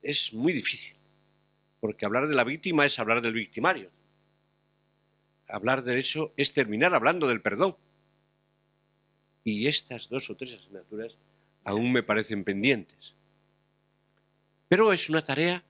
Es 0.02 0.34
muy 0.34 0.54
difícil, 0.54 0.96
porque 1.80 2.06
hablar 2.06 2.28
de 2.28 2.36
la 2.36 2.44
víctima 2.44 2.86
es 2.86 3.00
hablar 3.00 3.22
del 3.22 3.34
victimario. 3.34 3.90
Hablar 5.48 5.84
de 5.84 5.98
eso 5.98 6.34
es 6.38 6.54
terminar 6.54 6.94
hablando 6.94 7.28
del 7.28 7.42
perdón. 7.42 7.76
Y 9.44 9.68
estas 9.68 10.10
dos 10.10 10.30
o 10.30 10.36
tres 10.36 10.54
asignaturas 10.54 11.16
aún 11.64 11.92
me 11.92 12.04
parecen 12.04 12.44
pendientes. 12.44 13.14
Pero 14.68 14.92
es 14.92 15.10
una 15.10 15.22
tarea, 15.22 15.64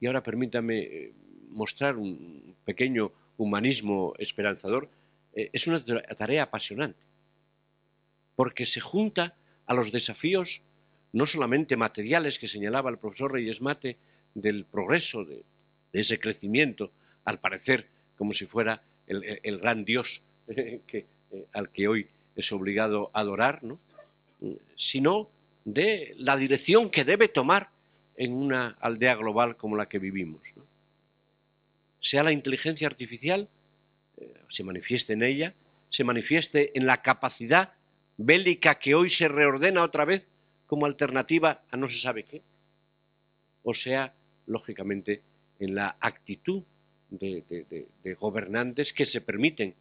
y 0.00 0.06
ahora 0.06 0.22
permítame 0.22 0.78
eh, 0.78 1.12
mostrar 1.50 1.96
un 1.96 2.54
pequeño 2.64 3.10
humanismo 3.36 4.14
esperanzador, 4.18 4.88
eh, 5.34 5.50
es 5.52 5.66
una 5.66 5.80
tarea 5.80 6.44
apasionante, 6.44 6.98
porque 8.36 8.66
se 8.66 8.80
junta 8.80 9.34
a 9.66 9.74
los 9.74 9.92
desafíos 9.92 10.62
no 11.12 11.26
solamente 11.26 11.76
materiales 11.76 12.38
que 12.38 12.48
señalaba 12.48 12.90
el 12.90 12.98
profesor 12.98 13.32
Reyes 13.32 13.60
Mate 13.60 13.96
del 14.34 14.64
progreso, 14.64 15.24
de, 15.24 15.42
ese 15.92 16.18
crecimiento, 16.18 16.90
al 17.24 17.38
parecer 17.38 17.86
como 18.18 18.32
si 18.32 18.46
fuera 18.46 18.82
el, 19.06 19.58
gran 19.58 19.84
Dios 19.84 20.22
eh, 20.48 20.80
al 21.52 21.68
que 21.68 21.86
hoy 21.86 22.08
es 22.34 22.50
obligado 22.52 23.10
a 23.12 23.20
adorar, 23.20 23.62
¿no? 23.62 23.78
sino 24.74 25.28
de 25.64 26.14
la 26.18 26.36
dirección 26.36 26.90
que 26.90 27.04
debe 27.04 27.28
tomar 27.28 27.70
en 28.16 28.32
una 28.32 28.76
aldea 28.80 29.14
global 29.14 29.56
como 29.56 29.76
la 29.76 29.86
que 29.86 29.98
vivimos. 29.98 30.54
Sea 32.00 32.22
la 32.22 32.32
inteligencia 32.32 32.86
artificial, 32.86 33.48
eh, 34.18 34.34
se 34.48 34.64
manifieste 34.64 35.14
en 35.14 35.22
ella, 35.22 35.54
se 35.90 36.04
manifieste 36.04 36.72
en 36.74 36.86
la 36.86 37.02
capacidad 37.02 37.72
bélica 38.16 38.76
que 38.76 38.94
hoy 38.94 39.10
se 39.10 39.28
reordena 39.28 39.82
otra 39.82 40.04
vez 40.04 40.26
como 40.66 40.86
alternativa 40.86 41.62
a 41.70 41.76
no 41.76 41.88
se 41.88 41.98
sabe 41.98 42.24
qué, 42.24 42.42
o 43.62 43.74
sea, 43.74 44.12
lógicamente, 44.46 45.22
en 45.58 45.74
la 45.74 45.96
actitud 46.00 46.62
de, 47.10 47.86
gobernantes 48.20 48.92
que 48.92 49.04
se 49.04 49.20
permiten 49.20 49.74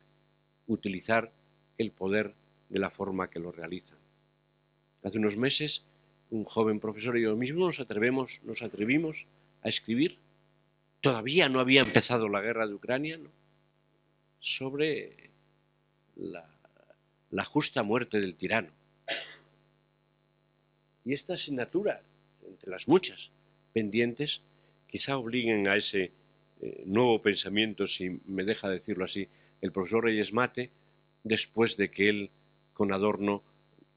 utilizar 0.67 1.31
el 1.77 1.91
poder 1.91 2.33
de 2.69 2.79
la 2.79 2.89
forma 2.89 3.29
que 3.29 3.39
lo 3.39 3.51
realizan. 3.51 3.97
Hace 5.03 5.17
unos 5.17 5.37
meses 5.37 5.83
un 6.29 6.45
joven 6.45 6.79
profesor 6.79 7.17
y 7.17 7.23
yo 7.23 7.35
mismo 7.35 7.67
nos 7.67 7.79
atrevemos, 7.79 8.41
nos 8.43 8.63
atrevimos 8.63 9.25
a 9.61 9.69
escribir, 9.69 10.17
todavía 11.01 11.49
no 11.49 11.59
había 11.59 11.81
empezado 11.81 12.27
la 12.27 12.41
guerra 12.41 12.65
de 12.65 12.73
Ucrania, 12.73 13.19
sobre 14.39 15.29
la, 16.15 16.52
la 17.33 17.43
justa 17.43 17.81
muerte 17.81 18.19
del 18.21 18.35
tirano. 18.35 18.69
Y 21.03 21.13
esta 21.13 21.33
asignatura, 21.33 22.01
entre 22.47 22.69
las 22.69 22.87
muchas 22.87 23.31
pendientes, 23.73 24.41
quizá 24.87 25.17
obliguen 25.17 25.67
a 25.67 25.75
ese 25.75 26.11
eh, 26.61 26.83
nuevo 26.85 27.19
pensamiento, 27.21 27.87
si 27.87 28.21
me 28.27 28.43
deja 28.43 28.69
decirlo 28.69 29.05
así, 29.05 29.27
el 29.61 29.71
profesor 29.71 30.03
Reyes 30.03 30.31
Mate, 30.31 30.69
después 31.23 31.75
de 31.75 31.89
que 31.89 32.09
él, 32.09 32.29
con 32.75 32.93
Adorno, 32.93 33.41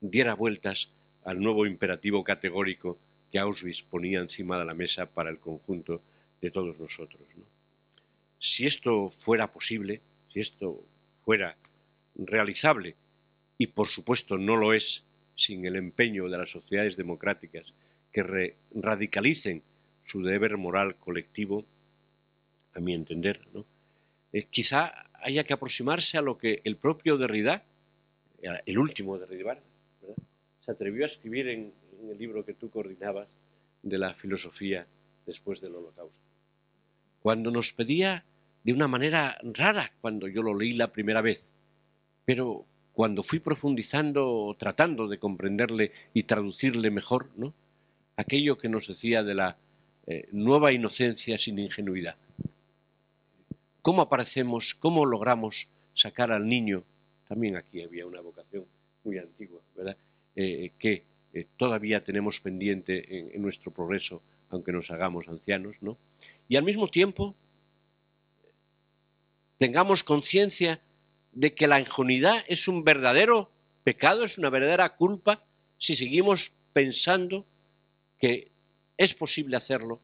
diera 0.00 0.34
vueltas 0.34 0.88
al 1.24 1.40
nuevo 1.40 1.66
imperativo 1.66 2.24
categórico 2.24 2.96
que 3.30 3.38
Auschwitz 3.38 3.82
ponía 3.82 4.20
encima 4.20 4.58
de 4.58 4.64
la 4.64 4.74
mesa 4.74 5.04
para 5.04 5.28
el 5.28 5.38
conjunto 5.38 6.00
de 6.40 6.50
todos 6.50 6.80
nosotros. 6.80 7.20
Si 8.38 8.64
esto 8.64 9.12
fuera 9.20 9.46
posible, 9.52 10.00
si 10.32 10.40
esto 10.40 10.82
fuera 11.24 11.54
realizable, 12.14 12.94
y 13.58 13.68
por 13.68 13.88
supuesto 13.88 14.38
no 14.38 14.56
lo 14.56 14.72
es 14.72 15.04
sin 15.34 15.64
el 15.66 15.76
empeño 15.76 16.28
de 16.28 16.38
las 16.38 16.50
sociedades 16.50 16.96
democráticas 16.96 17.72
que 18.12 18.54
radicalicen 18.74 19.62
su 20.04 20.22
deber 20.22 20.56
moral 20.56 20.96
colectivo, 20.96 21.64
a 22.74 22.80
mi 22.80 22.94
entender, 22.94 23.40
eh, 24.32 24.44
quizá 24.44 25.06
haya 25.20 25.44
que 25.44 25.52
aproximarse 25.52 26.16
a 26.16 26.22
lo 26.22 26.38
que 26.38 26.60
el 26.64 26.76
propio 26.76 27.18
Derrida, 27.18 27.62
el 28.40 28.78
último 28.78 29.18
Derrida, 29.18 29.58
se 30.60 30.70
atrevió 30.70 31.04
a 31.04 31.06
escribir 31.06 31.48
en, 31.48 31.72
el 32.08 32.18
libro 32.18 32.44
que 32.44 32.52
tú 32.52 32.70
coordinabas 32.70 33.26
de 33.82 33.98
la 33.98 34.14
filosofía 34.14 34.86
después 35.24 35.60
del 35.60 35.74
holocausto. 35.74 36.20
Cuando 37.20 37.50
nos 37.50 37.72
pedía 37.72 38.22
de 38.62 38.72
una 38.72 38.86
manera 38.86 39.38
rara 39.42 39.90
cuando 40.00 40.28
yo 40.28 40.42
lo 40.42 40.56
leí 40.56 40.72
la 40.72 40.92
primera 40.92 41.20
vez, 41.20 41.42
pero 42.24 42.64
cuando 42.96 43.22
fui 43.22 43.40
profundizando, 43.40 44.56
tratando 44.58 45.06
de 45.06 45.18
comprenderle 45.18 45.92
y 46.14 46.22
traducirle 46.22 46.90
mejor, 46.90 47.28
¿no? 47.36 47.52
aquello 48.16 48.56
que 48.56 48.70
nos 48.70 48.88
decía 48.88 49.22
de 49.22 49.34
la 49.34 49.58
eh, 50.06 50.26
nueva 50.32 50.72
inocencia 50.72 51.36
sin 51.36 51.58
ingenuidad. 51.58 52.16
¿Cómo 53.82 54.00
aparecemos, 54.00 54.74
cómo 54.74 55.04
logramos 55.04 55.68
sacar 55.92 56.32
al 56.32 56.48
niño? 56.48 56.84
También 57.28 57.56
aquí 57.56 57.82
había 57.82 58.06
una 58.06 58.22
vocación 58.22 58.64
muy 59.04 59.18
antigua, 59.18 59.60
¿verdad? 59.76 59.98
Eh, 60.34 60.70
que 60.78 61.02
eh, 61.34 61.46
todavía 61.58 62.02
tenemos 62.02 62.40
pendiente 62.40 63.34
en, 63.36 63.42
nuestro 63.42 63.72
progreso, 63.72 64.22
aunque 64.48 64.72
nos 64.72 64.90
hagamos 64.90 65.28
ancianos, 65.28 65.82
¿no? 65.82 65.98
Y 66.48 66.56
al 66.56 66.64
mismo 66.64 66.88
tiempo 66.88 67.34
tengamos 69.58 70.02
conciencia 70.02 70.80
de 71.36 71.54
que 71.54 71.66
la 71.66 71.78
ingenuidad 71.78 72.42
es 72.48 72.66
un 72.66 72.82
verdadero 72.82 73.50
pecado, 73.84 74.24
es 74.24 74.38
una 74.38 74.48
verdadera 74.48 74.96
culpa 74.96 75.44
si 75.78 75.94
seguimos 75.94 76.52
pensando 76.72 77.44
que 78.18 78.50
es 78.96 79.12
posible 79.12 79.56
hacerlo 79.56 80.00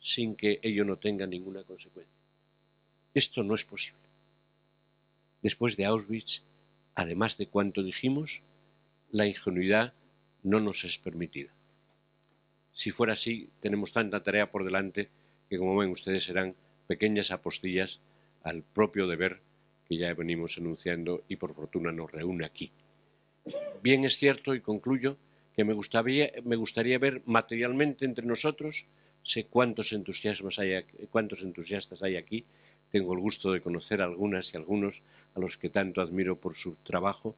sin 0.00 0.34
que 0.34 0.58
ello 0.62 0.84
no 0.84 0.96
tenga 0.96 1.26
ninguna 1.26 1.62
consecuencia. 1.62 2.12
Esto 3.14 3.44
no 3.44 3.54
es 3.54 3.64
posible. 3.64 4.02
Después 5.42 5.76
de 5.76 5.84
Auschwitz, 5.84 6.42
además 6.96 7.38
de 7.38 7.46
cuanto 7.46 7.84
dijimos, 7.84 8.42
la 9.12 9.26
ingenuidad 9.26 9.94
no 10.42 10.58
nos 10.58 10.82
es 10.84 10.98
permitida. 10.98 11.52
Si 12.72 12.90
fuera 12.90 13.12
así, 13.12 13.48
tenemos 13.60 13.92
tanta 13.92 14.24
tarea 14.24 14.50
por 14.50 14.64
delante 14.64 15.08
que, 15.48 15.56
como 15.56 15.76
ven 15.76 15.90
ustedes, 15.90 16.24
serán 16.24 16.56
pequeñas 16.88 17.30
apostillas 17.30 18.00
al 18.42 18.64
propio 18.64 19.06
deber 19.06 19.40
ya 19.98 20.14
venimos 20.14 20.58
enunciando 20.58 21.22
y 21.28 21.36
por 21.36 21.54
fortuna 21.54 21.92
nos 21.92 22.10
reúne 22.10 22.44
aquí. 22.44 22.70
Bien 23.82 24.04
es 24.04 24.16
cierto, 24.16 24.54
y 24.54 24.60
concluyo, 24.60 25.16
que 25.54 25.64
me 25.64 25.74
gustaría, 25.74 26.32
me 26.44 26.56
gustaría 26.56 26.98
ver 26.98 27.22
materialmente 27.26 28.04
entre 28.04 28.26
nosotros, 28.26 28.86
sé 29.22 29.44
cuántos, 29.44 29.92
entusiasmas 29.92 30.58
hay, 30.58 30.82
cuántos 31.10 31.42
entusiastas 31.42 32.02
hay 32.02 32.16
aquí, 32.16 32.44
tengo 32.90 33.12
el 33.12 33.20
gusto 33.20 33.52
de 33.52 33.60
conocer 33.60 34.00
a 34.00 34.04
algunas 34.04 34.52
y 34.52 34.56
algunos 34.56 35.00
a 35.34 35.40
los 35.40 35.56
que 35.56 35.68
tanto 35.68 36.00
admiro 36.00 36.36
por 36.36 36.54
su 36.54 36.74
trabajo 36.84 37.34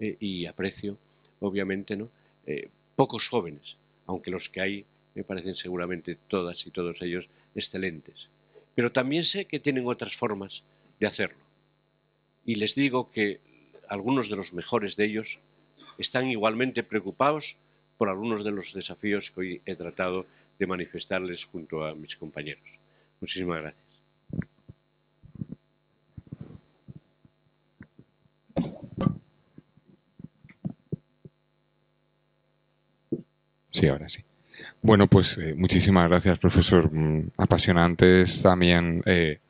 eh, 0.00 0.16
y 0.20 0.46
aprecio, 0.46 0.96
obviamente, 1.40 1.96
¿no? 1.96 2.08
Eh, 2.46 2.68
pocos 2.94 3.28
jóvenes, 3.28 3.76
aunque 4.06 4.30
los 4.30 4.48
que 4.48 4.60
hay 4.60 4.84
me 5.14 5.24
parecen 5.24 5.54
seguramente 5.54 6.16
todas 6.28 6.66
y 6.66 6.70
todos 6.70 7.00
ellos 7.02 7.28
excelentes. 7.54 8.28
Pero 8.74 8.92
también 8.92 9.24
sé 9.24 9.46
que 9.46 9.60
tienen 9.60 9.86
otras 9.86 10.14
formas 10.14 10.62
de 11.00 11.06
hacerlo. 11.06 11.45
Y 12.46 12.54
les 12.54 12.74
digo 12.74 13.10
que 13.10 13.40
algunos 13.88 14.30
de 14.30 14.36
los 14.36 14.54
mejores 14.54 14.96
de 14.96 15.04
ellos 15.04 15.40
están 15.98 16.30
igualmente 16.30 16.82
preocupados 16.82 17.56
por 17.98 18.08
algunos 18.08 18.44
de 18.44 18.52
los 18.52 18.72
desafíos 18.72 19.30
que 19.30 19.40
hoy 19.40 19.62
he 19.66 19.74
tratado 19.74 20.26
de 20.58 20.66
manifestarles 20.66 21.44
junto 21.44 21.84
a 21.84 21.94
mis 21.94 22.16
compañeros. 22.16 22.78
Muchísimas 23.20 23.62
gracias. 23.62 23.86
Sí, 33.70 33.88
ahora 33.88 34.08
sí. 34.08 34.22
Bueno, 34.80 35.06
pues 35.06 35.36
eh, 35.36 35.54
muchísimas 35.54 36.08
gracias, 36.08 36.38
profesor. 36.38 36.90
Mm, 36.90 37.30
apasionantes 37.36 38.40
también 38.40 39.02
eh, 39.04 39.40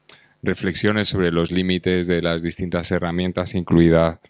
reflexiones 0.47 1.09
sobre 1.09 1.31
los 1.31 1.51
límites 1.51 2.07
de 2.07 2.23
las 2.23 2.43
distintas 2.43 2.91
herramientas, 2.91 3.55
incluida, 3.55 4.21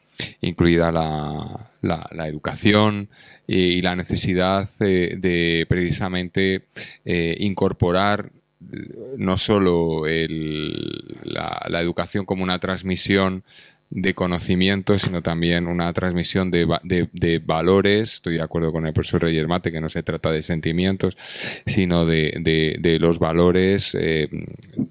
incluida 0.40 0.90
la, 0.90 1.70
la, 1.82 2.28
educación 2.28 3.08
y, 3.46 3.80
la 3.82 3.94
necesidad 3.94 4.68
de 4.78 5.66
precisamente 5.68 6.66
eh, 7.04 7.36
incorporar 7.38 8.32
no 9.18 9.38
solo 9.38 10.04
la, 10.04 11.80
educación 11.80 12.24
como 12.24 12.42
una 12.42 12.58
transmisión 12.58 13.44
de 13.90 14.14
conocimiento, 14.14 14.98
sino 14.98 15.22
también 15.22 15.66
una 15.68 15.92
transmisión 15.92 16.50
de, 16.50 17.42
valores. 17.44 18.14
Estoy 18.14 18.34
de 18.36 18.42
acuerdo 18.42 18.72
con 18.72 18.86
el 18.86 18.92
profesor 18.92 19.22
Reyes 19.22 19.46
Mate 19.46 19.72
que 19.72 19.80
no 19.80 19.88
se 19.88 20.02
trata 20.02 20.32
de 20.32 20.42
sentimientos, 20.42 21.16
sino 21.66 22.04
de, 22.04 22.98
los 23.00 23.18
valores 23.18 23.96
eh, 23.98 24.28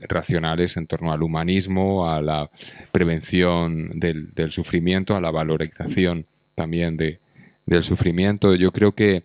racionales 0.08 0.78
en 0.78 0.88
torno 0.88 1.12
al 1.12 1.24
humanismo, 1.24 2.10
a 2.10 2.22
la 2.22 2.50
prevención 2.92 4.00
del, 4.00 4.52
sufrimiento, 4.52 5.16
a 5.16 5.22
la 5.22 5.32
valorización 5.32 6.26
también 6.56 6.98
del 6.98 7.84
sufrimiento. 7.84 8.56
Yo 8.56 8.72
creo 8.72 8.94
que 8.94 9.24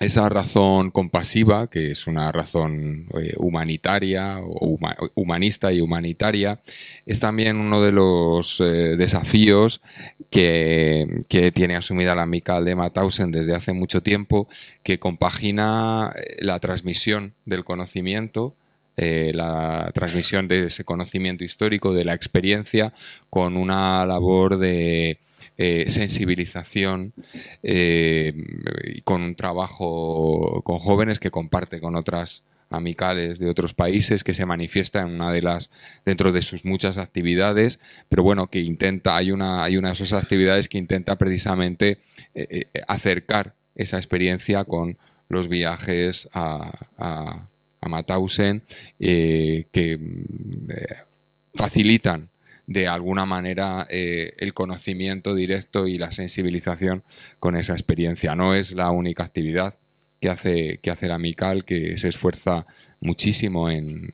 esa 0.00 0.30
razón 0.30 0.90
compasiva, 0.90 1.66
que 1.68 1.90
es 1.90 2.06
una 2.06 2.32
razón 2.32 3.06
eh, 3.20 3.34
humanitaria, 3.36 4.38
o 4.42 4.78
humanista 5.14 5.72
y 5.72 5.82
humanitaria, 5.82 6.58
es 7.04 7.20
también 7.20 7.58
uno 7.58 7.82
de 7.82 7.92
los 7.92 8.60
eh, 8.60 8.96
desafíos 8.96 9.82
que, 10.30 11.22
tiene 11.54 11.76
asumida 11.76 12.14
la 12.14 12.24
Mical 12.24 12.64
de 12.64 12.74
Mauthausen 12.74 13.30
desde 13.30 13.54
hace 13.54 13.74
mucho 13.74 14.02
tiempo, 14.02 14.48
que 14.82 14.98
compagina 14.98 16.12
eh, 16.16 16.36
la 16.40 16.58
transmisión 16.58 17.34
del 17.44 17.62
conocimiento 17.64 18.54
la 18.96 19.90
transmisión 19.94 20.46
de 20.46 20.66
ese 20.66 20.84
conocimiento 20.84 21.42
histórico, 21.42 21.94
de 21.94 22.04
la 22.04 22.12
experiencia, 22.12 22.92
con 23.30 23.56
una 23.56 24.04
labor 24.04 24.58
de, 24.58 25.16
eh, 25.62 25.90
sensibilización 25.90 27.12
eh, 27.62 28.32
con 29.04 29.20
un 29.20 29.34
trabajo 29.34 30.62
con 30.64 30.78
jóvenes 30.78 31.20
que 31.20 31.30
comparte 31.30 31.80
con 31.80 31.96
otras 31.96 32.44
amicales 32.70 33.38
de 33.38 33.50
otros 33.50 33.74
países 33.74 34.24
que 34.24 34.32
se 34.32 34.46
manifiesta 34.46 35.02
en 35.02 35.10
una 35.10 35.30
de 35.30 35.42
las 35.42 35.68
dentro 36.06 36.32
de 36.32 36.40
sus 36.40 36.64
muchas 36.64 36.96
actividades 36.96 37.78
pero 38.08 38.22
bueno 38.22 38.46
que 38.46 38.60
intenta 38.60 39.18
hay 39.18 39.32
una 39.32 39.62
hay 39.62 39.76
una 39.76 39.88
de 39.88 40.02
esas 40.02 40.14
actividades 40.14 40.66
que 40.66 40.78
intenta 40.78 41.16
precisamente 41.16 41.98
eh, 42.34 42.64
acercar 42.88 43.52
esa 43.74 43.98
experiencia 43.98 44.64
con 44.64 44.96
los 45.28 45.48
viajes 45.48 46.30
a, 46.32 46.72
a, 46.96 47.48
que 48.98 49.98
facilitan 51.52 52.30
de 52.70 52.86
alguna 52.86 53.26
manera 53.26 53.84
eh, 53.90 54.34
el 54.38 54.54
conocimiento 54.54 55.34
directo 55.34 55.88
y 55.88 55.98
la 55.98 56.12
sensibilización 56.12 57.02
con 57.40 57.56
esa 57.56 57.72
experiencia. 57.72 58.36
No 58.36 58.54
es 58.54 58.70
la 58.74 58.92
única 58.92 59.24
actividad 59.24 59.74
que 60.20 60.28
hace, 60.28 60.78
que 60.80 60.92
hace 60.92 61.08
la 61.08 61.18
Mical, 61.18 61.64
que 61.64 61.96
se 61.96 62.06
esfuerza 62.06 62.66
muchísimo 63.00 63.70
en, 63.70 64.12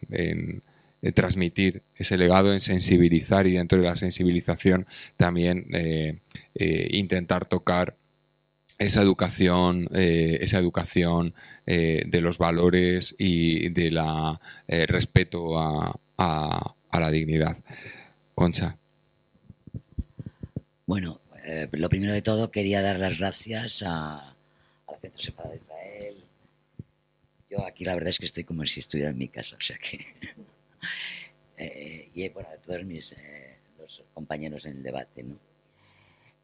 transmitir 1.15 1.83
ese 1.97 2.17
legado, 2.17 2.51
en 2.55 2.61
sensibilizar 2.61 3.47
y 3.47 3.53
dentro 3.53 3.79
de 3.79 3.85
la 3.85 3.95
sensibilización 3.95 4.87
también 5.19 5.67
eh, 5.75 6.17
eh, 6.55 6.89
intentar 6.93 7.45
tocar 7.45 7.95
esa 8.79 9.03
educación, 9.03 9.89
esa 9.93 10.59
educación 10.59 11.35
de 11.67 12.21
los 12.21 12.37
valores 12.37 13.15
y 13.19 13.71
de 13.71 13.91
la 13.91 14.39
respeto 14.69 15.59
a 15.59 15.91
la 16.93 17.11
dignidad. 17.11 17.57
Concha. 18.37 18.77
Bueno, 20.85 21.23
eh, 21.47 21.69
lo 21.73 21.89
primero 21.89 22.13
de 22.13 22.21
todo 22.21 22.51
quería 22.51 22.83
dar 22.83 22.99
las 22.99 23.17
gracias 23.17 23.83
a, 23.83 24.37
la 24.87 24.99
Centro 25.01 25.23
Separado 25.23 25.55
de 25.55 25.61
Israel. 25.63 26.17
Yo 27.49 27.65
aquí 27.65 27.87
la 27.87 27.95
verdad 27.95 28.11
es 28.11 28.19
que 28.19 28.27
estoy 28.27 28.45
como 28.45 28.67
si 28.67 28.81
estuviera 28.81 29.09
en 29.09 29.17
mi 29.17 29.29
casa, 29.29 29.57
o 29.57 29.61
sea 29.61 29.79
que... 29.79 30.07
Eh, 31.59 32.11
y 32.15 32.29
bueno, 32.29 32.51
a 32.53 32.59
todos 32.59 32.85
mis 32.85 33.13
eh, 33.13 33.57
los 33.79 34.03
compañeros 34.13 34.67
en 34.67 34.73
el 34.73 34.83
debate. 34.83 35.25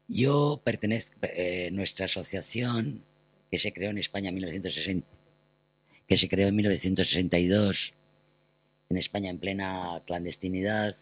Yo 0.07 0.59
pertenezco, 0.63 1.15
nuestra 1.71 2.05
asociación, 2.05 3.03
que 3.51 3.59
se 3.59 3.71
creó 3.71 3.91
en 3.91 3.99
España 3.99 4.29
en 4.29 4.35
1960, 4.35 5.07
que 6.07 6.17
se 6.17 6.27
creó 6.27 6.47
en 6.47 6.55
1962, 6.55 7.93
en 8.89 8.97
España 8.97 9.29
en 9.29 9.37
plena 9.37 10.01
clandestinidad, 10.07 10.95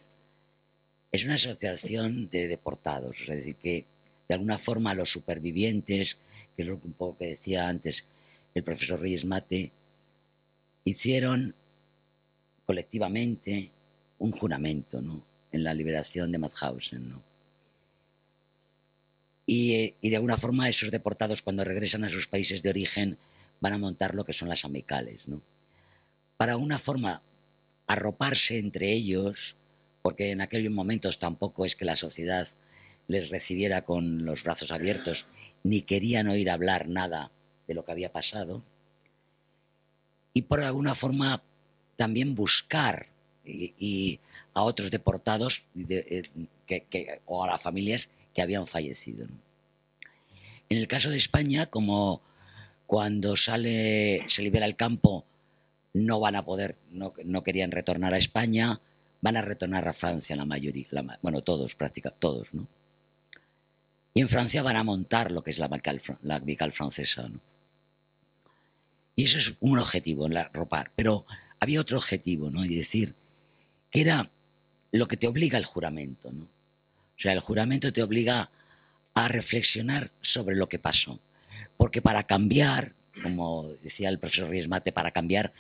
es 1.11 1.25
una 1.25 1.35
asociación 1.35 2.29
de 2.29 2.47
deportados, 2.47 3.21
es 3.21 3.27
decir, 3.27 3.55
que 3.55 3.85
de 4.27 4.35
alguna 4.35 4.57
forma 4.57 4.93
los 4.93 5.11
supervivientes, 5.11 6.17
que 6.55 6.61
es 6.61 6.67
lo 6.67 6.79
que 6.79 6.87
poco 6.89 7.17
que 7.17 7.27
decía 7.27 7.67
antes 7.67 8.05
el 8.55 8.63
profesor 8.63 9.01
Reyes 9.01 9.25
Mate, 9.25 9.71
hicieron 10.85 11.53
colectivamente 12.65 13.69
un 14.19 14.31
juramento 14.31 15.01
¿no? 15.01 15.21
en 15.51 15.63
la 15.63 15.73
liberación 15.73 16.31
de 16.31 16.37
Mauthausen. 16.37 17.09
¿no? 17.09 17.21
Y, 19.45 19.93
y, 20.01 20.09
de 20.09 20.15
alguna 20.15 20.37
forma 20.37 20.69
esos 20.69 20.91
deportados 20.91 21.41
cuando 21.41 21.65
regresan 21.65 22.05
a 22.05 22.09
sus 22.09 22.27
países 22.27 22.63
de 22.63 22.69
origen 22.69 23.17
van 23.59 23.73
a 23.73 23.77
montar 23.77 24.15
lo 24.15 24.23
que 24.23 24.33
son 24.33 24.47
las 24.47 24.63
amicales. 24.63 25.27
¿no? 25.27 25.41
Para 26.37 26.55
una 26.55 26.79
forma 26.79 27.21
arroparse 27.87 28.57
entre 28.57 28.93
ellos, 28.93 29.55
porque 30.01 30.31
en 30.31 30.41
aquellos 30.41 30.71
momentos 30.71 31.19
tampoco 31.19 31.65
es 31.65 31.75
que 31.75 31.85
la 31.85 31.95
sociedad 31.95 32.47
les 33.07 33.29
recibiera 33.29 33.81
con 33.83 34.25
los 34.25 34.43
brazos 34.43 34.71
abiertos, 34.71 35.25
ni 35.63 35.81
querían 35.81 36.27
oír 36.27 36.49
hablar 36.49 36.87
nada 36.87 37.29
de 37.67 37.73
lo 37.73 37.85
que 37.85 37.91
había 37.91 38.11
pasado, 38.11 38.61
y 40.33 40.43
por 40.43 40.61
alguna 40.61 40.95
forma 40.95 41.41
también 41.95 42.35
buscar 42.35 43.07
y, 43.45 44.19
a 44.53 44.63
otros 44.63 44.91
deportados 44.91 45.63
eh, 45.89 46.29
o 47.25 47.43
a 47.43 47.47
las 47.47 47.61
familias 47.61 48.09
que 48.33 48.41
habían 48.41 48.67
fallecido. 48.67 49.27
En 50.69 50.77
el 50.77 50.87
caso 50.87 51.09
de 51.09 51.17
España, 51.17 51.67
como 51.67 52.21
cuando 52.85 53.37
sale, 53.37 54.25
se 54.27 54.41
libera 54.41 54.65
el 54.65 54.75
campo, 54.75 55.25
no 55.93 56.19
van 56.19 56.35
a 56.35 56.45
poder, 56.45 56.75
no, 56.91 57.13
no 57.23 57.43
querían 57.43 57.71
retornar 57.71 58.13
a 58.13 58.17
España, 58.17 58.79
van 59.21 59.37
a 59.37 59.41
retornar 59.41 59.87
a 59.87 59.93
Francia 59.93 60.35
la 60.35 60.45
mayoría, 60.45 60.87
bueno, 61.21 61.41
todos, 61.41 61.75
prácticamente 61.75 62.19
todos, 62.19 62.53
¿no? 62.53 62.67
Y 64.13 64.21
en 64.21 64.27
Francia 64.27 64.61
van 64.61 64.75
a 64.75 64.83
montar 64.83 65.31
lo 65.31 65.43
que 65.43 65.51
es 65.51 65.59
la 65.59 65.69
Mical, 65.69 66.01
la 66.23 66.71
francesa, 66.71 67.29
¿no? 67.29 67.39
Y 69.15 69.23
eso 69.23 69.37
es 69.37 69.53
un 69.59 69.79
objetivo, 69.79 70.27
la 70.27 70.49
ropar. 70.51 70.91
Pero 70.95 71.25
había 71.59 71.81
otro 71.81 71.97
objetivo, 71.97 72.49
¿no? 72.49 72.65
Y 72.65 72.75
decir 72.75 73.13
que 73.89 74.01
era 74.01 74.29
lo 74.91 75.07
que 75.07 75.17
te 75.17 75.27
obliga 75.27 75.57
el 75.57 75.65
juramento, 75.65 76.31
¿no? 76.31 76.43
O 76.43 77.21
sea, 77.21 77.33
el 77.33 77.39
juramento 77.39 77.93
te 77.93 78.03
obliga 78.03 78.49
a 79.13 79.27
reflexionar 79.27 80.11
sobre 80.21 80.55
lo 80.55 80.67
que 80.67 80.79
pasó. 80.79 81.19
Porque 81.77 82.01
para 82.01 82.23
cambiar, 82.23 82.93
como 83.21 83.69
decía 83.83 84.09
el 84.09 84.19
profesor 84.19 84.49
Ríos 84.49 84.67
Mate, 84.67 84.91
para 84.91 85.11
cambiar 85.11 85.53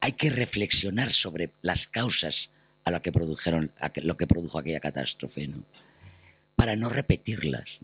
hay 0.00 0.12
que 0.12 0.30
reflexionar 0.30 1.12
sobre 1.12 1.50
las 1.62 1.86
causas 1.86 2.50
que 2.98 3.12
produjeron, 3.12 3.70
lo 4.02 4.16
que 4.16 4.26
produjo 4.26 4.58
aquella 4.58 4.80
catástrofe, 4.80 5.46
¿no? 5.46 5.62
Para 6.56 6.74
no 6.74 6.88
repetirlas. 6.88 7.78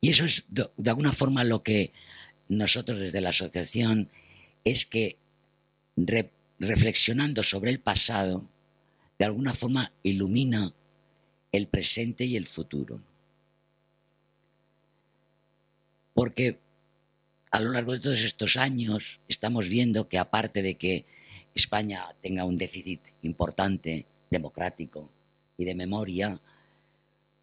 Y 0.00 0.10
eso 0.10 0.24
es 0.24 0.44
de, 0.48 0.68
alguna 0.86 1.10
forma 1.10 1.42
lo 1.42 1.64
que 1.64 1.92
nosotros 2.48 3.00
desde 3.00 3.20
la 3.20 3.30
asociación 3.30 4.08
es 4.64 4.86
que 4.86 5.16
reflexionando 6.58 7.42
sobre 7.42 7.72
el 7.72 7.80
pasado, 7.80 8.44
de 9.18 9.24
alguna 9.24 9.52
forma 9.52 9.90
ilumina 10.04 10.72
el 11.50 11.66
presente 11.66 12.24
y 12.24 12.36
el 12.36 12.46
futuro. 12.46 13.00
Porque 16.14 16.58
a 17.50 17.60
lo 17.60 17.72
largo 17.72 17.92
de 17.92 18.00
todos 18.00 18.22
estos 18.22 18.56
años 18.56 19.18
estamos 19.28 19.68
viendo 19.68 20.08
que 20.08 20.18
aparte 20.18 20.62
de 20.62 20.74
que 20.74 21.04
España 21.56 22.06
tenga 22.20 22.44
un 22.44 22.56
déficit 22.56 23.00
importante 23.22 24.04
democrático 24.30 25.08
y 25.56 25.64
de 25.64 25.74
memoria, 25.74 26.38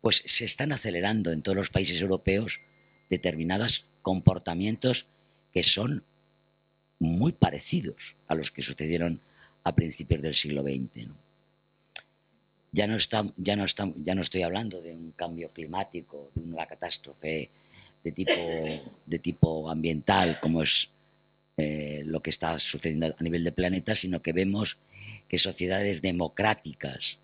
pues 0.02 0.22
se 0.26 0.46
están 0.46 0.72
acelerando 0.72 1.32
en 1.32 1.42
todos 1.42 1.58
los 1.58 1.70
países 1.70 2.00
europeos 2.00 2.60
determinados 3.10 3.86
comportamientos 4.02 5.08
que 5.52 5.64
son 5.64 6.04
muy 7.00 7.32
parecidos 7.32 8.16
a 8.28 8.36
los 8.36 8.52
que 8.52 8.62
sucedieron 8.62 9.20
a 9.64 9.74
principios 9.74 10.22
del 10.22 10.36
siglo 10.36 10.62
XX. 10.62 11.08
Ya, 12.72 12.88
no 12.88 12.98
ya, 12.98 13.56
no 13.56 13.66
ya 14.04 14.16
no 14.16 14.22
estoy 14.22 14.42
hablando 14.44 14.82
de 14.82 14.94
un 14.94 15.12
cambio 15.12 15.50
climático, 15.50 16.30
de 16.36 16.54
una 16.54 16.66
catástrofe 16.66 17.50
de 18.04 18.12
tipo, 18.12 18.34
de 19.06 19.20
tipo 19.20 19.70
ambiental, 19.70 20.38
como 20.42 20.62
es 20.62 20.90
eh, 21.56 22.02
lo 22.06 22.22
que 22.22 22.32
está 22.32 22.58
sucediendo 22.58 23.16
a 23.16 23.24
nivel 23.24 23.44
de 23.44 23.52
planeta, 23.52 23.96
sino 23.96 24.24
que 24.24 24.34
vemos 24.34 24.78
que 25.28 25.38
sociedades 25.38 26.02
democráticas 26.02 27.20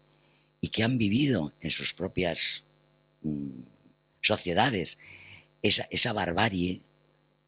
y 0.61 0.69
que 0.69 0.83
han 0.83 0.99
vivido 0.99 1.51
en 1.61 1.71
sus 1.71 1.95
propias 1.95 2.61
mm, 3.23 3.61
sociedades 4.21 4.99
esa, 5.63 5.87
esa, 5.89 6.13
barbarie, 6.13 6.81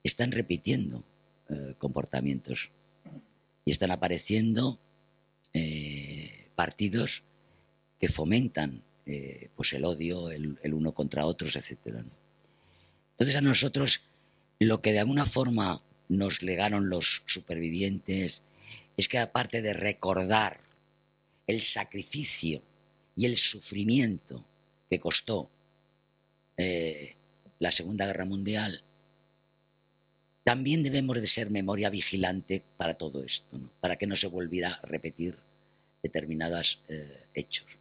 están 0.04 0.32
repitiendo 0.32 1.04
eh, 1.50 1.76
comportamientos 1.78 2.70
Y 3.64 3.72
están 3.72 3.92
apareciendo 3.92 4.80
eh, 5.54 6.48
partidos 6.56 7.22
que 8.00 8.10
fomentan 8.10 8.82
pues 9.56 9.74
el 9.74 9.84
odio, 9.84 10.32
el, 10.32 10.58
uno 10.74 10.94
contra 10.94 11.26
otros, 11.26 11.58
etc. 11.58 12.00
Entonces 13.12 13.36
a 13.36 13.42
nosotros 13.42 14.02
lo 14.58 14.82
que 14.82 14.94
de 14.94 15.00
alguna 15.00 15.26
forma 15.26 15.82
nos 16.12 16.44
legaron 16.44 16.90
los 16.90 17.24
supervivientes 17.26 18.42
es 18.98 19.08
que 19.08 19.18
aparte 19.18 19.62
de 19.62 19.74
recordar 19.74 20.60
el 21.48 21.62
sacrificio 21.62 22.62
y 23.16 23.26
el 23.26 23.38
sufrimiento 23.38 24.44
que 24.90 25.00
costó 25.00 25.50
eh, 26.58 27.16
la 27.60 27.72
Segunda 27.72 28.06
Guerra 28.06 28.26
Mundial, 28.26 28.84
también 30.44 30.84
debemos 30.84 31.22
de 31.22 31.28
ser 31.28 31.50
memoria 31.50 31.90
vigilante 31.90 32.62
para 32.76 32.96
todo 32.96 33.24
esto, 33.24 33.58
para 33.80 33.96
que 33.96 34.08
no 34.08 34.16
se 34.16 34.28
volviera 34.28 34.74
a 34.74 34.86
repetir 34.86 35.38
determinados 36.04 36.80
eh, 36.90 37.24
hechos. 37.34 37.78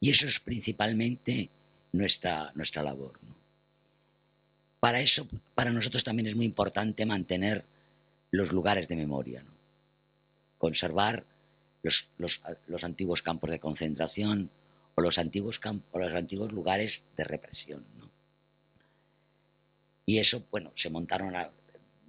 Y 0.00 0.10
eso 0.10 0.26
es 0.26 0.38
principalmente 0.38 1.48
nuestra, 1.92 2.52
nuestra 2.54 2.82
labor. 2.82 3.12
Para 4.82 4.98
eso, 4.98 5.28
para 5.54 5.70
nosotros 5.70 6.02
también 6.02 6.26
es 6.26 6.34
muy 6.34 6.44
importante 6.44 7.06
mantener 7.06 7.62
los 8.32 8.50
lugares 8.50 8.88
de 8.88 8.96
memoria, 8.96 9.44
conservar 10.58 11.22
los, 11.84 12.82
antiguos 12.82 13.22
campos 13.22 13.50
de 13.50 13.60
concentración 13.60 14.50
o 14.96 15.00
los 15.00 15.18
antiguos, 15.18 15.60
lugares 16.50 17.04
de 17.16 17.22
represión. 17.22 17.84
Y 20.04 20.18
eso, 20.18 20.44
bueno, 20.50 20.72
se 20.74 20.90
montaron 20.90 21.32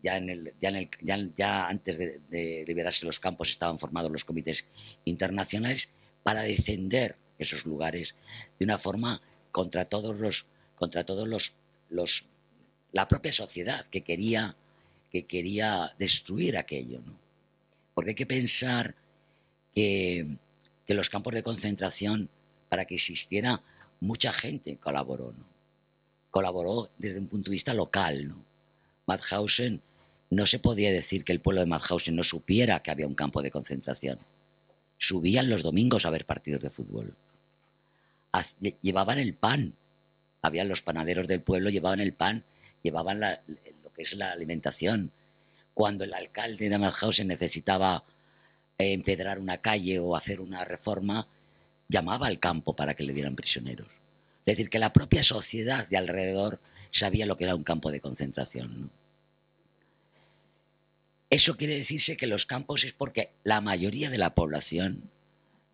ya, 0.02 1.68
antes 1.68 1.98
de, 2.00 2.64
liberarse 2.66 3.06
los 3.06 3.20
campos 3.20 3.52
estaban 3.52 3.78
formados 3.78 4.12
los 4.12 4.26
comités 4.26 4.66
internacionales 5.06 5.90
para 6.24 6.42
defender 6.42 7.16
esos 7.38 7.68
lugares 7.68 8.16
de 8.58 8.66
una 8.66 8.80
forma 8.80 9.22
contra 9.52 9.86
todos 9.86 10.20
los 10.20 10.48
contra 10.76 11.04
todos 11.04 11.28
los 11.28 12.26
la 12.94 13.08
propia 13.08 13.34
sociedad 13.34 13.86
que 13.92 14.02
quería 14.02 14.56
que 15.12 15.26
quería 15.26 15.94
destruir 16.00 16.58
aquello, 16.58 17.00
¿no? 17.06 17.14
Porque 17.94 18.12
hay 18.12 18.16
que 18.16 18.26
pensar 18.26 18.96
que, 19.76 20.26
que 20.88 20.96
los 20.96 21.10
campos 21.10 21.36
de 21.36 21.44
concentración 21.44 22.30
para 22.68 22.86
que 22.86 22.96
existiera 22.96 23.62
mucha 24.00 24.34
gente 24.34 24.78
colaboró, 24.78 25.32
¿no? 25.38 25.54
colaboró 26.34 26.90
desde 26.98 27.20
un 27.20 27.28
punto 27.28 27.52
de 27.52 27.56
vista 27.56 27.76
local. 27.76 28.30
¿no? 28.30 28.44
Mauthausen, 29.06 29.82
no 30.32 30.48
se 30.48 30.58
podía 30.58 30.92
decir 30.92 31.24
que 31.24 31.32
el 31.32 31.40
pueblo 31.40 31.62
de 31.62 31.68
Mauthausen 31.68 32.16
no 32.16 32.24
supiera 32.24 32.82
que 32.82 32.90
había 32.90 33.06
un 33.06 33.14
campo 33.14 33.44
de 33.44 33.52
concentración. 33.52 34.18
Subían 34.98 35.48
los 35.48 35.62
domingos 35.62 36.08
a 36.08 36.10
ver 36.10 36.26
partidos 36.26 36.64
de 36.64 36.72
fútbol. 36.72 37.14
Llevaban 38.82 39.20
el 39.20 39.36
pan. 39.36 39.74
Habían 40.42 40.70
los 40.70 40.82
panaderos 40.82 41.28
del 41.28 41.42
pueblo, 41.42 41.70
llevaban 41.70 42.00
el 42.00 42.14
pan, 42.14 42.44
llevaban 42.84 43.20
lo 43.22 43.94
que 43.96 44.04
es 44.04 44.14
la 44.14 44.32
alimentación. 44.32 45.12
Cuando 45.74 46.04
el 46.04 46.14
alcalde 46.14 46.70
de 46.70 46.78
Mauthausen 46.78 47.28
necesitaba 47.28 48.04
eh, 48.78 48.94
empedrar 48.94 49.40
una 49.40 49.58
calle 49.58 49.98
o 49.98 50.16
hacer 50.16 50.40
una 50.40 50.64
reforma, 50.66 51.26
llamaba 51.88 52.28
al 52.28 52.40
campo 52.40 52.76
para 52.76 52.94
que 52.94 53.04
le 53.04 53.14
dieran 53.14 53.36
prisioneros. 53.36 53.88
Es 54.46 54.58
decir, 54.58 54.70
que 54.70 54.80
la 54.80 54.94
propia 54.94 55.24
sociedad 55.24 55.88
de 55.88 55.98
alrededor 55.98 56.60
sabía 56.92 57.26
lo 57.26 57.38
que 57.38 57.46
era 57.46 57.56
un 57.56 57.64
campo 57.64 57.92
de 57.92 58.02
concentración. 58.02 58.92
Eso 61.30 61.58
quiere 61.58 61.76
decirse 61.76 62.18
que 62.18 62.28
los 62.28 62.46
campos 62.46 62.84
es 62.84 62.94
porque 62.94 63.30
la 63.44 63.62
mayoría 63.62 64.12
de 64.12 64.20
la 64.20 64.36
población 64.36 65.10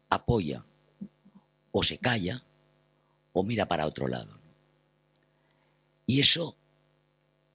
apoya 0.10 0.64
o 1.72 1.84
se 1.84 1.98
calla 1.98 2.42
o 3.34 3.44
mira 3.44 3.66
para 3.66 3.86
otro 3.86 4.08
lado. 4.08 4.40
Y 6.08 6.22
eso 6.22 6.56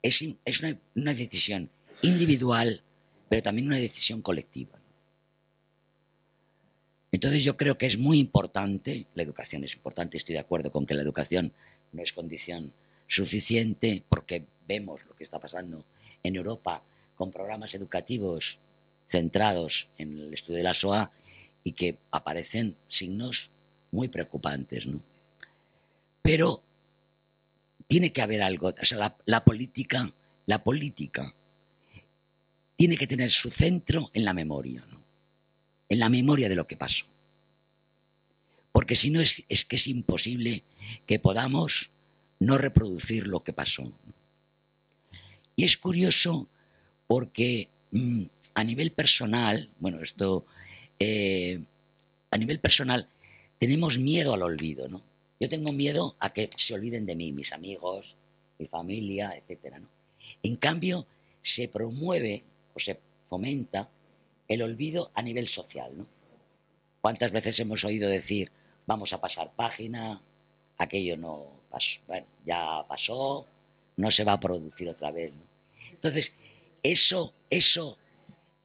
es, 0.05 0.61
una, 0.61 0.77
una 0.95 1.15
decisión 1.15 1.71
individual, 2.03 2.83
pero 3.29 3.43
también 3.43 3.69
una 3.69 3.79
decisión 3.79 4.21
colectiva. 4.21 4.79
Entonces 7.11 7.43
yo 7.43 7.57
creo 7.57 7.79
que 7.79 7.87
es 7.87 7.97
muy 7.97 8.19
importante, 8.19 9.07
la 9.15 9.23
educación 9.23 9.65
es 9.65 9.75
importante, 9.75 10.19
estoy 10.19 10.35
de 10.35 10.41
acuerdo 10.41 10.71
con 10.71 10.85
que 10.85 10.95
la 10.95 11.03
educación 11.03 11.53
no 11.93 12.03
es 12.03 12.13
condición 12.13 12.73
suficiente 13.07 14.03
porque 14.09 14.45
vemos 14.69 15.07
lo 15.07 15.17
que 15.17 15.25
está 15.25 15.39
pasando 15.39 15.85
en 16.23 16.37
Europa 16.37 16.83
con 17.17 17.31
programas 17.31 17.75
educativos 17.75 18.59
centrados 19.09 19.89
en 19.97 20.19
el 20.19 20.35
estudio 20.35 20.59
de 20.59 20.65
la 20.65 20.75
SOA 20.75 21.11
y 21.63 21.73
que 21.73 21.97
aparecen 22.11 22.77
signos 22.89 23.49
muy 23.91 24.09
preocupantes. 24.09 24.87
¿no? 24.87 25.01
Pero 26.21 26.63
tiene 27.87 28.13
que 28.13 28.23
haber 28.23 28.43
algo, 28.43 28.69
o 28.69 28.85
sea, 28.85 29.17
la, 29.25 29.45
política, 29.45 30.13
la 30.47 30.63
política 30.63 31.33
tiene 32.77 32.97
que 32.97 33.07
tener 33.07 33.31
su 33.31 33.51
centro 33.51 34.11
en 34.15 34.25
la 34.25 34.35
memoria. 34.35 34.85
¿no? 34.91 34.95
en 35.89 35.99
la 35.99 36.09
memoria 36.09 36.49
de 36.49 36.57
lo 36.57 36.67
que 36.67 36.77
pasó. 36.77 37.05
Porque 38.73 38.97
si 38.97 39.11
no 39.11 39.21
es, 39.21 39.45
que 39.69 39.77
es 39.77 39.87
imposible 39.87 40.65
que 41.07 41.19
podamos 41.19 41.91
no 42.41 42.59
reproducir 42.59 43.27
lo 43.27 43.45
que 43.45 43.53
pasó. 43.53 43.93
Y 45.57 45.65
es 45.65 45.77
curioso 45.77 46.49
porque 47.07 47.69
mm, 47.93 48.25
a 48.55 48.65
nivel 48.65 48.91
personal, 48.91 49.71
bueno, 49.79 50.01
esto, 50.01 50.47
eh, 50.99 51.61
a 52.31 52.37
nivel 52.37 52.59
personal, 52.59 53.07
tenemos 53.59 53.99
miedo 53.99 54.35
al 54.35 54.43
olvido, 54.43 54.89
¿no? 54.89 55.01
Yo 55.45 55.51
tengo 55.51 55.73
miedo 55.73 56.17
a 56.21 56.33
que 56.33 56.49
se 56.57 56.73
olviden 56.73 57.05
de 57.05 57.15
mí, 57.15 57.31
mis 57.31 57.53
amigos, 57.53 58.17
mi 58.59 58.67
familia, 58.67 59.37
etc. 59.37 59.75
En 60.43 60.57
cambio, 60.57 61.05
se 61.43 61.69
promueve 61.69 62.43
o 62.73 62.81
se 62.81 62.99
fomenta 63.29 63.87
el 64.49 64.63
olvido 64.63 65.11
a 65.13 65.21
nivel 65.21 65.47
social. 65.47 65.93
¿no? 65.99 66.07
¿Cuántas 67.03 67.31
veces 67.31 67.61
hemos 67.61 67.85
oído 67.85 68.09
decir, 68.09 68.51
vamos 68.87 69.13
a 69.13 69.21
pasar 69.21 69.53
página, 69.55 70.19
aquello 70.79 71.19
no 71.19 71.45
pasó, 71.69 72.01
bueno, 72.07 72.27
ya 72.47 72.83
pasó, 72.89 73.47
no 73.99 74.11
se 74.11 74.25
va 74.25 74.33
a 74.33 74.41
producir 74.41 74.89
otra 74.89 75.11
vez? 75.11 75.31
Entonces, 75.91 76.33
eso, 76.83 77.35
eso, 77.51 77.99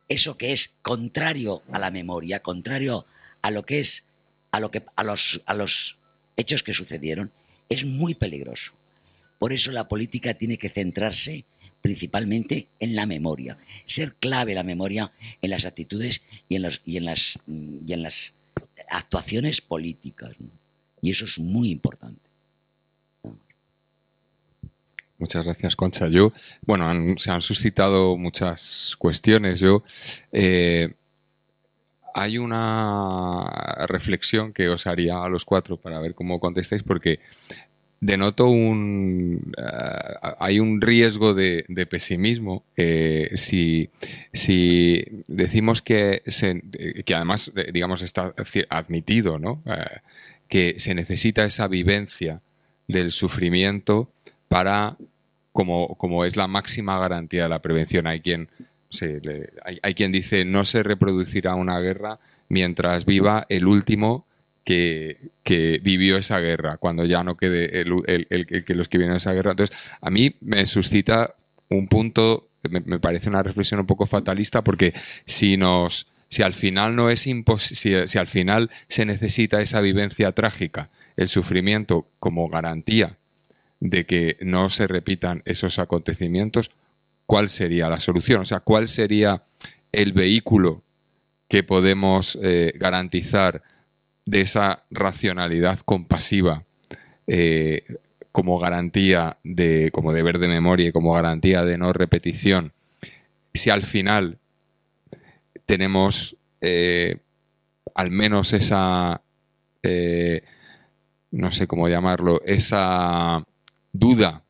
eso 0.07 0.37
que 0.37 0.53
es 0.53 0.69
contrario 0.81 1.61
a 1.73 1.79
la 1.79 1.91
memoria, 1.91 2.39
contrario 2.39 3.05
a 3.41 3.51
lo 3.51 3.65
que 3.65 3.81
es, 3.81 4.05
a 4.51 4.61
lo 4.61 4.71
que, 4.71 4.81
a 4.95 5.03
los, 5.03 5.41
a 5.45 5.53
los 5.53 5.98
hechos 6.39 6.63
que 6.63 6.73
sucedieron, 6.73 7.31
es 7.69 7.85
muy 7.85 8.15
peligroso. 8.15 8.71
Por 9.37 9.53
eso 9.53 9.71
la 9.71 9.87
política 9.87 10.33
tiene 10.33 10.57
que 10.57 10.69
centrarse 10.69 11.45
principalmente 11.81 12.67
en 12.79 12.95
la 12.95 13.05
memoria. 13.05 13.57
Ser 13.85 14.13
clave 14.15 14.53
la 14.53 14.63
memoria 14.63 15.11
en 15.41 15.49
las 15.49 15.65
actitudes 15.65 16.21
y 16.49 16.55
en, 16.55 16.67
y 16.85 16.97
en, 16.97 17.05
las, 17.05 17.39
y 17.47 17.93
en 17.93 18.03
las 18.03 18.33
actuaciones 18.89 19.61
políticas. 19.61 20.31
Y 21.01 21.11
eso 21.11 21.25
es 21.25 21.39
muy 21.39 21.69
importante. 21.69 22.19
Muchas 25.17 25.43
gracias, 25.43 25.75
Concha. 25.75 26.07
Yo, 26.07 26.31
bueno, 26.61 27.17
se 27.17 27.31
han 27.31 27.41
suscitado 27.41 28.15
muchas 28.15 28.95
cuestiones. 28.97 29.59
Yo, 29.59 29.83
eh, 30.31 30.93
hay 32.13 32.37
una 32.37 33.45
reflexión 33.87 34.53
que 34.53 34.69
os 34.69 34.87
haría 34.87 35.23
a 35.23 35.29
los 35.29 35.45
cuatro 35.45 35.77
para 35.77 35.99
ver 35.99 36.13
cómo 36.13 36.39
contestáis, 36.39 36.83
porque 36.83 37.19
denoto 38.01 38.47
un 38.47 39.53
eh, 39.57 39.63
hay 40.39 40.59
un 40.59 40.79
riesgo 40.81 41.33
de, 41.33 41.65
pesimismo 41.89 42.63
eh, 42.77 43.31
si, 43.35 43.89
decimos 45.27 45.81
que 45.81 46.23
que 47.05 47.15
además 47.15 47.51
eh, 47.55 47.71
digamos 47.73 48.01
está 48.01 48.33
admitido 48.69 49.37
¿no? 49.37 49.61
que 50.47 50.75
se 50.79 50.95
necesita 50.95 51.43
esa 51.43 51.67
vivencia 51.67 52.39
del 52.87 53.11
sufrimiento 53.11 54.07
para 54.47 54.95
como, 55.51 55.95
como 55.95 56.23
es 56.25 56.37
la 56.37 56.47
máxima 56.47 56.97
garantía 56.99 57.43
de 57.43 57.49
la 57.49 57.59
prevención 57.59 58.07
hay 58.07 58.21
quien 58.21 58.47
hay, 59.83 59.93
quien 59.93 60.11
dice 60.11 60.45
no 60.45 60.65
se 60.65 60.83
reproducirá 60.83 61.55
una 61.55 61.79
guerra 61.79 62.19
mientras 62.47 63.05
viva 63.05 63.45
el 63.49 63.67
último 63.67 64.25
que, 64.63 65.79
vivió 65.81 66.17
esa 66.17 66.39
guerra, 66.39 66.77
cuando 66.77 67.05
ya 67.05 67.23
no 67.23 67.35
quede 67.37 67.81
el, 67.81 68.45
que 68.65 68.75
los 68.75 68.87
que 68.87 68.97
vivieron 68.97 69.17
esa 69.17 69.33
guerra. 69.33 69.51
Entonces, 69.51 69.75
a 69.99 70.09
mí 70.11 70.35
me 70.41 70.65
suscita 70.65 71.33
un 71.69 71.87
punto, 71.87 72.49
me, 72.69 72.99
parece 72.99 73.29
una 73.29 73.41
reflexión 73.41 73.79
un 73.79 73.87
poco 73.87 74.05
fatalista, 74.05 74.63
porque 74.63 74.93
si 75.25 75.57
nos 75.57 76.07
si 76.31 76.43
al 76.43 76.53
final 76.53 76.95
no 76.95 77.09
es 77.09 77.21
si, 77.21 77.43
si 78.05 78.17
al 78.19 78.27
final 78.27 78.69
se 78.87 79.05
necesita 79.05 79.61
esa 79.61 79.81
vivencia 79.81 80.31
trágica, 80.31 80.89
el 81.17 81.27
sufrimiento 81.27 82.05
como 82.19 82.47
garantía 82.49 83.17
de 83.79 84.05
que 84.05 84.37
no 84.41 84.69
se 84.69 84.87
repitan 84.87 85.41
esos 85.45 85.79
acontecimientos, 85.79 86.69
¿cuál 87.29 87.51
sería 87.51 87.87
la 87.89 87.99
solución? 87.99 88.41
O 88.41 88.45
sea, 88.45 88.59
¿cuál 88.59 88.87
sería 88.87 89.43
el 89.91 90.13
vehículo 90.13 90.81
que 91.47 91.61
podemos 91.61 92.39
eh, 92.41 92.73
garantizar 92.73 93.61
de 94.25 94.41
esa 94.41 94.81
racionalidad 94.89 95.77
compasiva 95.81 96.63
eh, 97.27 97.83
como 98.31 98.57
garantía 98.57 99.37
de, 99.43 99.91
como 99.91 100.11
deber 100.11 100.39
de 100.39 100.47
memoria 100.47 100.87
y 100.87 100.91
como 100.91 101.13
garantía 101.13 101.63
de 101.63 101.77
no 101.77 101.93
repetición, 101.93 102.73
si 103.53 103.69
al 103.69 103.83
final 103.83 104.39
tenemos 105.67 106.35
eh, 106.61 107.17
al 107.93 108.09
menos 108.09 108.53
esa, 108.53 109.21
no 111.29 111.51
sé 111.51 111.67
cómo 111.67 111.89
llamarlo, 111.89 112.41
esa 112.43 113.45
duda 113.93 114.41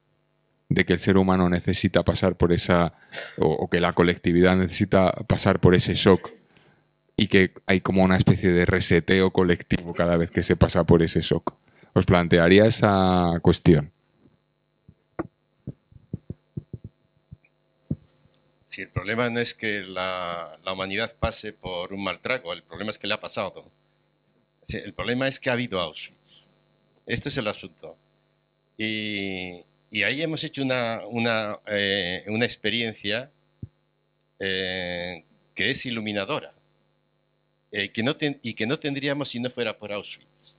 de 0.69 0.85
que 0.85 0.93
el 0.93 0.99
ser 0.99 1.17
humano 1.17 1.49
necesita 1.49 2.03
pasar 2.03 2.37
por 2.37 2.53
esa, 2.53 2.93
o, 3.37 3.69
que 3.69 3.79
la 3.79 3.93
colectividad 3.93 4.55
necesita 4.55 5.11
pasar 5.27 5.59
por 5.59 5.73
ese 5.73 5.95
shock 5.95 6.29
y 7.17 7.27
que 7.27 7.53
hay 7.65 7.81
como 7.81 8.03
una 8.03 8.15
especie 8.15 8.51
de 8.51 8.65
reseteo 8.65 9.31
colectivo 9.31 9.93
cada 9.93 10.15
vez 10.15 10.31
que 10.31 10.43
se 10.43 10.55
pasa 10.55 10.85
por 10.85 11.01
ese 11.01 11.21
shock. 11.21 11.55
Os 11.93 12.05
plantearía 12.05 12.65
esa 12.67 13.33
cuestión. 13.41 13.91
Si 18.67 18.83
el 18.83 18.89
problema 18.89 19.29
no 19.31 19.39
es 19.39 19.55
que 19.55 19.81
la, 19.81 20.57
humanidad 20.71 21.13
pase 21.19 21.51
por 21.51 21.91
un 21.91 22.03
mal 22.03 22.19
trago, 22.19 22.53
el 22.53 22.61
problema 22.61 22.91
es 22.91 22.99
que 22.99 23.07
le 23.07 23.15
ha 23.15 23.19
pasado. 23.19 23.65
el 24.67 24.93
problema 24.93 25.27
es 25.27 25.39
que 25.39 25.49
ha 25.49 25.53
habido 25.53 25.81
Auschwitz. 25.81 26.47
Esto 27.07 27.29
es 27.29 27.37
el 27.37 27.47
asunto. 27.47 27.97
Y, 28.77 29.63
y 29.91 30.03
ahí 30.03 30.21
hemos 30.21 30.43
hecho 30.43 30.61
una, 30.61 31.01
una, 31.07 31.59
eh, 31.65 32.23
una 32.27 32.45
experiencia 32.45 33.31
eh, 34.39 35.23
que 35.55 35.71
es 35.71 35.85
iluminadora 35.85 36.53
eh, 37.71 37.91
y 38.43 38.53
que 38.53 38.67
no 38.67 38.79
tendríamos 38.79 39.29
si 39.29 39.39
no 39.39 39.49
fuera 39.49 39.77
por 39.77 39.91
Auschwitz. 39.91 40.57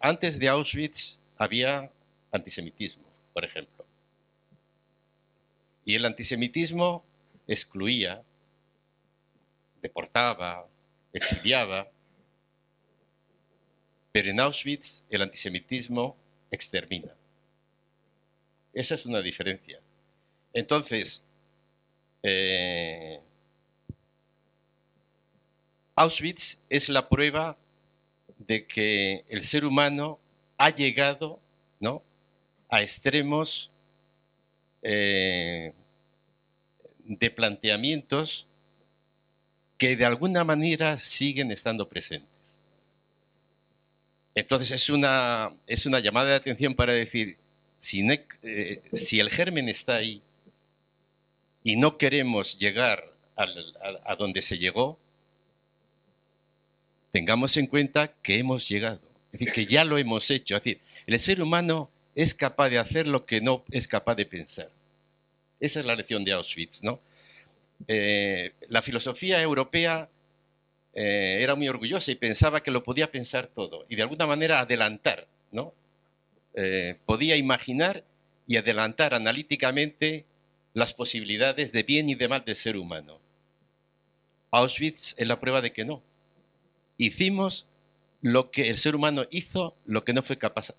antes 0.00 0.38
de 0.38 0.48
Auschwitz 0.48 1.18
había 1.36 1.90
antisemitismo, 2.32 3.04
por 3.34 3.44
ejemplo. 3.44 3.84
Y 5.84 5.94
el 5.94 6.04
antisemitismo 6.04 7.04
excluía, 7.46 8.22
deportaba, 9.82 10.66
exiliaba, 11.12 11.88
pero 14.12 14.30
en 14.30 14.40
Auschwitz 14.40 15.02
el 15.10 15.22
antisemitismo 15.22 16.16
extermina. 16.50 17.12
Esa 18.72 18.94
es 18.94 19.06
una 19.06 19.20
diferencia. 19.22 19.80
Entonces, 20.52 21.22
eh, 22.22 23.20
Auschwitz 25.94 26.58
es 26.68 26.88
la 26.88 27.08
prueba 27.08 27.56
de 28.38 28.66
que 28.66 29.24
el 29.28 29.44
ser 29.44 29.64
humano 29.64 30.18
ha 30.58 30.70
llegado 30.70 31.40
¿no? 31.80 32.02
a 32.68 32.82
extremos 32.82 33.70
eh, 34.82 35.72
de 37.04 37.30
planteamientos 37.30 38.46
que 39.78 39.96
de 39.96 40.04
alguna 40.04 40.44
manera 40.44 40.98
siguen 40.98 41.50
estando 41.50 41.88
presentes. 41.88 42.35
Entonces 44.36 44.70
es 44.70 44.90
una, 44.90 45.50
es 45.66 45.86
una 45.86 45.98
llamada 45.98 46.28
de 46.28 46.34
atención 46.36 46.74
para 46.74 46.92
decir, 46.92 47.38
si, 47.78 48.06
eh, 48.42 48.82
si 48.92 49.18
el 49.18 49.30
germen 49.30 49.70
está 49.70 49.96
ahí 49.96 50.20
y 51.64 51.76
no 51.76 51.96
queremos 51.96 52.58
llegar 52.58 53.02
a, 53.34 54.14
donde 54.16 54.42
se 54.42 54.58
llegó, 54.58 54.98
tengamos 57.12 57.56
en 57.56 57.66
cuenta 57.66 58.12
que 58.22 58.38
hemos 58.38 58.68
llegado, 58.68 59.00
es 59.32 59.40
decir, 59.40 59.52
que 59.54 59.64
ya 59.64 59.84
lo 59.84 59.96
hemos 59.96 60.30
hecho. 60.30 60.54
Es 60.54 60.62
decir, 60.62 60.80
el 61.06 61.18
ser 61.18 61.40
humano 61.40 61.90
es 62.14 62.34
capaz 62.34 62.68
de 62.68 62.78
hacer 62.78 63.06
lo 63.06 63.24
que 63.24 63.40
no 63.40 63.64
es 63.70 63.88
capaz 63.88 64.16
de 64.16 64.26
pensar. 64.26 64.68
Esa 65.60 65.80
es 65.80 65.86
la 65.86 65.96
lección 65.96 66.24
de 66.26 66.32
Auschwitz, 66.32 66.82
¿no? 66.82 67.00
Eh, 67.88 68.52
la 68.68 68.82
filosofía 68.82 69.40
europea 69.40 70.10
eh, 70.98 71.42
era 71.42 71.54
muy 71.54 71.68
orgullosa 71.68 72.10
y 72.10 72.14
pensaba 72.14 72.62
que 72.62 72.70
lo 72.70 72.82
podía 72.82 73.12
pensar 73.12 73.48
todo 73.48 73.84
y 73.86 73.96
de 73.96 74.02
alguna 74.02 74.26
manera 74.26 74.60
adelantar, 74.60 75.28
¿no? 75.52 75.74
Eh, 76.54 76.96
podía 77.04 77.36
imaginar 77.36 78.02
y 78.46 78.56
adelantar 78.56 79.12
analíticamente 79.12 80.24
las 80.72 80.94
posibilidades 80.94 81.72
de 81.72 81.82
bien 81.82 82.08
y 82.08 82.14
de 82.14 82.28
mal 82.28 82.46
del 82.46 82.56
ser 82.56 82.78
humano. 82.78 83.18
Auschwitz 84.50 85.14
es 85.18 85.28
la 85.28 85.38
prueba 85.38 85.60
de 85.60 85.70
que 85.70 85.84
no. 85.84 86.02
Hicimos 86.96 87.66
lo 88.22 88.50
que 88.50 88.70
el 88.70 88.78
ser 88.78 88.96
humano 88.96 89.26
hizo, 89.30 89.76
lo 89.84 90.02
que 90.02 90.14
no 90.14 90.22
fue 90.22 90.38
capaz, 90.38 90.74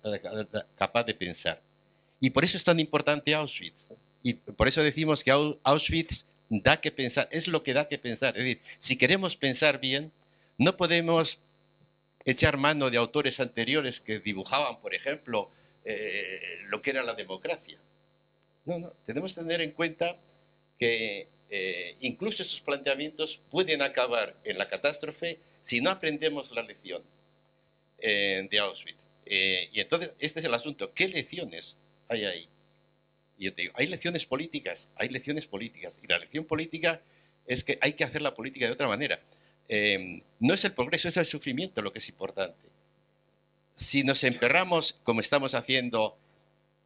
capaz 0.74 1.04
de 1.04 1.14
pensar. 1.14 1.62
Y 2.20 2.30
por 2.30 2.44
eso 2.44 2.56
es 2.56 2.64
tan 2.64 2.80
importante 2.80 3.36
Auschwitz. 3.36 3.90
Y 4.24 4.34
por 4.34 4.66
eso 4.66 4.82
decimos 4.82 5.22
que 5.22 5.30
Auschwitz 5.30 6.26
da 6.48 6.80
que 6.80 6.90
pensar, 6.90 7.28
es 7.30 7.48
lo 7.48 7.62
que 7.62 7.74
da 7.74 7.88
que 7.88 7.98
pensar. 7.98 8.36
Es 8.36 8.44
decir, 8.44 8.60
si 8.78 8.96
queremos 8.96 9.36
pensar 9.36 9.80
bien, 9.80 10.12
no 10.56 10.76
podemos 10.76 11.38
echar 12.24 12.56
mano 12.56 12.90
de 12.90 12.98
autores 12.98 13.40
anteriores 13.40 14.00
que 14.00 14.18
dibujaban, 14.18 14.80
por 14.80 14.94
ejemplo, 14.94 15.50
eh, 15.84 16.58
lo 16.66 16.82
que 16.82 16.90
era 16.90 17.02
la 17.02 17.14
democracia. 17.14 17.78
No, 18.64 18.78
no, 18.78 18.92
tenemos 19.06 19.34
que 19.34 19.40
tener 19.40 19.60
en 19.60 19.70
cuenta 19.70 20.16
que 20.78 21.26
eh, 21.50 21.96
incluso 22.00 22.42
esos 22.42 22.60
planteamientos 22.60 23.40
pueden 23.50 23.80
acabar 23.80 24.34
en 24.44 24.58
la 24.58 24.68
catástrofe 24.68 25.38
si 25.62 25.80
no 25.80 25.90
aprendemos 25.90 26.50
la 26.50 26.62
lección 26.62 27.02
eh, 27.98 28.46
de 28.50 28.58
Auschwitz. 28.58 29.08
y 29.24 29.80
entonces, 29.80 30.14
este 30.18 30.40
es 30.40 30.44
el 30.44 30.54
asunto. 30.54 30.92
¿Qué 30.92 31.08
lecciones 31.08 31.76
hay 32.08 32.24
ahí? 32.24 32.48
Y 33.38 33.44
yo 33.44 33.54
te 33.54 33.62
digo, 33.62 33.74
hay 33.76 33.86
lecciones 33.86 34.26
políticas, 34.26 34.90
hay 34.96 35.08
lecciones 35.08 35.46
políticas. 35.46 35.98
Y 36.02 36.06
la 36.08 36.18
lección 36.18 36.44
política 36.44 37.00
es 37.46 37.64
que 37.64 37.78
hay 37.80 37.92
que 37.92 38.04
hacer 38.04 38.20
la 38.20 38.34
política 38.34 38.66
de 38.66 38.72
otra 38.72 38.88
manera. 38.88 39.20
Em, 39.68 40.22
no 40.40 40.54
es 40.54 40.64
el 40.64 40.72
progreso, 40.72 41.08
es 41.08 41.16
el 41.16 41.26
sufrimiento 41.26 41.80
lo 41.82 41.92
que 41.92 42.00
es 42.00 42.08
importante. 42.08 42.58
Si 43.70 44.02
nos 44.02 44.24
emperramos, 44.24 44.94
como 45.04 45.20
estamos 45.20 45.54
haciendo 45.54 46.16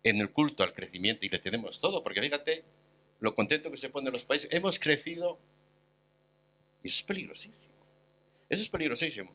en 0.03 0.21
el 0.21 0.31
culto 0.31 0.63
al 0.63 0.75
crecimiento, 0.75 1.25
y 1.25 1.29
le 1.29 1.39
tenemos 1.39 1.81
todo, 1.81 2.03
porque 2.03 2.21
fíjate 2.21 2.63
lo 3.21 3.35
contento 3.35 3.71
que 3.71 3.79
se 3.79 3.89
ponen 3.89 4.13
los 4.13 4.25
países, 4.25 4.49
hemos 4.53 4.79
crecido, 4.79 5.39
y 6.83 6.89
eso 6.89 6.97
es 6.97 7.03
peligrosísimo. 7.03 7.57
Eso 8.49 8.63
es 8.63 8.69
peligrosísimo. 8.69 9.33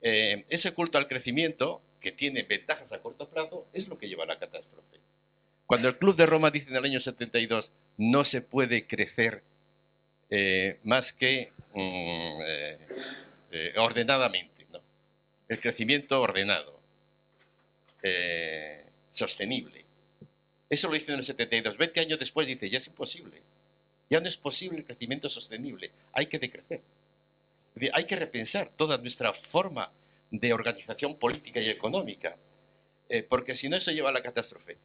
Em, 0.00 0.44
ese 0.48 0.72
culto 0.72 0.98
al 0.98 1.06
crecimiento, 1.06 1.80
que 2.00 2.12
tiene 2.12 2.42
ventajas 2.42 2.92
a 2.92 2.98
corto 3.00 3.28
plazo, 3.28 3.66
es 3.72 3.88
lo 3.88 3.98
que 3.98 4.08
lleva 4.08 4.24
a 4.24 4.26
la 4.26 4.38
catástrofe. 4.38 4.96
Cuando 5.66 5.88
el 5.88 5.98
Club 5.98 6.14
de 6.14 6.26
Roma 6.26 6.50
dice 6.50 6.70
en 6.70 6.76
el 6.76 6.84
año 6.84 7.00
72, 7.00 7.72
no 7.98 8.24
se 8.24 8.40
puede 8.40 8.86
crecer 8.86 9.42
eh, 10.30 10.78
más 10.84 11.12
que 11.12 11.50
mm, 11.74 12.40
eh, 12.44 12.78
eh, 13.52 13.74
ordenadamente, 13.76 14.66
el 15.48 15.60
crecimiento 15.60 16.20
ordenado, 16.20 16.74
sostenible. 19.10 19.84
Eso 20.68 20.88
lo 20.88 20.94
dice 20.94 21.12
en 21.12 21.18
el 21.18 21.24
72. 21.24 21.76
20 21.76 22.00
años 22.00 22.18
después 22.18 22.46
dice, 22.46 22.70
ya 22.70 22.78
es 22.78 22.86
imposible. 22.86 23.40
Ya 24.08 24.20
no 24.20 24.28
es 24.28 24.36
posible 24.36 24.78
el 24.78 24.84
crecimiento 24.84 25.28
sostenible. 25.28 25.90
Hay 26.12 26.26
que 26.26 26.38
decrecer. 26.38 26.80
Hay 27.92 28.04
que 28.04 28.16
repensar 28.16 28.68
toda 28.76 28.98
nuestra 28.98 29.32
forma 29.32 29.90
de 30.30 30.52
organización 30.52 31.16
política 31.16 31.60
y 31.60 31.68
económica, 31.68 32.36
porque 33.28 33.54
si 33.54 33.68
no 33.68 33.76
eso 33.76 33.90
lleva 33.90 34.10
a 34.10 34.12
la 34.12 34.22
catástrofe. 34.22 34.76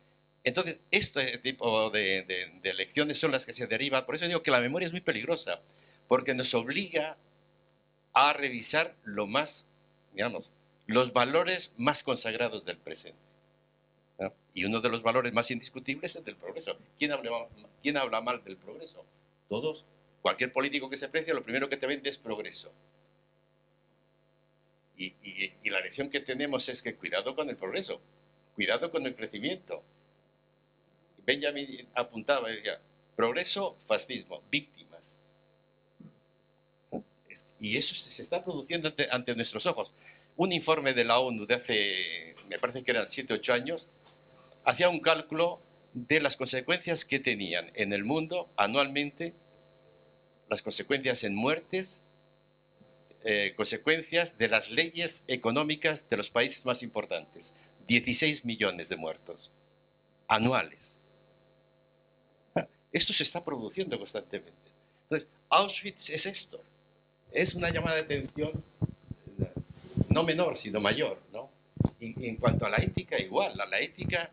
Entonces, 0.43 0.81
este 0.89 1.38
tipo 1.38 1.89
de, 1.91 2.23
de, 2.61 2.73
lecciones 2.73 3.19
son 3.19 3.31
las 3.31 3.45
que 3.45 3.53
se 3.53 3.68
derivan. 3.68 4.05
Por 4.05 4.15
eso 4.15 4.27
digo 4.27 4.41
que 4.41 4.51
la 4.51 4.59
memoria 4.59 4.88
es 4.88 4.91
muy 4.91 5.01
peligrosa, 5.01 5.61
porque 6.07 6.34
nos 6.34 6.53
obliga 6.55 7.15
a 8.13 8.34
revisar 8.34 8.95
lo 9.03 9.27
más, 9.27 9.65
digamos, 10.13 10.49
los 10.88 11.13
valores 11.13 11.72
más 11.77 12.03
consagrados 12.03 12.65
del 12.65 12.77
presente. 12.77 13.19
Y 14.53 14.65
uno 14.65 14.81
de 14.81 14.89
los 14.89 15.01
valores 15.01 15.31
más 15.34 15.49
indiscutibles 15.49 16.11
es 16.11 16.15
el 16.18 16.26
del 16.26 16.35
progreso. 16.35 16.77
¿Quién 16.99 17.11
habla, 17.11 17.47
¿Quién 17.81 17.97
habla 17.97 18.22
mal 18.22 18.43
del 18.43 18.57
progreso? 18.57 19.05
Todos. 19.47 19.85
Cualquier 20.22 20.51
político 20.51 20.89
que 20.89 20.97
se 20.97 21.09
precie, 21.09 21.34
lo 21.34 21.43
primero 21.43 21.69
que 21.69 21.77
te 21.77 21.88
vende 21.88 22.09
es 22.09 22.18
progreso. 22.18 22.72
Y, 24.97 25.13
y 25.63 25.69
la 25.72 25.81
lección 25.81 26.09
que 26.09 26.19
tenemos 26.19 26.69
es 26.69 26.84
que 26.84 26.93
cuidado 26.93 27.35
con 27.35 27.49
el 27.49 27.55
progreso, 27.55 27.99
cuidado 28.53 28.91
con 28.91 29.05
el 29.07 29.15
crecimiento, 29.15 29.81
Benjamin 31.26 31.88
apuntaba 31.93 32.49
decía, 32.49 32.80
progreso, 33.15 33.77
fascismo, 33.88 34.41
víctimas. 34.49 35.18
Y 37.60 37.77
eso 37.77 37.93
se 37.93 38.22
está 38.22 38.43
produciendo 38.43 38.91
ante, 39.11 39.35
nuestros 39.35 39.65
ojos. 39.65 39.91
Un 40.35 40.52
informe 40.52 40.93
de 40.93 41.06
la 41.06 41.19
ONU 41.19 41.45
de 41.45 41.56
hace, 41.56 42.35
me 42.49 42.57
parece 42.57 42.84
que 42.84 42.91
eran 42.91 43.07
7, 43.07 43.34
8 43.34 43.53
años, 43.53 43.88
hacía 44.64 44.89
un 44.89 44.99
cálculo 44.99 45.60
de 45.93 46.22
las 46.22 46.38
consecuencias 46.38 47.06
que 47.06 47.19
tenían 47.19 47.69
en 47.76 47.93
el 47.93 48.03
mundo 48.03 48.48
anualmente 48.56 49.34
las 50.49 50.61
consecuencias 50.61 51.23
en 51.23 51.35
muertes, 51.35 52.02
eh, 53.23 53.53
consecuencias 53.56 54.38
de 54.38 54.48
las 54.48 54.69
leyes 54.69 55.23
económicas 55.27 56.10
de 56.10 56.18
los 56.18 56.30
países 56.30 56.65
más 56.65 56.81
importantes. 56.81 57.53
16 57.88 58.45
millones 58.45 58.89
de 58.89 58.95
muertos 58.95 59.49
anuales. 60.27 60.98
Esto 62.91 63.13
se 63.13 63.23
está 63.23 63.43
produciendo 63.43 63.97
constantemente. 63.97 64.51
Entonces, 65.03 65.30
Auschwitz 65.49 66.09
es 66.09 66.26
esto. 66.26 66.61
Es 67.31 67.53
una 67.53 67.69
llamada 67.69 67.95
de 67.97 68.01
atención 68.01 68.51
no 70.09 70.23
menor, 70.23 70.57
sino 70.57 70.80
mayor. 70.80 71.18
¿no? 71.31 71.49
Y, 71.99 72.27
en 72.27 72.35
cuanto 72.38 72.65
a 72.65 72.69
la 72.69 72.77
ética, 72.77 73.19
igual. 73.19 73.53
La, 73.69 73.80
ética, 73.80 74.30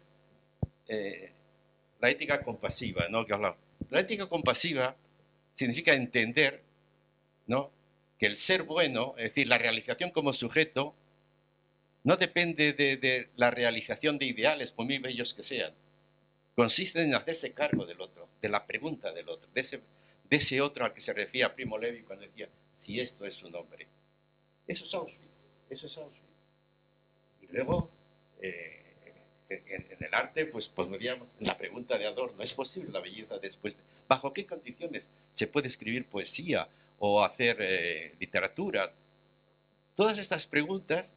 eh, 0.89 1.31
la 2.01 2.11
ética 2.11 2.43
compasiva, 2.43 3.09
¿no? 3.09 3.25
Que 3.27 3.37
La 3.91 4.01
ética 4.01 4.27
compasiva 4.27 4.95
significa 5.55 5.95
entender, 5.95 6.63
¿no? 7.47 7.71
Que 8.19 8.27
el 8.27 8.37
ser 8.37 8.65
bueno, 8.65 9.15
es 9.17 9.25
decir, 9.25 9.49
la 9.49 9.59
realización 9.59 10.11
como 10.11 10.33
sujeto, 10.33 10.95
no 12.05 12.17
depende 12.17 12.73
de, 12.73 13.29
la 13.37 13.51
realización 13.51 14.19
de 14.19 14.27
ideales, 14.27 14.73
por 14.73 14.87
muy 14.87 14.99
bellos 14.99 15.35
que 15.35 15.43
sean. 15.43 15.73
Consiste 16.59 17.01
en 17.01 17.15
hacerse 17.15 17.53
cargo 17.53 17.87
del 17.87 18.01
otro, 18.01 18.27
de 18.43 18.49
la 18.49 18.67
pregunta 18.67 19.13
del 19.13 19.29
otro, 19.29 19.49
de 19.55 19.79
ese, 20.29 20.61
otro 20.61 20.85
al 20.85 20.93
que 20.93 21.01
se 21.01 21.13
refería 21.13 21.55
Primo 21.55 21.79
Levi 21.79 22.03
cuando 22.03 22.27
decía, 22.27 22.49
si 22.75 22.99
esto 22.99 23.25
es 23.25 23.35
su 23.35 23.49
nombre. 23.49 23.87
Eso 24.67 24.85
es 24.85 24.93
Auschwitz, 24.93 25.21
eso 25.71 25.87
es 25.87 25.97
Auschwitz. 25.97 26.19
Y 27.43 27.53
luego, 27.53 27.89
eh, 28.43 28.83
en, 29.49 30.05
el 30.05 30.13
arte, 30.13 30.47
pues 30.47 30.67
podríamos, 30.67 31.29
la 31.39 31.57
pregunta 31.57 31.97
de 31.97 32.07
Adorno, 32.07 32.43
¿es 32.43 32.55
posible 32.55 32.91
la 32.91 32.99
belleza 32.99 33.39
después 33.39 33.77
de... 33.77 33.85
¿Bajo 34.09 34.33
qué 34.33 34.45
condiciones 34.45 35.09
se 35.31 35.47
puede 35.47 35.69
escribir 35.69 36.07
poesía 36.07 36.67
o 36.99 37.23
hacer 37.23 37.59
eh, 37.61 38.17
literatura? 38.19 38.91
Todas 39.95 40.19
estas 40.19 40.45
preguntas 40.45 41.15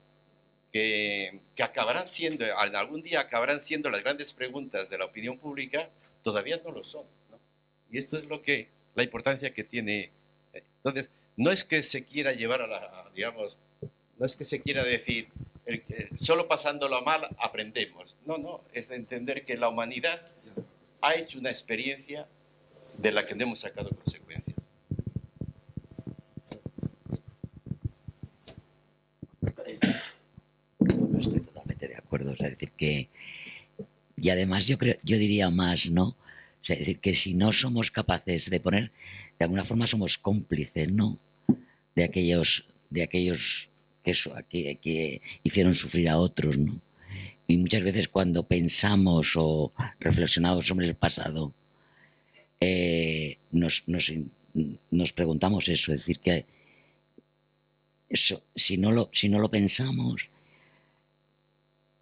que, 0.72 1.40
acabarán 1.62 2.08
siendo, 2.08 2.46
algún 2.58 3.02
día 3.02 3.20
acabarán 3.20 3.62
siendo 3.62 3.90
las 3.90 4.04
grandes 4.04 4.34
preguntas 4.34 4.90
de 4.90 4.98
la 4.98 5.06
opinión 5.06 5.38
pública, 5.38 5.90
todavía 6.24 6.60
no 6.64 6.72
lo 6.72 6.84
son. 6.84 7.04
Y 7.92 7.98
esto 7.98 8.18
es 8.18 8.26
lo 8.26 8.42
que, 8.42 8.68
la 8.96 9.04
importancia 9.04 9.54
que 9.54 9.64
tiene. 9.64 10.10
Entonces, 10.54 11.10
no 11.36 11.52
es 11.52 11.64
que 11.64 11.84
se 11.84 12.04
quiera 12.04 12.32
llevar 12.34 12.62
a 12.62 12.68
la, 12.68 13.10
digamos, 13.14 13.58
no 14.18 14.26
es 14.26 14.36
que 14.36 14.46
se 14.46 14.62
quiera 14.62 14.84
decir, 14.84 15.28
solo 16.18 16.48
pasándolo 16.48 17.02
mal 17.02 17.28
aprendemos. 17.38 18.16
No, 18.26 18.38
no, 18.38 18.62
es 18.74 18.92
entender 18.92 19.44
que 19.46 19.58
la 19.58 19.70
humanidad 19.70 20.22
ha 21.02 21.16
hecho 21.16 21.40
una 21.40 21.50
experiencia 21.50 22.28
de 22.98 23.12
la 23.12 23.26
que 23.26 23.36
no 23.36 23.44
hemos 23.44 23.60
sacado 23.60 23.90
consecuencias. 23.90 24.58
Estoy 31.18 31.42
es 32.12 32.38
decir, 32.38 32.72
que. 32.72 33.08
Y 34.18 34.30
además, 34.30 34.68
yo, 34.68 34.78
creo, 34.78 34.96
yo 35.04 35.18
diría 35.18 35.50
más, 35.50 35.90
¿no? 35.90 36.16
es 36.68 36.80
decir, 36.80 37.00
que 37.00 37.14
si 37.14 37.34
no 37.34 37.52
somos 37.52 37.90
capaces 37.90 38.50
de 38.50 38.60
poner, 38.60 38.92
de 39.40 39.46
alguna 39.46 39.66
forma 39.66 39.88
somos 39.88 40.18
cómplices, 40.18 40.92
¿no? 40.92 41.18
De 41.96 42.04
aquellos, 42.04 42.66
de 42.90 43.04
aquellos 43.04 43.68
que, 44.04 44.14
que, 44.50 44.76
que 44.76 45.22
hicieron 45.44 45.74
sufrir 45.74 46.10
a 46.10 46.18
otros, 46.18 46.58
¿no? 46.58 46.80
Y 47.48 47.58
muchas 47.58 47.84
veces 47.84 48.08
cuando 48.08 48.44
pensamos 48.44 49.34
o 49.36 49.74
reflexionamos 50.00 50.68
sobre 50.68 50.88
el 50.88 50.96
pasado, 50.96 51.52
eh, 52.62 53.38
nos, 53.52 53.84
nos, 53.88 55.14
preguntamos 55.14 55.68
eso, 55.68 55.92
es 55.92 56.02
decir, 56.02 56.20
que 56.20 56.46
eso, 58.08 58.44
si, 58.56 58.78
no 58.78 58.92
lo, 58.92 59.10
si 59.12 59.28
no 59.30 59.40
lo 59.40 59.50
pensamos, 59.50 60.30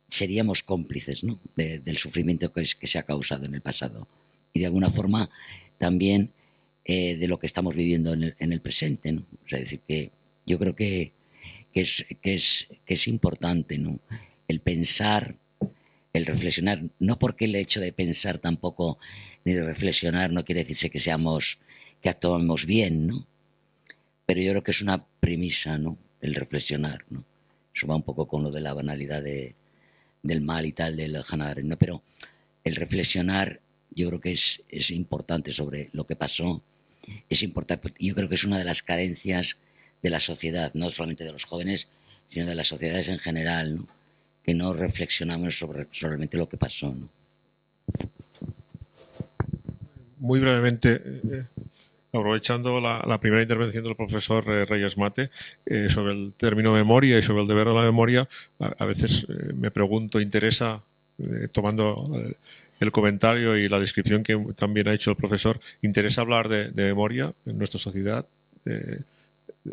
seríamos 0.10 0.64
cómplices 0.64 1.23
¿no? 1.23 1.40
del 1.56 1.98
sufrimiento 1.98 2.52
que, 2.52 2.65
que, 2.80 2.88
se 2.88 2.99
ha 2.99 3.03
causado 3.03 3.45
en 3.45 3.56
el 3.56 3.61
pasado 3.61 4.07
y 4.53 4.60
de 4.60 4.65
alguna 4.65 4.90
forma 4.90 5.30
también 5.77 6.31
eh, 6.86 7.15
de 7.18 7.27
lo 7.27 7.40
que 7.40 7.48
estamos 7.48 7.76
viviendo 7.76 8.14
en 8.14 8.23
el, 8.23 8.36
en 8.40 8.52
el 8.52 8.61
presente. 8.61 9.11
¿no? 9.11 9.23
es 9.52 9.60
decir, 9.60 9.80
que 9.88 10.11
yo 10.45 10.57
creo 10.57 10.76
que, 10.76 11.11
que, 11.73 11.81
es, 11.81 12.06
que, 12.22 12.34
es, 12.34 12.68
que 12.86 12.95
es 12.95 13.07
importante 13.07 13.77
¿no? 13.77 13.99
el 14.48 14.60
pensar 14.60 15.36
el 16.14 16.26
reflexionar, 16.26 16.81
no 16.99 17.19
porque 17.19 17.45
el 17.45 17.56
hecho 17.56 17.80
de 17.80 17.94
pensar 17.94 18.40
tampoco 18.40 18.98
ni 19.45 19.53
de 19.53 19.64
reflexionar 19.64 20.31
no 20.31 20.44
quiere 20.44 20.61
decirse 20.61 20.90
que 20.90 20.99
seamos, 20.99 21.60
que 22.02 22.10
actuemos 22.10 22.65
bien, 22.65 23.07
¿no? 23.07 23.26
Pero 24.26 24.41
yo 24.41 24.52
creo 24.52 24.64
que 24.64 24.72
es 24.72 24.81
una 24.81 25.03
premisa, 25.19 25.77
¿no? 25.77 25.98
El 26.22 26.36
reflexionar, 26.36 27.03
¿no? 27.10 27.23
Eso 27.73 27.88
va 27.88 27.95
un 27.95 28.03
poco 28.03 28.27
con 28.27 28.44
lo 28.44 28.52
de 28.52 28.61
la 28.61 28.73
banalidad 28.73 29.22
de, 29.22 29.53
del 30.24 30.41
mal 30.41 30.66
y 30.66 30.72
tal, 30.72 30.96
del 30.96 31.22
Hannah 31.28 31.56
¿no? 31.64 31.78
Pero 31.78 32.04
el 32.64 32.76
reflexionar 32.76 33.60
yo 33.91 34.08
creo 34.08 34.22
que 34.22 34.32
es, 34.32 34.62
es 34.70 34.91
importante 34.91 35.52
sobre 35.52 35.90
lo 35.94 36.06
que 36.06 36.16
pasó. 36.16 36.62
Es 37.30 37.44
importante, 37.44 37.91
yo 38.00 38.14
creo 38.14 38.30
que 38.30 38.36
es 38.36 38.44
una 38.44 38.58
de 38.58 38.66
las 38.66 38.84
carencias 38.84 39.58
de 40.02 40.10
la 40.10 40.20
sociedad, 40.20 40.72
no 40.74 40.90
solamente 40.90 41.24
de 41.24 41.32
los 41.32 41.46
jóvenes, 41.46 41.88
sino 42.30 42.46
de 42.46 42.56
las 42.56 42.68
sociedades 42.68 43.10
en 43.10 43.18
general, 43.18 43.76
¿no? 43.76 43.88
que 44.44 44.54
no 44.54 44.74
reflexionamos 44.74 45.58
sobre 45.58 45.88
solamente 45.91 46.38
lo 46.38 46.48
que 46.48 46.58
pasó. 46.58 46.94
¿no? 46.94 47.10
Muy 50.18 50.40
brevemente, 50.40 51.02
eh, 51.06 51.46
aprovechando 52.11 52.81
la, 52.81 53.19
primera 53.19 53.41
intervención 53.41 53.84
del 53.84 53.95
profesor 53.95 54.44
eh, 54.48 54.65
Reyes 54.65 54.98
Mate 54.98 55.30
eh, 55.65 55.90
sobre 55.90 56.14
el 56.14 56.34
término 56.34 56.73
memoria 56.73 57.18
y 57.18 57.22
sobre 57.22 57.41
el 57.41 57.48
deber 57.48 57.68
de 57.68 57.73
la 57.73 57.84
memoria, 57.84 58.27
a, 58.60 58.86
veces 58.86 59.27
me 59.56 59.72
pregunto, 59.72 60.19
interesa, 60.19 60.81
tomando 61.52 62.10
el 62.80 62.91
comentario 62.91 63.57
y 63.57 63.68
la 63.68 63.80
descripción 63.80 64.23
que 64.23 64.38
también 64.56 64.88
ha 64.88 64.94
hecho 64.94 65.11
el 65.11 65.18
profesor, 65.18 65.60
¿interesa 65.81 66.22
hablar 66.22 66.48
de, 66.48 66.72
memoria 66.72 67.34
en 67.45 67.57
nuestra 67.57 67.80
sociedad? 67.80 68.26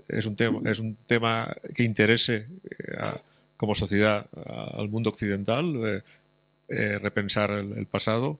es, 0.08 0.26
un 0.26 0.36
tema, 0.36 0.60
¿Es 0.68 0.80
un 0.80 0.96
tema 1.06 1.48
que 1.74 1.84
interese 1.84 2.46
a 2.98 3.16
como 3.56 3.74
sociedad 3.74 4.26
al 4.76 4.88
mundo 4.88 5.10
occidental, 5.10 5.80
eh, 5.84 6.02
eh, 6.68 6.98
repensar 6.98 7.50
el, 7.52 7.86
pasado. 7.86 8.38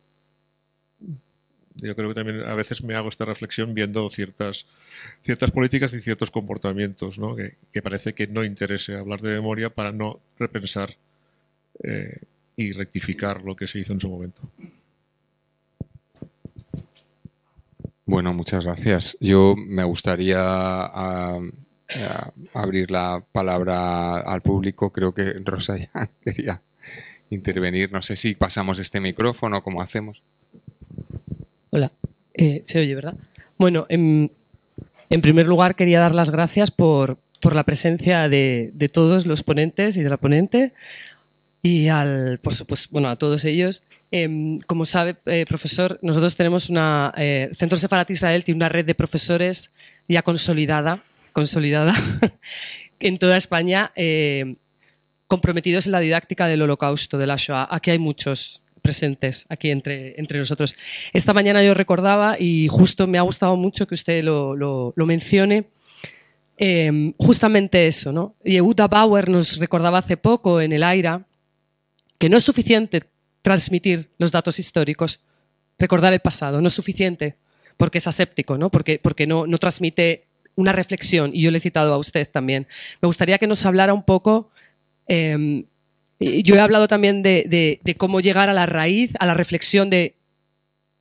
Yo 1.76 1.94
creo 1.94 2.08
que 2.08 2.14
también 2.14 2.42
a 2.46 2.54
veces 2.54 2.82
me 2.82 2.94
hago 2.94 3.08
esta 3.08 3.24
reflexión 3.24 3.74
viendo 3.74 4.08
ciertas, 4.08 4.66
ciertas 5.24 5.50
políticas 5.50 5.92
y 5.92 6.00
ciertos 6.00 6.30
comportamientos, 6.30 7.18
¿no? 7.18 7.36
que, 7.36 7.82
parece 7.82 8.14
que 8.14 8.26
no 8.26 8.44
interese 8.44 8.96
hablar 8.96 9.20
de 9.20 9.34
memoria 9.34 9.68
para 9.70 9.92
no 9.92 10.18
repensar 10.38 10.96
eh, 11.82 12.18
y 12.56 12.72
rectificar 12.72 13.42
lo 13.42 13.54
que 13.54 13.66
se 13.66 13.78
hizo 13.80 13.92
en 13.92 14.00
su 14.00 14.08
momento. 14.08 14.40
Bueno, 18.06 18.32
muchas 18.32 18.64
gracias. 18.64 19.16
Yo 19.20 19.54
me 19.56 19.84
gustaría 19.84 20.40
abrir 22.54 22.90
la 22.90 23.22
palabra 23.32 24.18
al 24.18 24.42
público. 24.42 24.92
Creo 24.92 25.12
que 25.12 25.34
Rosa 25.44 25.76
ya 25.76 26.10
quería 26.24 26.62
intervenir. 27.30 27.92
No 27.92 28.00
sé 28.02 28.16
si 28.16 28.34
pasamos 28.34 28.78
este 28.78 29.00
micrófono, 29.00 29.62
¿cómo 29.62 29.82
hacemos? 29.82 30.22
Hola, 31.76 31.92
eh, 32.32 32.62
se 32.64 32.78
oye, 32.78 32.94
¿verdad? 32.94 33.16
Bueno, 33.58 33.84
en, 33.90 34.30
primer 35.20 35.46
lugar 35.46 35.76
quería 35.76 36.00
dar 36.00 36.14
las 36.14 36.30
gracias 36.30 36.70
por, 36.70 37.18
la 37.52 37.64
presencia 37.64 38.30
de, 38.30 38.90
todos 38.90 39.26
los 39.26 39.42
ponentes 39.42 39.98
y 39.98 40.02
de 40.02 40.08
la 40.08 40.16
ponente 40.16 40.72
y 41.60 41.88
al, 41.88 42.38
por 42.42 42.54
supuesto, 42.54 42.88
bueno, 42.92 43.10
a 43.10 43.16
todos 43.16 43.44
ellos. 43.44 43.82
Em, 44.10 44.58
como 44.60 44.86
sabe, 44.86 45.16
eh, 45.26 45.44
profesor, 45.46 45.98
nosotros 46.00 46.34
tenemos 46.34 46.70
una. 46.70 47.12
Eh, 47.14 47.50
Centro 47.52 47.76
Sefarat 47.76 48.08
Israel 48.08 48.42
tiene 48.42 48.56
una 48.56 48.70
red 48.70 48.86
de 48.86 48.94
profesores 48.94 49.70
ya 50.08 50.22
consolidada 50.22 51.04
consolidada 51.32 51.92
en 53.00 53.18
toda 53.18 53.36
España, 53.36 53.92
eh, 53.96 54.56
comprometidos 55.28 55.84
en 55.84 55.92
la 55.92 56.00
didáctica 56.00 56.46
del 56.46 56.62
holocausto, 56.62 57.18
de 57.18 57.26
la 57.26 57.36
Shoah. 57.36 57.68
Aquí 57.70 57.90
hay 57.90 57.98
muchos 57.98 58.62
presentes, 58.86 59.46
aquí 59.48 59.72
entre, 59.72 60.14
entre 60.16 60.38
nosotros. 60.38 60.76
Esta 61.12 61.32
mañana 61.32 61.60
yo 61.64 61.74
recordaba, 61.74 62.36
y 62.38 62.68
justo 62.68 63.08
me 63.08 63.18
ha 63.18 63.22
gustado 63.22 63.56
mucho 63.56 63.88
que 63.88 63.96
usted 63.96 64.22
lo, 64.22 64.94
mencione, 64.96 65.64
eh, 66.56 67.12
justamente 67.18 67.88
eso. 67.88 68.12
¿no? 68.12 68.36
Yehuda 68.44 68.86
Bauer 68.86 69.28
nos 69.28 69.58
recordaba 69.58 69.98
hace 69.98 70.16
poco 70.16 70.60
en 70.60 70.72
el 70.72 70.84
AIRA 70.84 71.26
que 72.20 72.28
no 72.28 72.36
es 72.36 72.44
suficiente 72.44 73.02
transmitir 73.42 74.08
los 74.18 74.30
datos 74.30 74.60
históricos, 74.60 75.18
recordar 75.80 76.12
el 76.12 76.20
pasado, 76.20 76.60
no 76.60 76.68
es 76.68 76.74
suficiente 76.74 77.34
porque 77.76 77.98
es 77.98 78.06
aséptico, 78.06 78.56
¿no? 78.56 78.70
porque, 78.70 79.00
porque 79.02 79.26
no, 79.26 79.48
no 79.48 79.58
transmite 79.58 80.26
una 80.54 80.72
reflexión, 80.72 81.32
y 81.34 81.42
yo 81.42 81.50
le 81.50 81.58
he 81.58 81.60
citado 81.60 81.92
a 81.92 81.98
usted 81.98 82.26
también. 82.30 82.68
Me 83.02 83.08
gustaría 83.08 83.38
que 83.38 83.48
nos 83.48 83.66
hablara 83.66 83.92
un 83.92 84.04
poco, 84.04 84.48
em, 85.08 85.64
yo 86.18 86.54
he 86.54 86.60
hablado 86.60 86.88
también 86.88 87.22
de, 87.22 87.80
cómo 87.96 88.20
llegar 88.20 88.48
a 88.48 88.54
la 88.54 88.66
raíz, 88.66 89.14
a 89.18 89.26
la 89.26 89.34
reflexión 89.34 89.90
de 89.90 90.14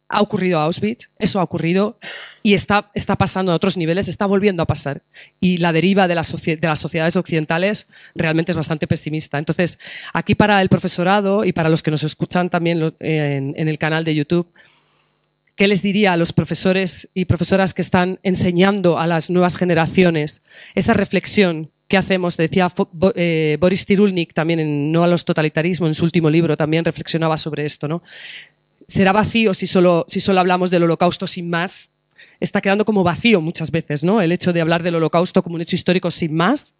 ha 0.07 0.21
ocurrido 0.21 0.59
a 0.59 0.65
Auschwitz, 0.65 1.09
eso 1.17 1.39
ha 1.39 1.43
ocurrido 1.43 1.97
y 2.43 2.53
está, 2.53 2.91
está 2.93 3.15
pasando 3.15 3.51
a 3.51 3.55
otros 3.55 3.75
niveles, 3.75 4.07
está 4.07 4.27
volviendo 4.27 4.61
a 4.61 4.67
pasar. 4.67 5.01
Y 5.39 5.57
la 5.57 5.73
deriva 5.73 6.07
de, 6.07 6.13
la 6.13 6.21
de 6.21 6.59
las 6.61 6.79
sociedades 6.79 7.15
occidentales 7.15 7.87
realmente 8.13 8.51
es 8.51 8.55
bastante 8.55 8.85
pesimista. 8.85 9.39
Entonces, 9.39 9.79
aquí 10.13 10.35
para 10.35 10.61
el 10.61 10.69
profesorado 10.69 11.43
y 11.43 11.53
para 11.53 11.69
los 11.69 11.81
que 11.81 11.89
nos 11.89 12.03
escuchan 12.03 12.51
también 12.51 12.93
en 12.99 13.67
el 13.67 13.77
canal 13.79 14.03
de 14.03 14.13
YouTube, 14.13 14.47
¿qué 15.55 15.67
les 15.67 15.81
diría 15.81 16.13
a 16.13 16.17
los 16.17 16.33
profesores 16.33 17.09
y 17.15 17.25
profesoras 17.25 17.73
que 17.73 17.81
están 17.81 18.19
enseñando 18.21 18.99
a 18.99 19.07
las 19.07 19.31
nuevas 19.31 19.57
generaciones 19.57 20.43
esa 20.75 20.93
reflexión 20.93 21.71
¿Qué 21.87 21.97
hacemos? 21.97 22.35
Decía 22.37 22.71
eh, 23.15 23.57
Boris 23.59 23.85
Tirulnik 23.85 24.33
también 24.33 24.59
en 24.59 24.91
No 24.91 25.03
a 25.03 25.07
los 25.07 25.23
totalitarismos, 25.23 25.87
en 25.87 25.93
su 25.93 26.03
último 26.03 26.29
libro, 26.29 26.57
también 26.57 26.83
reflexionaba 26.83 27.37
sobre 27.37 27.65
esto. 27.65 27.87
¿no? 27.87 28.01
será 28.87 29.11
vacío 29.11 29.53
si 29.53 29.67
solo, 29.67 30.05
si 30.07 30.19
solo 30.19 30.39
hablamos 30.39 30.69
del 30.69 30.83
holocausto 30.83 31.27
sin 31.27 31.49
más. 31.49 31.89
Está 32.39 32.61
quedando 32.61 32.85
como 32.85 33.03
vacío 33.03 33.41
muchas 33.41 33.71
veces, 33.71 34.03
¿no? 34.03 34.21
El 34.21 34.31
hecho 34.31 34.53
de 34.53 34.61
hablar 34.61 34.83
del 34.83 34.95
holocausto 34.95 35.41
como 35.41 35.55
un 35.55 35.61
hecho 35.61 35.75
histórico 35.75 36.11
sin 36.11 36.35
más. 36.35 36.75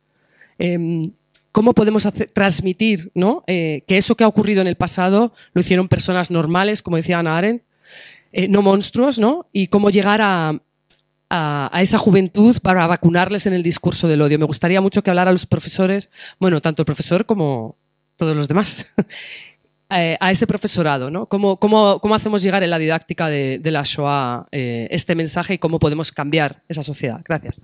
Em, 0.60 1.12
¿Cómo 1.52 1.74
podemos 1.74 2.06
transmitir 2.34 3.12
¿no? 3.16 3.46
Eh, 3.48 3.84
que 3.88 3.98
eso 3.98 4.16
que 4.16 4.26
ha 4.26 4.28
ocurrido 4.28 4.60
en 4.60 4.68
el 4.68 4.76
pasado 4.76 5.34
lo 5.54 5.62
hicieron 5.62 5.88
personas 5.88 6.30
normales, 6.30 6.82
como 6.82 6.98
decía 6.98 7.20
Ana 7.20 7.38
Arendt, 7.38 7.64
eh, 8.34 8.50
no 8.50 8.62
monstruos, 8.62 9.20
¿no? 9.20 9.48
Y 9.54 9.68
cómo 9.68 9.90
llegar 9.90 10.20
a, 10.22 10.60
a, 11.30 11.70
esa 11.82 11.98
juventud 11.98 12.58
para 12.62 12.88
vacunarles 12.88 13.46
en 13.48 13.54
el 13.54 13.64
discurso 13.64 14.08
del 14.08 14.22
odio. 14.22 14.40
Me 14.40 14.46
gustaría 14.46 14.82
mucho 14.82 15.04
que 15.04 15.10
hablara 15.10 15.32
los 15.32 15.46
profesores, 15.46 16.10
bueno, 16.40 16.62
tanto 16.62 16.82
el 16.82 16.86
profesor 16.86 17.26
como 17.26 17.78
todos 18.18 18.36
los 18.36 18.48
demás, 18.48 18.88
Eh, 19.92 20.18
a 20.20 20.32
ese 20.32 20.48
profesorado, 20.48 21.12
¿no? 21.12 21.28
¿Cómo, 21.28 22.16
hacemos 22.16 22.42
llegar 22.42 22.64
en 22.64 22.72
la 22.72 22.80
didáctica 22.80 23.28
de, 23.28 23.60
la 23.64 23.84
Shoah 23.84 24.48
eh, 24.52 24.88
este 24.90 25.14
mensaje 25.14 25.54
y 25.54 25.58
cómo 25.60 25.78
podemos 25.78 26.12
cambiar 26.12 26.64
esa 26.68 26.82
sociedad? 26.82 27.22
Gracias. 27.24 27.62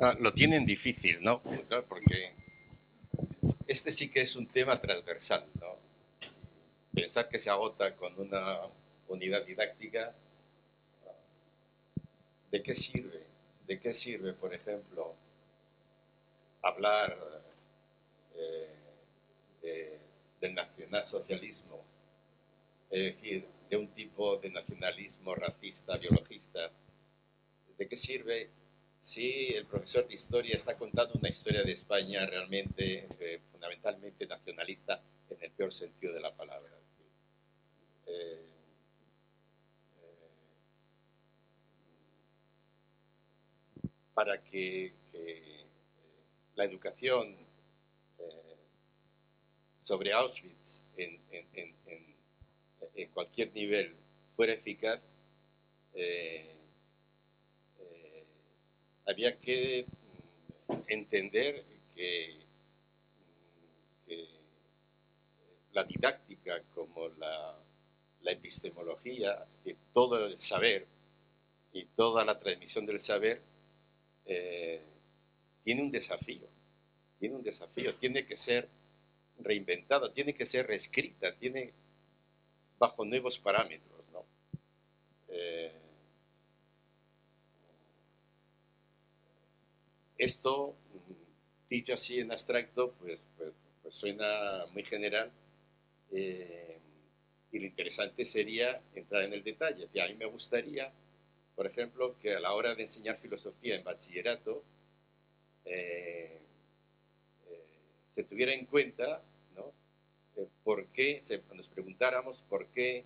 Ah, 0.00 0.16
lo 0.20 0.32
tienen 0.34 0.66
difícil, 0.66 1.18
¿no? 1.22 1.40
Porque 1.88 2.34
este 3.66 3.90
sí 3.90 4.08
que 4.08 4.20
es 4.20 4.36
un 4.36 4.46
tema 4.46 4.80
transversal, 4.80 5.44
¿no? 5.60 5.76
Pensar 6.94 7.28
que 7.28 7.38
se 7.38 7.50
agota 7.50 7.94
con 7.94 8.18
una 8.18 8.60
unidad 9.08 9.44
didáctica 9.44 10.14
¿De 12.50 12.62
qué 12.62 12.74
sirve? 12.74 13.22
¿De 13.66 13.78
qué 13.78 13.92
sirve, 13.92 14.32
por 14.32 14.54
ejemplo, 14.54 15.14
hablar 16.62 17.18
eh, 19.62 19.98
del 20.40 20.54
nacionalsocialismo? 20.54 21.82
Es 22.90 23.14
decir, 23.14 23.44
de 23.68 23.76
un 23.76 23.88
tipo 23.88 24.36
de 24.38 24.50
nacionalismo 24.50 25.34
racista, 25.34 25.98
biologista. 25.98 26.70
¿De 27.76 27.88
qué 27.88 27.96
sirve 27.96 28.48
si 29.00 29.54
el 29.54 29.66
profesor 29.66 30.06
de 30.08 30.14
historia 30.14 30.56
está 30.56 30.76
contando 30.76 31.18
una 31.18 31.28
historia 31.28 31.62
de 31.62 31.72
España 31.72 32.26
realmente, 32.26 33.06
eh, 33.20 33.40
fundamentalmente 33.52 34.26
nacionalista, 34.26 35.00
en 35.30 35.42
el 35.42 35.50
peor 35.52 35.72
sentido 35.72 36.12
de 36.12 36.20
la 36.20 36.32
palabra? 36.32 36.70
Eh, 38.06 38.46
para 44.16 44.38
que, 44.38 44.92
eh, 45.12 45.64
la 46.54 46.64
educación 46.64 47.36
eh, 48.18 48.56
sobre 49.82 50.10
Auschwitz 50.14 50.80
en, 50.96 51.20
cualquier 53.12 53.52
nivel 53.54 53.94
fuera 54.36 54.54
eficaz, 54.54 55.00
eh, 55.94 56.55
había 59.06 59.38
que 59.38 59.86
entender 60.88 61.62
que, 61.94 62.34
la 65.72 65.84
didáctica 65.84 66.58
como 66.74 67.08
la, 67.18 67.54
epistemología, 68.28 69.36
que 69.62 69.76
todo 69.94 70.26
el 70.26 70.36
saber 70.36 70.84
y 71.72 71.84
toda 71.84 72.24
la 72.24 72.36
transmisión 72.36 72.84
del 72.84 72.98
saber 72.98 73.40
eh, 74.24 74.80
tiene 75.62 75.82
un 75.82 75.92
desafío, 75.92 76.48
tiene 77.20 77.36
un 77.36 77.44
desafío, 77.44 77.94
tiene 77.94 78.26
que 78.26 78.36
ser 78.36 78.66
reinventada, 79.38 80.12
tiene 80.12 80.32
que 80.32 80.44
ser 80.44 80.66
reescrita, 80.66 81.32
tiene 81.34 81.70
bajo 82.78 83.04
nuevos 83.04 83.38
parámetros. 83.38 83.96
Eh, 85.28 85.70
esto, 90.26 90.74
dicho 91.70 91.94
así 91.94 92.20
en 92.20 92.32
abstracto, 92.32 92.92
pues, 93.00 93.18
pues, 93.38 93.52
pues 93.82 93.94
suena 93.94 94.66
muy 94.72 94.84
general 94.84 95.30
eh, 96.12 96.78
y 97.52 97.58
lo 97.58 97.66
interesante 97.66 98.24
sería 98.24 98.80
entrar 98.94 99.22
en 99.22 99.32
el 99.32 99.42
detalle. 99.42 99.88
Y 99.94 100.00
a 100.00 100.06
mí 100.08 100.14
me 100.14 100.26
gustaría 100.26 100.90
por 101.56 101.66
ejemplo, 101.66 102.14
que 102.20 102.34
a 102.34 102.40
la 102.40 102.52
hora 102.52 102.74
de 102.74 102.82
enseñar 102.82 103.16
filosofía 103.16 103.76
en 103.76 103.82
bachillerato 103.82 104.62
eh, 105.64 106.38
eh, 107.48 107.64
se 108.14 108.22
tuviera 108.24 108.52
en 108.52 108.66
cuenta, 108.66 109.22
¿no? 109.56 109.72
Por 110.64 110.84
qué, 110.88 111.20
se, 111.22 111.40
nos 111.54 111.66
preguntáramos 111.68 112.36
por 112.50 112.66
qué 112.66 113.04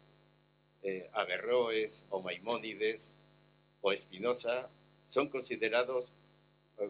Averroes 1.12 2.04
o 2.10 2.20
Maimónides 2.22 3.12
o 3.82 3.92
Espinosa 3.92 4.68
son 5.10 5.28
considerados 5.28 6.06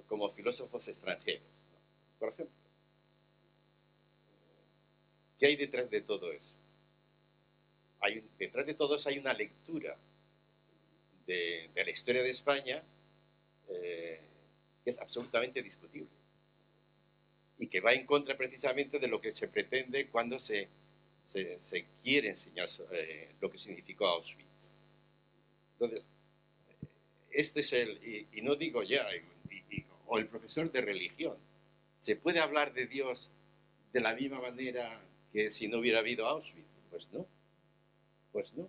como 0.08 0.28
filósofos 0.28 0.86
extranjeros, 0.88 1.42
por 2.18 2.30
ejemplo. 2.30 2.54
¿Qué 5.38 5.46
hay 5.46 5.56
detrás 5.56 5.90
de 5.90 6.00
todo 6.02 6.32
eso? 6.32 6.52
Hay, 8.00 8.22
detrás 8.38 8.66
de 8.66 8.74
todo 8.74 8.96
eso 8.96 9.08
hay 9.08 9.18
una 9.18 9.34
lectura 9.34 9.96
de, 11.26 11.70
la 11.74 11.90
historia 11.90 12.22
de 12.22 12.30
España 12.30 12.82
eh, 13.68 14.20
es 14.84 14.98
absolutamente 14.98 15.62
discutible 15.62 16.08
y 17.58 17.66
que 17.66 17.80
va 17.80 17.92
en 17.92 18.06
contra 18.06 18.36
precisamente 18.36 18.98
de 18.98 19.08
lo 19.08 19.20
que 19.20 19.32
se 19.32 19.48
pretende 19.48 20.08
cuando 20.08 20.38
se, 20.38 20.68
se, 21.22 21.84
quiere 22.02 22.30
enseñar 22.30 22.68
eh, 22.92 23.28
lo 23.40 23.50
que 23.50 23.58
significó 23.58 24.06
Auschwitz. 24.06 24.74
Entonces, 25.74 26.04
esto 27.30 27.60
es 27.60 27.72
el, 27.74 28.26
y, 28.32 28.40
no 28.40 28.56
digo 28.56 28.82
ya, 28.82 29.06
o 30.10 30.18
el 30.18 30.26
profesor 30.26 30.70
de 30.72 30.80
religión, 30.80 31.36
¿se 31.96 32.16
puede 32.16 32.40
hablar 32.40 32.74
de 32.74 32.86
Dios 32.86 33.28
de 33.92 34.00
la 34.00 34.12
misma 34.12 34.40
manera 34.40 35.00
que 35.32 35.52
si 35.52 35.68
no 35.68 35.78
hubiera 35.78 36.00
habido 36.00 36.26
Auschwitz? 36.26 36.66
Pues 36.90 37.06
no, 37.12 37.24
pues 38.32 38.52
no. 38.54 38.68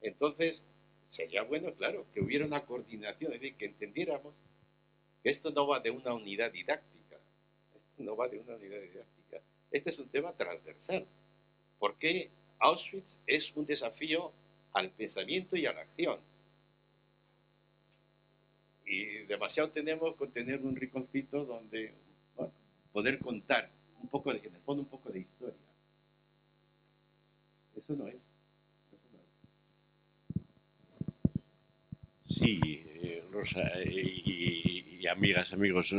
Entonces, 0.00 0.62
sería 1.08 1.42
bueno, 1.42 1.74
claro, 1.74 2.06
que 2.14 2.22
hubiera 2.22 2.46
una 2.46 2.64
coordinación, 2.64 3.34
es 3.34 3.40
decir, 3.40 3.54
que 3.56 3.66
entendiéramos 3.66 4.32
que 5.22 5.28
esto 5.28 5.50
no 5.50 5.66
va 5.66 5.78
de 5.80 5.90
una 5.90 6.14
unidad 6.14 6.50
didáctica, 6.50 7.18
esto 7.76 7.90
no 7.98 8.16
va 8.16 8.28
de 8.28 8.38
una 8.38 8.54
unidad 8.54 8.80
didáctica, 8.80 9.42
este 9.70 9.90
es 9.90 9.98
un 9.98 10.08
tema 10.08 10.32
transversal, 10.32 11.06
porque 11.78 12.30
Auschwitz 12.60 13.18
es 13.26 13.54
un 13.54 13.66
desafío 13.66 14.32
al 14.72 14.88
pensamiento 14.88 15.54
y 15.54 15.66
a 15.66 15.74
la 15.74 15.82
acción. 15.82 16.18
Y 18.92 19.24
demasiado 19.26 19.70
tenemos 19.70 20.14
con 20.16 20.30
tener 20.30 20.60
un 20.60 20.76
rinconcito 20.76 21.46
donde 21.46 21.94
poder 22.92 23.18
contar 23.20 23.70
un 24.02 24.08
poco 24.10 24.34
de, 24.34 24.40
en 24.40 24.54
el 24.54 24.60
un 24.66 24.84
poco 24.84 25.08
de 25.08 25.20
historia. 25.20 25.54
Eso 27.74 27.94
no 27.94 28.06
es. 28.06 28.20
Sí, 32.28 32.60
eh, 32.64 33.24
Rosa, 33.32 33.62
y, 33.82 35.06
amigas, 35.06 35.54
amigos, 35.54 35.96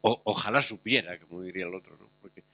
ojalá 0.00 0.62
supiera, 0.62 1.18
como 1.18 1.42
diría 1.42 1.66
el 1.66 1.74
otro, 1.74 1.96
¿no? 1.96 2.08
Porque, 2.22 2.44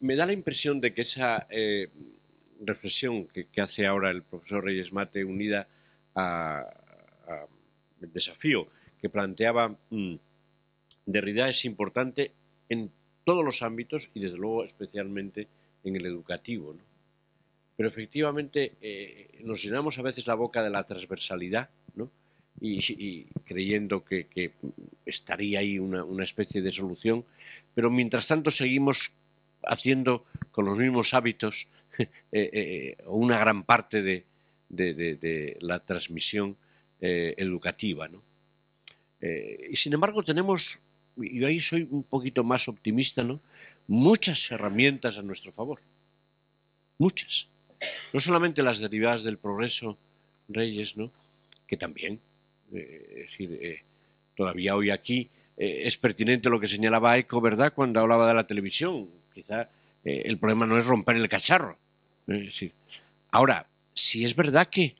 me 0.00 0.16
da 0.16 0.24
la 0.24 0.32
impresión 0.32 0.80
de 0.80 0.94
que 0.94 1.02
esa 1.02 1.46
eh, 1.50 1.88
reflexión 2.60 3.26
que, 3.26 3.60
hace 3.60 3.86
ahora 3.86 4.10
el 4.10 4.22
profesor 4.22 4.64
Reyes 4.64 4.94
Mate, 4.94 5.26
unida 5.26 5.68
al 8.02 8.12
desafío 8.12 8.66
que 9.00 9.08
planteaba 9.08 9.76
mm, 9.90 10.14
Derrida, 11.04 11.48
es 11.48 11.64
importante 11.64 12.30
en 12.68 12.90
todos 13.24 13.44
los 13.44 13.62
ámbitos 13.62 14.10
y, 14.14 14.20
desde 14.20 14.36
luego, 14.36 14.64
especialmente 14.64 15.48
en 15.84 15.96
el 15.96 16.06
educativo. 16.06 16.72
¿no? 16.72 16.80
Pero 17.76 17.88
efectivamente 17.88 18.72
eh, 18.80 19.40
nos 19.42 19.62
llenamos 19.62 19.98
a 19.98 20.02
veces 20.02 20.26
la 20.26 20.34
boca 20.34 20.62
de 20.62 20.70
la 20.70 20.84
transversalidad 20.84 21.68
y, 22.60 23.24
creyendo 23.44 24.04
que, 24.04 24.52
estaría 25.04 25.58
ahí 25.58 25.80
una, 25.80 26.22
especie 26.22 26.62
de 26.62 26.70
solución, 26.70 27.24
pero 27.74 27.90
mientras 27.90 28.28
tanto 28.28 28.52
seguimos 28.52 29.12
haciendo 29.64 30.24
con 30.52 30.66
los 30.66 30.78
mismos 30.78 31.12
hábitos 31.12 31.66
eh, 31.98 32.08
eh, 32.32 32.96
una 33.06 33.38
gran 33.38 33.64
parte 33.64 34.02
de, 34.02 35.56
la 35.60 35.80
transmisión 35.80 36.56
educativa. 37.04 38.08
y 39.20 39.74
sin 39.74 39.92
embargo 39.92 40.22
tenemos, 40.22 40.78
yo 41.16 41.46
ahí 41.48 41.60
soy 41.60 41.88
un 41.90 42.04
poquito 42.04 42.44
más 42.44 42.68
optimista, 42.68 43.24
¿no? 43.24 43.40
muchas 43.88 44.50
herramientas 44.52 45.18
a 45.18 45.22
nuestro 45.22 45.50
favor, 45.50 45.80
muchas. 46.98 47.48
No 48.12 48.20
solamente 48.20 48.62
las 48.62 48.78
derivadas 48.78 49.24
del 49.24 49.36
progreso, 49.36 49.98
Reyes, 50.48 50.96
¿no? 50.96 51.10
que 51.66 51.76
también, 51.76 52.20
es 52.72 53.30
decir, 53.30 53.80
todavía 54.36 54.76
hoy 54.76 54.90
aquí 54.90 55.28
eh, 55.56 55.82
es 55.86 55.96
pertinente 55.96 56.50
lo 56.50 56.60
que 56.60 56.68
señalaba 56.68 57.16
Eco, 57.18 57.40
¿verdad?, 57.40 57.72
cuando 57.74 58.00
hablaba 58.00 58.26
de 58.26 58.34
la 58.34 58.46
televisión. 58.46 59.08
Quizá 59.34 59.68
eh, 60.04 60.22
el 60.24 60.38
problema 60.38 60.66
no 60.66 60.78
es 60.78 60.86
romper 60.86 61.16
el 61.16 61.28
cacharro. 61.28 61.78
ahora, 63.30 63.66
si 63.94 64.24
es 64.24 64.34
verdad 64.34 64.68
que 64.68 64.94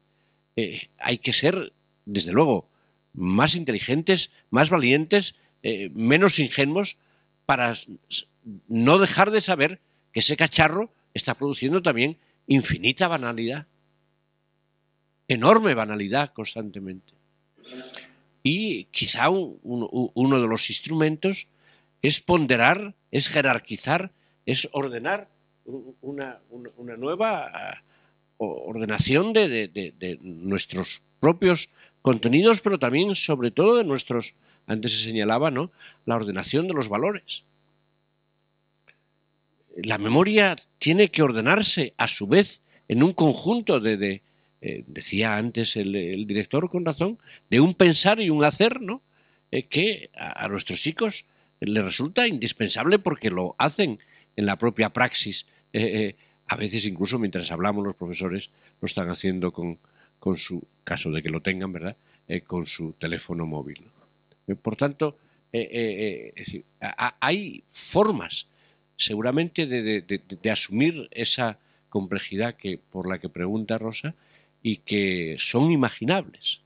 eh, 0.56 0.88
hay 0.98 1.18
que 1.18 1.32
ser, 1.32 1.72
desde 2.04 2.32
luego, 2.32 2.66
más 3.14 3.54
inteligentes, 3.54 4.30
más 4.50 4.70
valientes, 4.70 5.34
menos 5.94 6.38
ingenuos, 6.38 6.96
para 7.46 7.76
no 8.68 8.98
dejar 8.98 9.30
de 9.30 9.40
saber 9.40 9.80
que 10.12 10.20
ese 10.20 10.36
cacharro 10.36 10.90
está 11.14 11.34
produciendo 11.34 11.82
también 11.82 12.16
infinita 12.46 13.08
banalidad, 13.08 13.66
enorme 15.28 15.74
banalidad 15.74 16.32
constantemente. 16.32 17.12
Y 18.42 18.84
quizá 18.84 19.28
uno 19.30 20.40
de 20.40 20.48
los 20.48 20.68
instrumentos 20.68 21.46
es 22.02 22.20
ponderar, 22.20 22.94
es 23.10 23.28
jerarquizar, 23.28 24.10
es 24.44 24.68
ordenar 24.72 25.28
una, 26.00 26.38
nueva 26.96 27.50
ah, 27.54 27.82
ordenación 28.38 29.32
de, 29.32 30.18
nuestros 30.22 31.02
propios 31.20 31.70
contenidos, 32.02 32.60
pero 32.60 32.78
también, 32.78 33.14
sobre 33.14 33.50
todo, 33.50 33.76
de 33.76 33.84
nuestros, 33.84 34.34
antes 34.66 34.92
se 34.92 35.04
señalaba, 35.04 35.50
¿no? 35.50 35.70
La 36.04 36.16
ordenación 36.16 36.66
de 36.66 36.74
los 36.74 36.88
valores. 36.88 37.44
La 39.76 39.98
memoria 39.98 40.56
tiene 40.78 41.10
que 41.10 41.22
ordenarse, 41.22 41.94
a 41.96 42.08
su 42.08 42.26
vez, 42.26 42.62
en 42.88 43.02
un 43.02 43.12
conjunto 43.12 43.80
de, 43.80 44.20
eh, 44.60 44.84
decía 44.86 45.36
antes 45.36 45.76
el, 45.76 46.26
director 46.26 46.68
con 46.68 46.84
razón, 46.84 47.18
de 47.48 47.60
un 47.60 47.74
pensar 47.74 48.20
y 48.20 48.28
un 48.28 48.44
hacer, 48.44 48.80
¿no? 48.80 49.00
Eh, 49.50 49.64
que 49.64 50.10
a, 50.14 50.46
nuestros 50.48 50.86
hijos 50.86 51.24
les 51.60 51.84
resulta 51.84 52.26
indispensable 52.26 52.98
porque 52.98 53.30
lo 53.30 53.54
hacen 53.58 53.98
en 54.36 54.46
la 54.46 54.56
propia 54.56 54.90
praxis. 54.90 55.46
Eh, 55.72 56.16
a 56.48 56.56
veces 56.56 56.84
incluso 56.84 57.18
mientras 57.18 57.50
hablamos 57.50 57.86
los 57.86 57.94
profesores 57.94 58.50
lo 58.80 58.86
están 58.86 59.08
haciendo 59.08 59.52
con, 59.52 59.78
con 60.22 60.36
su, 60.36 60.62
caso 60.84 61.10
de 61.10 61.20
que 61.20 61.30
lo 61.30 61.42
tengan, 61.42 61.72
¿verdad? 61.72 61.96
con 62.46 62.64
su 62.64 62.92
teléfono 62.92 63.44
móvil. 63.44 63.82
Por 64.62 64.76
tanto, 64.76 65.18
hay 67.20 67.64
formas 67.72 68.46
seguramente 68.96 69.66
de, 69.66 70.50
asumir 70.50 71.08
esa 71.10 71.58
complejidad 71.88 72.54
que 72.54 72.78
por 72.78 73.08
la 73.08 73.18
que 73.18 73.28
pregunta 73.28 73.78
Rosa 73.78 74.14
y 74.62 74.76
que 74.76 75.34
son 75.38 75.72
imaginables. 75.72 76.60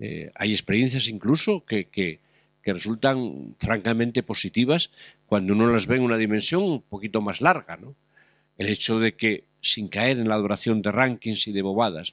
Eh, 0.00 0.32
hay 0.34 0.50
experiencias 0.50 1.06
incluso 1.06 1.64
que, 1.64 2.18
resultan 2.64 3.54
francamente 3.58 4.22
positivas 4.22 4.90
cuando 5.26 5.54
uno 5.54 5.72
las 5.72 5.86
ve 5.86 5.96
en 5.96 6.02
una 6.02 6.18
dimensión 6.18 6.62
un 6.62 6.82
poquito 6.82 7.22
más 7.22 7.40
larga. 7.40 7.78
¿no? 7.78 7.94
El 8.58 8.66
hecho 8.66 8.98
de 8.98 9.14
que, 9.14 9.44
sin 9.62 9.86
caer 9.88 10.18
en 10.18 10.28
la 10.28 10.34
adoración 10.34 10.82
de 10.82 10.92
rankings 10.92 11.46
y 11.46 11.52
de 11.52 11.62
bobadas, 11.62 12.12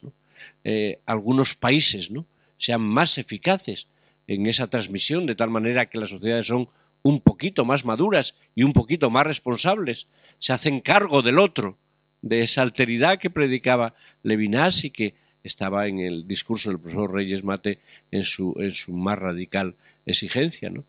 eh, 0.66 1.00
algunos 1.06 1.56
países 1.56 2.10
¿no? 2.10 2.26
sean 2.58 2.82
más 2.82 3.20
eficaces 3.20 3.88
en 4.28 4.48
esa 4.48 4.68
transmisión, 4.68 5.28
de 5.28 5.36
tal 5.36 5.52
manera 5.52 5.86
que 5.86 6.00
las 6.00 6.10
sociedades 6.10 6.48
son 6.48 6.68
un 7.04 7.22
poquito 7.22 7.66
más 7.66 7.86
maduras 7.86 8.34
y 8.56 8.64
un 8.64 8.74
poquito 8.74 9.12
más 9.12 9.28
responsables, 9.28 10.08
se 10.40 10.54
hacen 10.54 10.80
cargo 10.80 11.22
del 11.22 11.38
otro, 11.38 11.78
de 12.24 12.42
esa 12.42 12.64
alteridad 12.64 13.20
que 13.20 13.30
predicaba 13.30 13.94
Levinas 14.24 14.84
y 14.84 14.90
que 14.90 15.14
estaba 15.44 15.86
en 15.88 16.00
el 16.00 16.28
discurso 16.28 16.70
del 16.70 16.80
profesor 16.80 17.14
Reyes 17.14 17.44
Mate 17.44 17.78
en 18.10 18.24
su, 18.24 18.56
en 18.58 18.72
su 18.72 18.92
más 18.92 19.20
radical 19.20 19.76
exigencia. 20.08 20.72
¿no? 20.72 20.84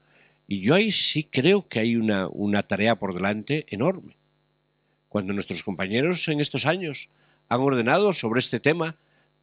Y 0.49 0.63
yo 0.63 0.75
ahí 0.75 0.91
sí 0.91 1.25
creo 1.25 1.69
que 1.69 1.81
hay 1.81 1.97
una, 1.97 2.29
una 2.29 2.63
tarea 2.63 2.95
por 2.95 3.15
delante 3.15 3.67
enorme. 3.69 4.15
Cuando 5.11 5.35
nuestros 5.35 5.63
compañeros 5.63 6.27
en 6.29 6.41
estos 6.41 6.65
años 6.65 7.11
han 7.51 7.61
ordenado 7.61 8.15
sobre 8.15 8.41
este 8.41 8.59
tema, 8.59 8.97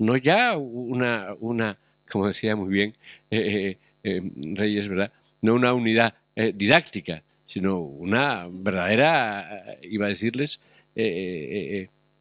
no 0.06 0.18
ya 0.18 0.58
una, 0.58 1.36
una 1.40 1.78
como 2.10 2.28
decía 2.28 2.56
muy 2.56 2.70
bien 2.70 2.94
eh, 3.32 3.40
eh, 3.42 3.78
eh, 4.04 4.32
Reyes, 4.54 4.88
¿verdad? 4.88 5.12
No 5.42 5.56
una 5.56 5.74
unidad 5.74 6.14
didáctica, 6.36 7.22
sino 7.46 7.78
una 7.78 8.48
verdadera, 8.50 9.78
iba 9.84 10.08
a 10.08 10.10
decirles, 10.10 10.60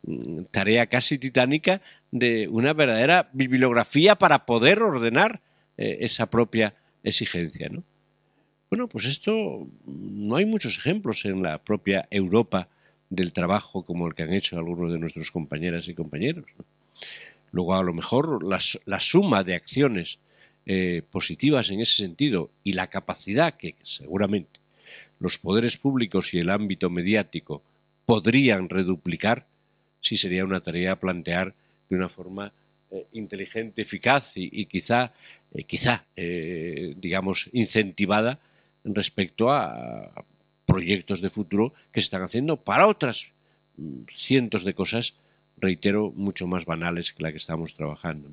Mm, 0.05 0.45
tarea 0.51 0.87
casi 0.87 1.17
titánica 1.17 1.81
de 2.11 2.49
una 2.49 2.73
verdadera 2.73 3.31
bibliografía 3.33 4.17
para 4.17 4.45
poder 4.45 4.83
ordenar 4.83 5.41
esa 5.77 6.27
propia 6.27 6.75
exigencia. 7.05 7.69
¿no? 7.69 7.85
Bueno, 8.69 8.89
pues 8.89 9.05
esto 9.07 9.69
mm, 9.85 10.29
no 10.29 10.37
hay 10.37 10.45
muchos 10.45 10.79
ejemplos 10.79 11.25
en 11.25 11.43
la 11.43 11.59
propia 11.59 12.09
Europa 12.11 12.69
del 13.11 13.33
trabajo 13.33 13.85
como 13.85 14.07
el 14.09 14.15
que 14.15 14.23
han 14.23 14.33
hecho 14.33 14.57
algunos 14.57 14.91
de 14.93 14.99
nuestros 14.99 15.31
compañeras 15.31 15.87
y 15.89 15.95
compañeros. 15.95 16.47
Luego, 17.53 17.75
a 17.75 17.83
lo 17.83 17.93
mejor, 17.93 18.43
la, 18.43 19.01
suma 19.01 19.45
de 19.45 19.55
acciones 19.55 20.19
eh, 20.67 21.03
positivas 21.11 21.71
en 21.71 21.81
ese 21.81 21.97
sentido 21.97 22.51
y 22.65 22.73
la 22.73 22.89
capacidad 22.89 23.55
que 23.55 23.75
seguramente 23.83 24.61
los 25.21 25.39
poderes 25.39 25.79
públicos 25.79 26.35
y 26.35 26.39
el 26.39 26.51
ámbito 26.51 26.91
mediático 26.91 27.63
podrían 28.07 28.69
reduplicar 28.69 29.47
sí 30.01 30.17
sería 30.17 30.45
una 30.45 30.61
tarea 30.61 30.93
a 30.93 30.97
plantear 30.97 31.55
de 31.89 31.97
una 31.97 32.09
forma 32.09 32.53
eh, 32.91 33.07
inteligente, 33.13 33.83
eficaz 33.83 34.33
y, 34.35 34.67
quizá, 34.67 35.13
eh, 35.55 35.65
quizá 35.65 36.05
digamos, 36.17 37.51
incentivada 37.53 38.41
respecto 38.85 39.51
a, 39.51 40.11
proyectos 40.73 41.21
de 41.21 41.29
futuro 41.29 41.73
que 41.93 42.01
se 42.01 42.09
están 42.09 42.23
haciendo 42.23 42.57
para 42.57 42.87
otras 42.87 43.29
mm, 43.77 44.09
cientos 44.17 44.65
de 44.65 44.73
cosas, 44.73 45.15
reitero, 45.63 46.13
mucho 46.17 46.47
más 46.47 46.65
banales 46.67 47.13
que 47.13 47.23
la 47.23 47.31
que 47.31 47.39
estamos 47.39 47.75
trabajando. 47.75 48.29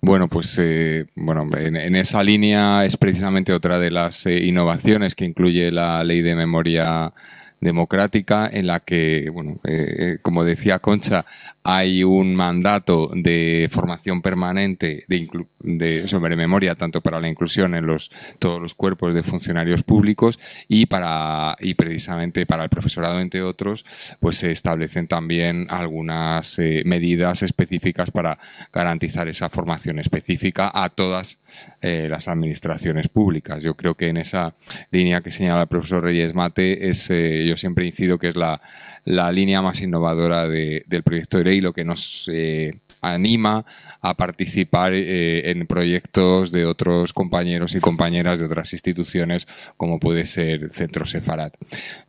Bueno, 0.00 0.28
pues 0.28 0.58
eh, 0.60 1.06
bueno, 1.14 1.48
en, 1.56 1.96
esa 1.96 2.22
línea 2.22 2.84
es 2.84 2.98
precisamente 2.98 3.54
otra 3.54 3.78
de 3.78 3.90
las 3.90 4.26
eh, 4.26 4.44
innovaciones 4.44 5.14
que 5.14 5.24
incluye 5.24 5.70
la 5.70 6.04
ley 6.04 6.20
de 6.20 6.34
memoria 6.34 7.14
democrática 7.58 8.50
en 8.52 8.66
la 8.66 8.80
que, 8.80 9.30
bueno, 9.32 9.58
eh, 9.64 10.18
como 10.20 10.44
decía 10.44 10.78
Concha, 10.78 11.24
hay 11.66 12.04
un 12.04 12.36
mandato 12.36 13.10
de 13.14 13.68
formación 13.72 14.20
permanente 14.20 15.06
de, 15.08 16.06
sobre 16.06 16.36
memoria 16.36 16.74
tanto 16.74 17.00
para 17.00 17.20
la 17.20 17.28
inclusión 17.28 17.74
en 17.74 17.86
los 17.86 18.10
todos 18.38 18.60
los 18.60 18.74
cuerpos 18.74 19.14
de 19.14 19.22
funcionarios 19.22 19.82
públicos 19.82 20.38
y 20.68 20.84
para 20.84 21.56
y 21.58 21.72
precisamente 21.72 22.44
para 22.44 22.64
el 22.64 22.68
profesorado 22.68 23.18
entre 23.18 23.42
otros 23.42 23.86
pues 24.20 24.36
se 24.36 24.50
establecen 24.50 25.06
también 25.06 25.66
algunas 25.70 26.58
eh, 26.58 26.82
medidas 26.84 27.42
específicas 27.42 28.10
para 28.10 28.38
garantizar 28.70 29.26
esa 29.28 29.48
formación 29.48 29.98
específica 29.98 30.70
a 30.72 30.90
todas 30.90 31.38
las 31.80 32.28
administraciones 32.28 33.08
públicas. 33.08 33.62
Yo 33.62 33.74
creo 33.74 33.94
que 33.94 34.08
en 34.08 34.16
esa 34.16 34.54
línea 34.90 35.20
que 35.20 35.30
señala 35.30 35.62
el 35.62 35.68
profesor 35.68 36.02
Reyes 36.02 36.34
Mate 36.34 36.88
es 36.88 37.08
yo 37.08 37.56
siempre 37.56 37.86
incido 37.86 38.18
que 38.18 38.28
es 38.28 38.36
la, 38.36 38.60
línea 39.04 39.62
más 39.62 39.82
innovadora 39.82 40.48
del 40.48 41.02
proyecto 41.04 41.38
de 41.38 41.44
ley, 41.44 41.53
lo 41.60 41.72
que 41.72 41.84
nos 41.84 42.30
eh, 42.32 42.72
anima 43.00 43.64
a 44.00 44.14
participar 44.14 44.92
eh, 44.94 45.50
en 45.50 45.66
proyectos 45.66 46.52
de 46.52 46.66
otros 46.66 47.12
compañeros 47.12 47.74
y 47.74 47.80
compañeras 47.80 48.38
de 48.38 48.46
otras 48.46 48.72
instituciones, 48.72 49.46
como 49.76 50.00
puede 50.00 50.26
ser 50.26 50.70
Centro 50.70 51.06
Sefarat. 51.06 51.54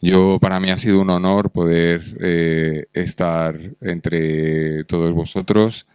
Yo, 0.02 0.40
para 0.40 0.60
mí 0.60 0.70
ha 0.70 0.78
sido 0.78 1.02
un 1.02 1.10
honor 1.10 1.50
poder 1.52 2.02
eh, 2.22 2.86
estar 2.94 3.60
entre 3.82 4.84
todos 4.86 5.14
vosotros 5.14 5.88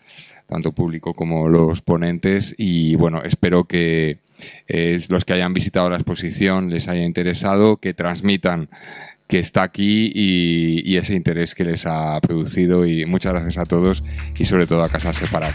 tanto 0.48 0.72
público 0.72 1.14
como 1.14 1.46
los 1.46 1.80
ponentes 1.80 2.56
y 2.58 2.96
bueno, 2.96 3.22
espero 3.22 3.64
que 3.64 4.18
los 5.08 5.24
que 5.24 5.32
hayan 5.32 5.54
visitado 5.54 5.90
la 5.90 5.94
exposición 5.94 6.70
les 6.70 6.88
haya 6.88 7.04
interesado, 7.04 7.76
que 7.76 7.94
transmitan 7.94 8.68
que 9.30 9.38
está 9.38 9.62
aquí 9.62 10.10
y, 10.14 10.96
ese 10.96 11.14
interés 11.14 11.54
que 11.54 11.64
les 11.64 11.86
ha 11.86 12.20
producido. 12.20 12.84
Y 12.84 13.06
muchas 13.06 13.32
gracias 13.32 13.56
a 13.56 13.64
todos 13.64 14.02
y 14.36 14.44
sobre 14.44 14.66
todo 14.66 14.82
a 14.82 14.88
Casa 14.88 15.14
Separat. 15.14 15.54